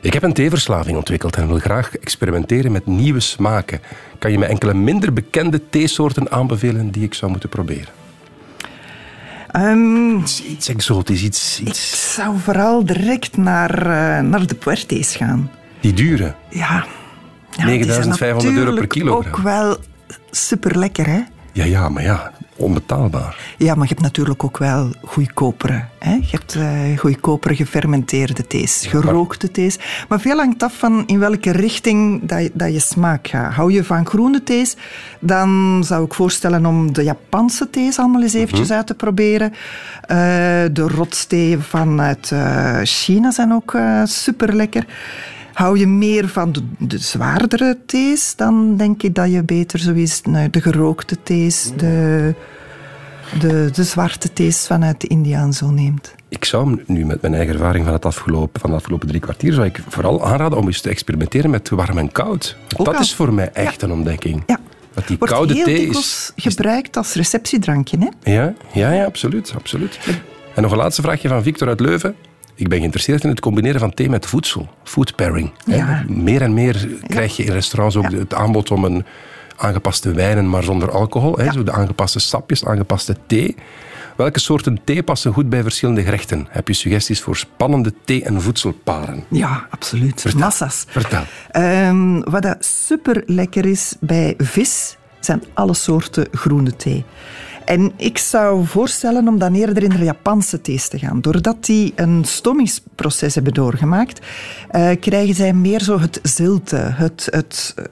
Ik 0.00 0.12
heb 0.12 0.22
een 0.22 0.32
theeverslaving 0.32 0.96
ontwikkeld 0.96 1.36
en 1.36 1.46
wil 1.46 1.58
graag 1.58 1.96
experimenteren 1.96 2.72
met 2.72 2.86
nieuwe 2.86 3.20
smaken. 3.20 3.80
Kan 4.18 4.30
je 4.30 4.38
me 4.38 4.46
enkele 4.46 4.74
minder 4.74 5.12
bekende 5.12 5.68
theesoorten 5.70 6.30
aanbevelen 6.30 6.90
die 6.90 7.02
ik 7.02 7.14
zou 7.14 7.30
moeten 7.30 7.48
proberen? 7.48 7.92
Ehm, 9.50 10.16
Iets, 10.18 10.44
iets 10.44 10.68
exotisch, 10.68 11.22
iets, 11.22 11.60
ik 11.64 11.74
zou 12.14 12.38
vooral 12.38 12.84
direct 12.84 13.36
naar, 13.36 13.78
eh, 13.78 14.24
naar 14.24 14.46
de 14.46 14.54
puertes 14.54 15.16
gaan. 15.16 15.50
Die 15.80 15.92
dure. 15.92 16.34
Ja. 16.48 16.86
ja 17.50 17.64
9500 17.64 18.56
euro 18.56 18.74
per 18.74 18.86
kilogram. 18.86 19.32
ook 19.32 19.36
wel 19.36 19.76
super 20.30 20.78
lekker, 20.78 21.06
hè? 21.06 21.20
Ja, 21.52 21.64
ja, 21.64 21.88
maar 21.88 22.02
ja, 22.02 22.32
onbetaalbaar. 22.56 23.54
Ja, 23.58 23.74
maar 23.74 23.82
je 23.82 23.88
hebt 23.88 24.04
natuurlijk 24.04 24.44
ook 24.44 24.58
wel 24.58 24.90
goedkopere. 25.02 25.84
Hè? 25.98 26.12
Je 26.14 26.30
hebt 26.30 26.54
eh 26.54 26.98
goedkopere 26.98 27.56
gefermenteerde 27.56 28.46
thees, 28.46 28.86
gerookte 28.86 29.50
thees. 29.50 29.78
Maar 30.08 30.20
veel 30.20 30.36
hangt 30.36 30.62
af 30.62 30.74
van 30.74 31.06
in 31.06 31.18
welke 31.18 31.50
richting 31.50 32.20
dat 32.22 32.42
je, 32.42 32.50
dat 32.54 32.72
je 32.72 32.78
smaak 32.78 33.28
gaat. 33.28 33.52
Hou 33.52 33.72
je 33.72 33.84
van 33.84 34.06
groene 34.06 34.42
thees, 34.42 34.76
dan 35.20 35.82
zou 35.84 36.04
ik 36.04 36.14
voorstellen 36.14 36.66
om 36.66 36.92
de 36.92 37.02
Japanse 37.02 37.70
thees 37.70 37.98
allemaal 37.98 38.22
eens 38.22 38.34
eventjes 38.34 38.70
uit 38.70 38.86
te 38.86 38.94
proberen. 38.94 39.52
Eh, 40.00 40.16
de 40.72 40.86
rotstee 40.94 41.58
vanuit 41.58 42.30
eh, 42.32 42.80
China 42.82 43.30
zijn 43.30 43.52
ook 43.52 43.76
super 44.04 44.54
lekker. 44.54 44.86
Hou 45.52 45.78
je 45.78 45.86
meer 45.86 46.28
van 46.28 46.52
de, 46.52 46.62
de 46.78 46.98
zwaardere 46.98 47.78
thees, 47.86 48.36
dan 48.36 48.76
denk 48.76 49.02
ik 49.02 49.14
dat 49.14 49.32
je 49.32 49.42
beter 49.42 49.78
zoiets 49.78 50.22
nou, 50.22 50.50
de 50.50 50.60
gerookte 50.60 51.22
thees, 51.22 51.70
de, 51.76 52.34
de, 53.38 53.70
de 53.72 53.84
zwarte 53.84 54.32
thees 54.32 54.66
vanuit 54.66 55.04
India 55.04 55.42
en 55.42 55.52
zo 55.52 55.70
neemt. 55.70 56.14
Ik 56.28 56.44
zou 56.44 56.82
nu 56.86 57.04
met 57.04 57.22
mijn 57.22 57.34
eigen 57.34 57.54
ervaring 57.54 57.84
van, 57.84 57.92
het 57.92 58.04
afgelopen, 58.04 58.60
van 58.60 58.70
de 58.70 58.76
afgelopen 58.76 59.08
drie 59.08 59.20
kwartier, 59.20 59.52
zou 59.52 59.66
ik 59.66 59.82
vooral 59.88 60.26
aanraden 60.26 60.58
om 60.58 60.66
eens 60.66 60.80
te 60.80 60.88
experimenteren 60.88 61.50
met 61.50 61.68
warm 61.68 61.98
en 61.98 62.12
koud. 62.12 62.56
Want 62.68 62.84
dat 62.84 62.94
al. 62.94 63.00
is 63.00 63.14
voor 63.14 63.32
mij 63.34 63.50
echt 63.52 63.82
een 63.82 63.92
ontdekking. 63.92 64.42
Ja. 64.46 64.58
Dat 64.94 65.06
die 65.06 65.18
Wordt 65.18 65.32
koude 65.32 65.54
heel 65.54 65.64
thee 65.64 65.74
dikwijls 65.74 66.32
is... 66.34 66.44
gebruikt 66.44 66.96
als 66.96 67.14
receptiedrankje. 67.14 67.98
Hè? 67.98 68.32
Ja, 68.32 68.54
ja, 68.72 68.92
ja 68.92 69.04
absoluut, 69.04 69.52
absoluut. 69.56 69.98
En 70.54 70.62
nog 70.62 70.72
een 70.72 70.78
laatste 70.78 71.02
vraagje 71.02 71.28
van 71.28 71.42
Victor 71.42 71.68
uit 71.68 71.80
Leuven. 71.80 72.14
Ik 72.60 72.68
ben 72.68 72.78
geïnteresseerd 72.78 73.22
in 73.22 73.28
het 73.28 73.40
combineren 73.40 73.80
van 73.80 73.94
thee 73.94 74.08
met 74.10 74.26
voedsel. 74.26 74.68
Food 74.84 75.14
pairing. 75.16 75.52
Ja. 75.64 76.04
Meer 76.08 76.42
en 76.42 76.54
meer 76.54 76.88
krijg 77.06 77.36
je 77.36 77.44
in 77.44 77.52
restaurants 77.52 77.96
ook 77.96 78.12
het 78.12 78.34
aanbod 78.34 78.70
om 78.70 78.84
een 78.84 79.04
aangepaste 79.56 80.12
wijnen, 80.12 80.48
maar 80.50 80.62
zonder 80.62 80.90
alcohol. 80.90 81.36
Hè. 81.36 81.52
Zo 81.52 81.62
de 81.62 81.72
aangepaste 81.72 82.18
sapjes, 82.18 82.64
aangepaste 82.64 83.16
thee. 83.26 83.56
Welke 84.16 84.40
soorten 84.40 84.80
thee 84.84 85.02
passen 85.02 85.32
goed 85.32 85.48
bij 85.48 85.62
verschillende 85.62 86.02
gerechten? 86.02 86.46
Heb 86.50 86.68
je 86.68 86.74
suggesties 86.74 87.20
voor 87.20 87.36
spannende 87.36 87.92
thee- 88.04 88.24
en 88.24 88.42
voedselparen? 88.42 89.24
Ja, 89.28 89.66
absoluut. 89.70 90.34
Massa's. 90.36 90.84
Vertel. 90.88 91.22
Ehm, 91.50 92.20
wat 92.20 92.42
dat 92.42 92.64
super 92.64 93.22
lekker 93.26 93.66
is 93.66 93.94
bij 94.00 94.34
vis, 94.38 94.96
zijn 95.20 95.42
alle 95.54 95.74
soorten 95.74 96.26
groene 96.32 96.76
thee. 96.76 97.04
En 97.64 97.92
ik 97.96 98.18
zou 98.18 98.66
voorstellen 98.66 99.28
om 99.28 99.38
dan 99.38 99.54
eerder 99.54 99.82
in 99.82 99.88
de 99.90 100.04
Japanse 100.04 100.60
thees 100.60 100.88
te 100.88 100.98
gaan. 100.98 101.20
Doordat 101.20 101.64
die 101.64 101.92
een 101.96 102.24
stommingsproces 102.24 103.34
hebben 103.34 103.54
doorgemaakt, 103.54 104.26
eh, 104.70 104.90
krijgen 105.00 105.34
zij 105.34 105.52
meer 105.52 105.80
zo 105.80 105.98
het 105.98 106.18
zilte, 106.22 106.76
het, 106.76 107.28
het, 107.30 107.74
eh, 107.76 107.84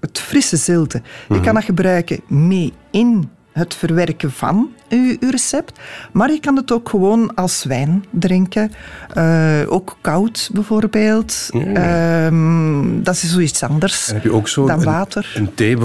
het 0.00 0.18
frisse 0.18 0.56
zilte. 0.56 1.02
Je 1.28 1.40
kan 1.40 1.54
dat 1.54 1.64
gebruiken 1.64 2.20
mee 2.28 2.72
in 2.90 3.30
het 3.56 3.74
verwerken 3.74 4.30
van 4.32 4.68
uw, 4.88 5.16
uw 5.20 5.30
recept. 5.30 5.78
Maar 6.12 6.30
je 6.32 6.40
kan 6.40 6.56
het 6.56 6.72
ook 6.72 6.88
gewoon 6.88 7.34
als 7.34 7.64
wijn 7.64 8.04
drinken. 8.10 8.72
Eh, 9.14 9.60
ook 9.68 9.96
koud 10.00 10.50
bijvoorbeeld. 10.52 11.48
Ehm, 11.74 13.02
dat 13.02 13.14
is 13.14 13.30
zoiets 13.30 13.62
anders 13.62 14.08
En 14.08 14.14
heb 14.14 14.22
je 14.22 14.32
ook 14.32 14.48
zo 14.48 14.66
dan 14.66 14.78
een, 14.78 14.84
water. 14.84 15.32
een 15.34 15.54
thee, 15.54 15.76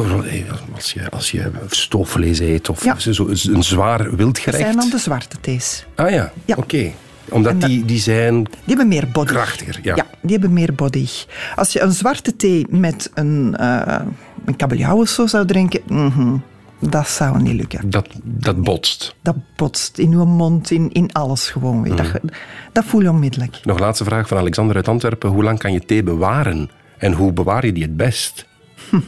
als 0.74 0.94
je, 0.94 1.10
als 1.10 1.32
je 1.32 1.52
stoofvlees 1.70 2.40
eet 2.40 2.70
of 2.70 2.84
Ja. 2.84 3.00
zo, 3.00 3.28
een 3.28 3.64
zwaar 3.64 4.04
Dat 4.04 4.14
wildgerecht. 4.14 4.64
zijn 4.64 4.76
dan 4.76 4.90
de 4.90 4.98
zwarte 4.98 5.38
thees. 5.42 5.86
Ah 5.96 6.10
ja, 6.10 6.32
Ja. 6.46 6.56
oké. 6.58 6.92
Omdat 7.30 7.62
dat- 7.62 7.70
die, 7.70 7.86
die 7.86 8.00
zijn 8.00 8.44
Die 8.44 8.52
hebben 8.66 8.88
meer 8.88 9.08
body. 9.12 9.32
krachtiger. 9.32 9.80
Ja. 9.84 9.96
die 10.22 10.32
hebben 10.32 10.54
meer 10.54 10.74
body. 10.76 11.08
Als 11.56 11.74
je 11.74 11.82
een 11.82 11.92
zwarte 11.92 12.36
thee 12.36 12.66
met 12.70 13.12
een, 13.14 13.56
uh, 13.62 13.96
een 14.46 14.56
kabeljauw 14.56 14.98
of 15.02 15.10
zo 15.10 15.28
zou 15.28 15.46
drinken, 15.46 15.82
mhm, 15.88 16.36
dat 16.90 17.08
zou 17.08 17.42
niet 17.42 17.54
lukken. 17.54 17.90
Dat, 17.90 18.08
dat 18.24 18.62
botst. 18.64 19.16
Dat 19.22 19.36
botst 19.56 19.98
in 19.98 20.10
je 20.10 20.16
mond, 20.16 20.72
in, 20.72 20.92
in 20.92 21.14
alles 21.14 21.50
gewoon 21.50 21.82
weer. 21.82 21.96
Dat, 21.96 22.12
dat 22.72 22.86
voel 22.86 23.02
je 23.02 23.10
onmiddellijk. 23.10 23.60
Nog 23.64 23.76
een 23.76 23.84
laatste 23.84 24.04
vraag 24.04 24.28
van 24.28 24.38
Alexander 24.38 24.76
uit 24.76 24.88
Antwerpen. 24.88 25.30
Hoe 25.30 25.44
lang 25.44 25.60
kan 25.60 25.74
je 25.74 25.86
thee 25.86 26.04
bewaren? 26.04 26.70
En 26.98 27.14
hoe 27.14 27.34
bewaar 27.34 27.66
je 27.66 27.74
die 27.74 27.84
het 27.84 27.98
best? 27.98 28.46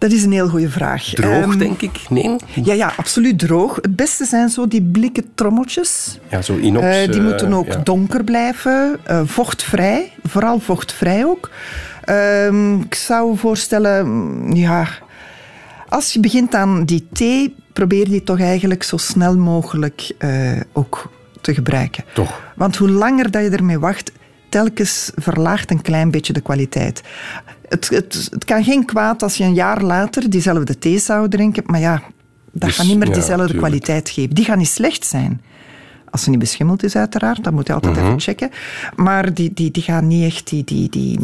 Dat 0.00 0.12
is 0.12 0.22
een 0.22 0.32
heel 0.32 0.48
goede 0.48 0.70
vraag. 0.70 1.02
Droog, 1.02 1.42
Ehm, 1.42 1.58
denk 1.58 1.82
ik? 1.82 2.00
Nee? 2.08 2.36
Ja, 2.62 2.72
ja, 2.72 2.92
absoluut 2.96 3.38
droog. 3.38 3.76
Het 3.76 3.96
beste 3.96 4.24
zijn 4.24 4.48
zo 4.48 4.68
die 4.68 4.82
blikken 4.82 5.24
trommeltjes. 5.34 6.18
Ja, 6.30 6.42
zo 6.42 6.56
inox. 6.56 6.86
Eh, 6.86 7.06
die 7.06 7.20
eh, 7.20 7.24
moeten 7.26 7.52
ook 7.52 7.66
ja. 7.66 7.76
donker 7.76 8.24
blijven, 8.24 8.98
eh, 9.04 9.20
vochtvrij, 9.24 10.12
vooral 10.22 10.58
vochtvrij 10.58 11.24
ook. 11.24 11.50
Ehm, 12.04 12.80
ik 12.80 12.94
zou 12.94 13.36
voorstellen, 13.36 14.06
mm, 14.06 14.54
ja, 14.54 14.88
als 15.90 16.12
je 16.12 16.20
begint 16.20 16.54
aan 16.54 16.84
die 16.84 17.06
thee, 17.12 17.54
probeer 17.72 18.04
die 18.08 18.22
toch 18.22 18.40
eigenlijk 18.40 18.82
zo 18.82 18.96
snel 18.96 19.36
mogelijk 19.38 20.12
eh, 20.18 20.60
ook 20.72 21.10
te 21.40 21.54
gebruiken. 21.54 22.04
Toch. 22.14 22.40
Want 22.56 22.76
hoe 22.76 22.90
langer 22.90 23.30
dat 23.30 23.42
je 23.42 23.50
ermee 23.50 23.78
wacht, 23.78 24.12
telkens 24.48 25.10
verlaagt 25.16 25.70
een 25.70 25.82
klein 25.82 26.10
beetje 26.10 26.32
de 26.32 26.40
kwaliteit. 26.40 27.02
Het, 27.68 27.88
het, 27.88 28.28
het 28.30 28.44
kan 28.44 28.64
geen 28.64 28.84
kwaad 28.84 29.22
als 29.22 29.36
je 29.36 29.44
een 29.44 29.54
jaar 29.54 29.82
later 29.82 30.30
diezelfde 30.30 30.78
thee 30.78 30.98
zou 30.98 31.28
drinken, 31.28 31.62
maar 31.66 31.80
ja, 31.80 32.02
dat 32.52 32.68
Dus, 32.68 32.76
gaat 32.76 32.86
niet 32.86 32.98
meer 32.98 33.06
ja, 33.08 33.12
diezelfde 33.14 33.46
tuurlijk. 33.46 33.66
kwaliteit 33.66 34.10
geven. 34.10 34.34
Die 34.34 34.44
gaat 34.44 34.56
niet 34.56 34.68
slecht 34.68 35.06
zijn. 35.06 35.40
Als 36.10 36.22
ze 36.22 36.30
niet 36.30 36.38
beschimmeld 36.38 36.82
is, 36.82 36.96
uiteraard. 36.96 37.44
Dat 37.44 37.52
moet 37.52 37.66
je 37.66 37.72
Mhm. 37.74 37.86
altijd 37.86 38.04
even 38.06 38.20
checken. 38.20 38.50
Maar 38.96 39.34
die, 39.34 39.50
die, 39.54 39.70
die 39.70 39.82
gaan 39.82 40.06
niet 40.06 40.24
echt 40.24 40.48
die, 40.48 40.64
die, 40.64 40.88
die, 40.88 41.18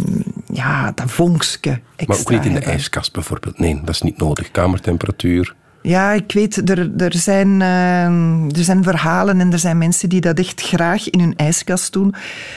ja, 0.57 0.93
dat 0.95 1.11
vonkske 1.11 1.71
extra 1.71 2.07
Maar 2.07 2.19
ook 2.19 2.31
niet 2.31 2.45
in 2.45 2.49
de 2.49 2.59
hebben. 2.59 2.73
ijskast 2.73 3.13
bijvoorbeeld. 3.13 3.59
Nee, 3.59 3.81
dat 3.85 3.95
is 3.95 4.03
niet 4.03 4.19
nodig. 4.19 4.51
Kamertemperatuur. 4.51 5.55
Ja, 5.83 6.13
ik 6.13 6.33
weet, 6.33 6.71
er, 6.71 6.91
er, 6.97 7.15
zijn, 7.15 7.63
eh, 7.63 8.59
er 8.59 8.65
zijn 8.65 8.83
verhalen 8.83 9.41
en 9.41 9.53
er 9.53 9.59
zijn 9.59 9.79
mensen 9.79 10.09
die 10.09 10.21
dat 10.21 10.39
echt 10.39 10.61
graag 10.61 11.11
in 11.11 11.21
hun 11.21 11.37
ijskast 11.37 11.93
doen. 11.93 12.15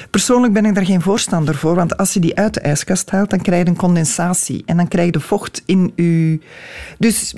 Persoonlijk 0.10 0.54
ben 0.54 0.66
ik 0.66 0.76
daar 0.76 0.86
geen 0.86 1.02
voorstander 1.02 1.56
voor, 1.56 1.76
want 1.76 1.98
als 1.98 2.14
je 2.14 2.20
die 2.20 2.36
uit 2.36 2.54
de 2.54 2.60
ijskast 2.60 3.10
haalt, 3.10 3.30
dan 3.30 3.42
krijg 3.42 3.64
je 3.64 3.70
een 3.70 3.76
condensatie 3.76 4.64
en 4.66 4.78
dan 4.78 4.88
krijg 4.88 5.14
je 5.14 5.20
vocht 5.20 5.64
in 5.66 5.92
je... 5.96 6.40
Dus 6.98 7.34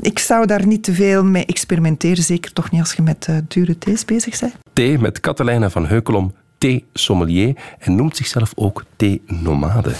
ik 0.00 0.18
zou 0.18 0.46
daar 0.46 0.66
niet 0.66 0.84
te 0.84 0.94
veel 0.94 1.24
mee 1.24 1.46
experimenteren, 1.46 2.24
zeker 2.24 2.52
toch 2.52 2.70
niet 2.70 2.80
als 2.80 2.92
je 2.92 3.02
met 3.02 3.26
eh, 3.28 3.36
dure 3.48 3.78
thees 3.78 4.04
bezig 4.04 4.40
bent. 4.40 4.54
Thee 4.72 4.98
met 4.98 5.20
Katelijne 5.20 5.70
van 5.70 5.86
Heukelom, 5.86 6.32
thee 6.64 6.84
sommelier. 6.92 7.56
En 7.78 7.94
noemt 7.94 8.16
zichzelf 8.16 8.52
ook 8.54 8.84
thee 8.96 9.22
nomade. 9.26 9.92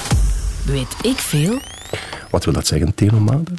Weet 0.67 0.97
ik 1.03 1.19
veel? 1.19 1.59
Wat 2.31 2.45
wil 2.45 2.55
dat 2.55 2.67
zeggen, 2.67 2.95
thee 2.95 3.11
nomade? 3.11 3.51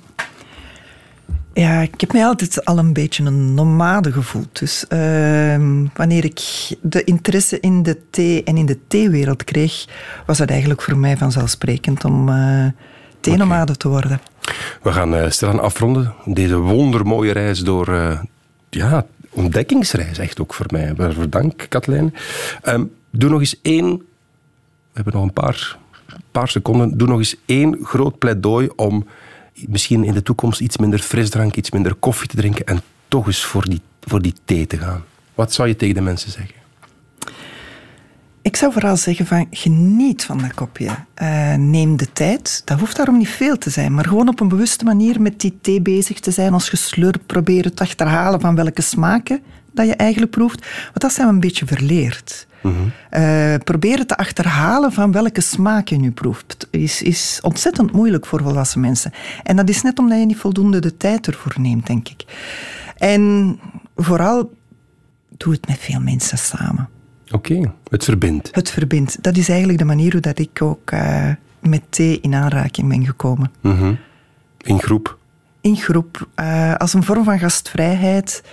Ja, 1.54 1.82
ik 1.82 2.02
heb 2.02 2.14
mij 2.14 2.26
altijd 2.26 2.66
al 2.66 2.78
een 2.78 2.94
beetje 2.94 3.24
een 3.24 3.54
nomade 3.54 4.12
gevoeld. 4.12 4.60
Dus 4.60 4.88
ehm, 4.88 5.86
wanneer 5.94 6.24
ik 6.24 6.42
de 6.82 7.04
interesse 7.04 7.60
in 7.60 7.84
de 7.84 8.10
thee 8.10 8.44
en 8.44 8.58
in 8.58 8.66
de 8.66 8.88
theewereld 8.88 9.44
kreeg, 9.44 9.86
was 10.26 10.38
het 10.38 10.50
eigenlijk 10.50 10.82
voor 10.82 10.98
mij 10.98 11.18
vanzelfsprekend 11.18 12.06
om 12.06 12.30
eh 12.30 12.66
theenomade 13.20 13.78
te 13.78 13.88
worden. 13.88 14.22
We 14.82 14.92
gaan 14.92 15.16
eh 15.16 15.30
stilaan 15.30 15.60
afronden. 15.60 16.14
Deze 16.26 16.58
wondermooie 16.58 17.32
reis 17.32 17.60
door... 17.60 17.88
eh, 17.88 18.20
ja, 18.70 19.06
ontdekkingsreis 19.30 20.18
echt 20.18 20.42
ook 20.42 20.54
voor 20.54 20.66
mij. 20.70 20.94
Waarvoor 20.96 21.30
dank, 21.30 21.66
Katlijn. 21.70 22.14
Ehm, 22.62 22.84
doe 23.20 23.30
nog 23.30 23.40
eens 23.40 23.62
één... 23.62 23.98
We 23.98 25.02
hebben 25.02 25.14
nog 25.14 25.24
een 25.24 25.34
paar, 25.34 25.78
paar 26.32 26.48
seconden. 26.48 26.98
Doe 26.98 27.08
nog 27.08 27.18
eens 27.18 27.36
één 27.46 27.78
groot 27.84 28.18
pleidooi 28.18 28.70
om 28.76 29.06
misschien 29.68 30.04
in 30.04 30.14
de 30.14 30.24
toekomst 30.24 30.60
iets 30.60 30.78
minder 30.78 31.00
frisdrank, 31.00 31.56
iets 31.56 31.72
minder 31.72 31.96
koffie 31.96 32.28
te 32.28 32.36
drinken 32.36 32.66
en 32.66 32.82
toch 33.08 33.28
eens 33.28 33.44
voor 33.44 33.66
die, 33.70 33.82
voor 34.02 34.22
die 34.22 34.34
thee 34.46 34.68
te 34.68 34.78
gaan. 34.78 35.04
Wat 35.34 35.54
zou 35.54 35.68
je 35.68 35.76
tegen 35.76 35.96
de 35.96 36.02
mensen 36.02 36.32
zeggen? 36.32 36.56
Ik 38.42 38.56
zou 38.56 38.72
vooral 38.72 38.98
zeggen 38.98 39.26
van 39.26 39.48
geniet 39.52 40.26
van 40.26 40.38
dat 40.38 40.54
kopje. 40.54 40.90
Eh, 41.14 41.56
neem 41.56 41.98
de 41.98 42.12
tijd. 42.14 42.62
Dat 42.66 42.80
hoeft 42.80 42.96
daarom 42.96 43.18
niet 43.18 43.30
veel 43.30 43.58
te 43.58 43.70
zijn, 43.70 43.94
maar 43.94 44.06
gewoon 44.06 44.28
op 44.28 44.40
een 44.40 44.48
bewuste 44.48 44.86
manier 44.86 45.22
met 45.22 45.40
die 45.40 45.58
thee 45.62 45.82
bezig 45.82 46.20
te 46.20 46.32
zijn. 46.32 46.54
Als 46.54 46.70
je 46.70 46.78
slurpt, 46.78 47.26
probeer 47.26 47.74
te 47.74 47.84
achterhalen 47.84 48.42
van 48.42 48.56
welke 48.56 48.82
smaken 48.82 49.42
dat 49.72 49.88
je 49.88 49.96
eigenlijk 49.96 50.32
proeft. 50.32 50.60
Want 50.84 51.02
dat 51.02 51.14
zijn 51.14 51.28
we 51.28 51.34
een 51.34 51.40
beetje 51.40 51.66
verleerd. 51.66 52.48
Eh, 53.10 53.56
proberen 53.64 54.08
te 54.08 54.18
achterhalen 54.18 54.92
van 54.92 55.12
welke 55.12 55.42
smaak 55.42 55.88
je 55.88 55.98
nu 55.98 56.12
proeft, 56.12 56.68
is, 56.72 57.02
is 57.02 57.40
ontzettend 57.42 57.92
moeilijk 57.92 58.26
voor 58.26 58.42
volwassen 58.42 58.82
mensen. 58.82 59.12
En 59.44 59.56
dat 59.56 59.70
is 59.70 59.82
net 59.82 60.00
omdat 60.00 60.20
je 60.20 60.26
niet 60.26 60.38
voldoende 60.38 60.80
de 60.80 60.98
tijd 60.98 61.28
ervoor 61.28 61.54
neemt, 61.60 61.88
denk 61.88 62.10
ik. 62.10 62.26
En 62.98 63.60
vooral, 63.96 64.52
doe 65.38 65.54
het 65.54 65.68
met 65.68 65.78
veel 65.78 66.00
mensen 66.00 66.38
samen. 66.38 66.90
Oké, 67.32 67.74
het 67.90 68.04
verbindt. 68.04 68.50
Het 68.52 68.70
verbindt. 68.70 69.24
Dat 69.24 69.38
is 69.38 69.50
eigenlijk 69.50 69.80
de 69.80 69.86
manier 69.86 70.12
hoe 70.12 70.22
dat 70.22 70.40
ik 70.40 70.62
ook 70.62 70.92
eh, 70.92 71.32
met 71.60 71.82
thee 71.90 72.20
in 72.22 72.34
aanraking 72.34 72.90
ben 72.90 73.06
gekomen. 73.06 73.52
In 74.58 74.80
groep. 74.80 75.18
In 75.62 75.76
groep, 75.76 76.28
eh, 76.36 76.76
als 76.76 76.94
een 76.94 77.04
vorm 77.04 77.24
van 77.24 77.40
gastvrijheid, 77.40 78.44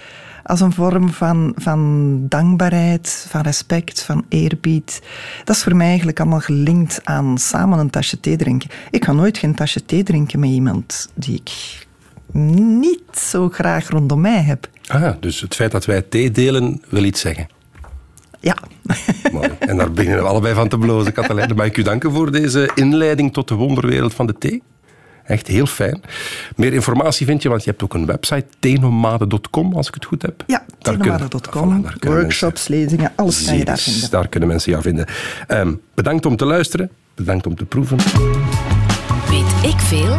als 0.44 0.60
een 0.60 0.72
vorm 0.72 1.10
van, 1.10 1.52
van 1.56 2.18
dankbaarheid, 2.28 3.26
van 3.28 3.40
respect, 3.40 4.02
van 4.02 4.24
eerbied. 4.28 5.02
Dat 5.44 5.56
is 5.56 5.62
voor 5.62 5.76
mij 5.76 5.86
eigenlijk 5.86 6.20
allemaal 6.20 6.40
gelinkt 6.40 7.00
aan 7.04 7.38
samen 7.38 7.78
een 7.78 7.90
tasje 7.90 8.20
thee 8.20 8.36
drinken. 8.36 8.70
Ik 8.90 9.04
ga 9.04 9.12
nooit 9.12 9.38
geen 9.38 9.54
tasje 9.54 9.84
thee 9.84 10.02
drinken 10.02 10.40
met 10.40 10.50
iemand 10.50 11.10
die 11.14 11.34
ik 11.34 11.86
niet 12.32 13.18
zo 13.18 13.48
graag 13.48 13.88
rondom 13.88 14.20
mij 14.20 14.42
heb. 14.42 14.68
Ah, 14.86 15.14
dus 15.20 15.40
het 15.40 15.54
feit 15.54 15.70
dat 15.70 15.84
wij 15.84 16.02
thee 16.02 16.30
delen 16.30 16.82
wil 16.88 17.04
iets 17.04 17.20
zeggen. 17.20 17.46
Ja. 18.40 18.56
Mooi. 19.32 19.50
En 19.58 19.76
daar 19.76 19.92
beginnen 19.92 20.22
we 20.22 20.28
allebei 20.28 20.54
van 20.54 20.68
te 20.68 20.78
blozen, 20.78 21.12
Katelijne. 21.12 21.54
Mag 21.54 21.66
ik 21.66 21.76
u 21.76 21.82
danken 21.82 22.12
voor 22.12 22.32
deze 22.32 22.70
inleiding 22.74 23.32
tot 23.32 23.48
de 23.48 23.54
wonderwereld 23.54 24.14
van 24.14 24.26
de 24.26 24.34
thee? 24.38 24.62
Echt 25.24 25.46
heel 25.46 25.66
fijn. 25.66 26.02
Meer 26.56 26.72
informatie 26.72 27.26
vind 27.26 27.42
je, 27.42 27.48
want 27.48 27.64
je 27.64 27.70
hebt 27.70 27.82
ook 27.82 27.94
een 27.94 28.06
website, 28.06 28.44
thenomade.com, 28.58 29.74
als 29.74 29.88
ik 29.88 29.94
het 29.94 30.04
goed 30.04 30.22
heb. 30.22 30.44
Ja, 30.46 30.64
tenomade.com, 30.78 31.84
Voilà, 31.84 31.98
kunnen 31.98 32.18
workshops, 32.20 32.68
lezingen, 32.68 33.12
alles 33.16 33.44
kan 33.44 33.56
je 33.56 33.64
daar 33.64 33.78
vinden. 33.78 34.10
Daar 34.10 34.28
kunnen 34.28 34.48
mensen 34.48 34.70
jou 34.70 34.82
vinden. 34.82 35.06
Ehm, 35.46 35.74
bedankt 35.94 36.26
om 36.26 36.36
te 36.36 36.44
luisteren. 36.44 36.90
Bedankt 37.14 37.46
om 37.46 37.56
te 37.56 37.64
proeven. 37.64 37.96
Weet 39.28 39.72
ik 39.72 39.80
veel? 39.80 40.16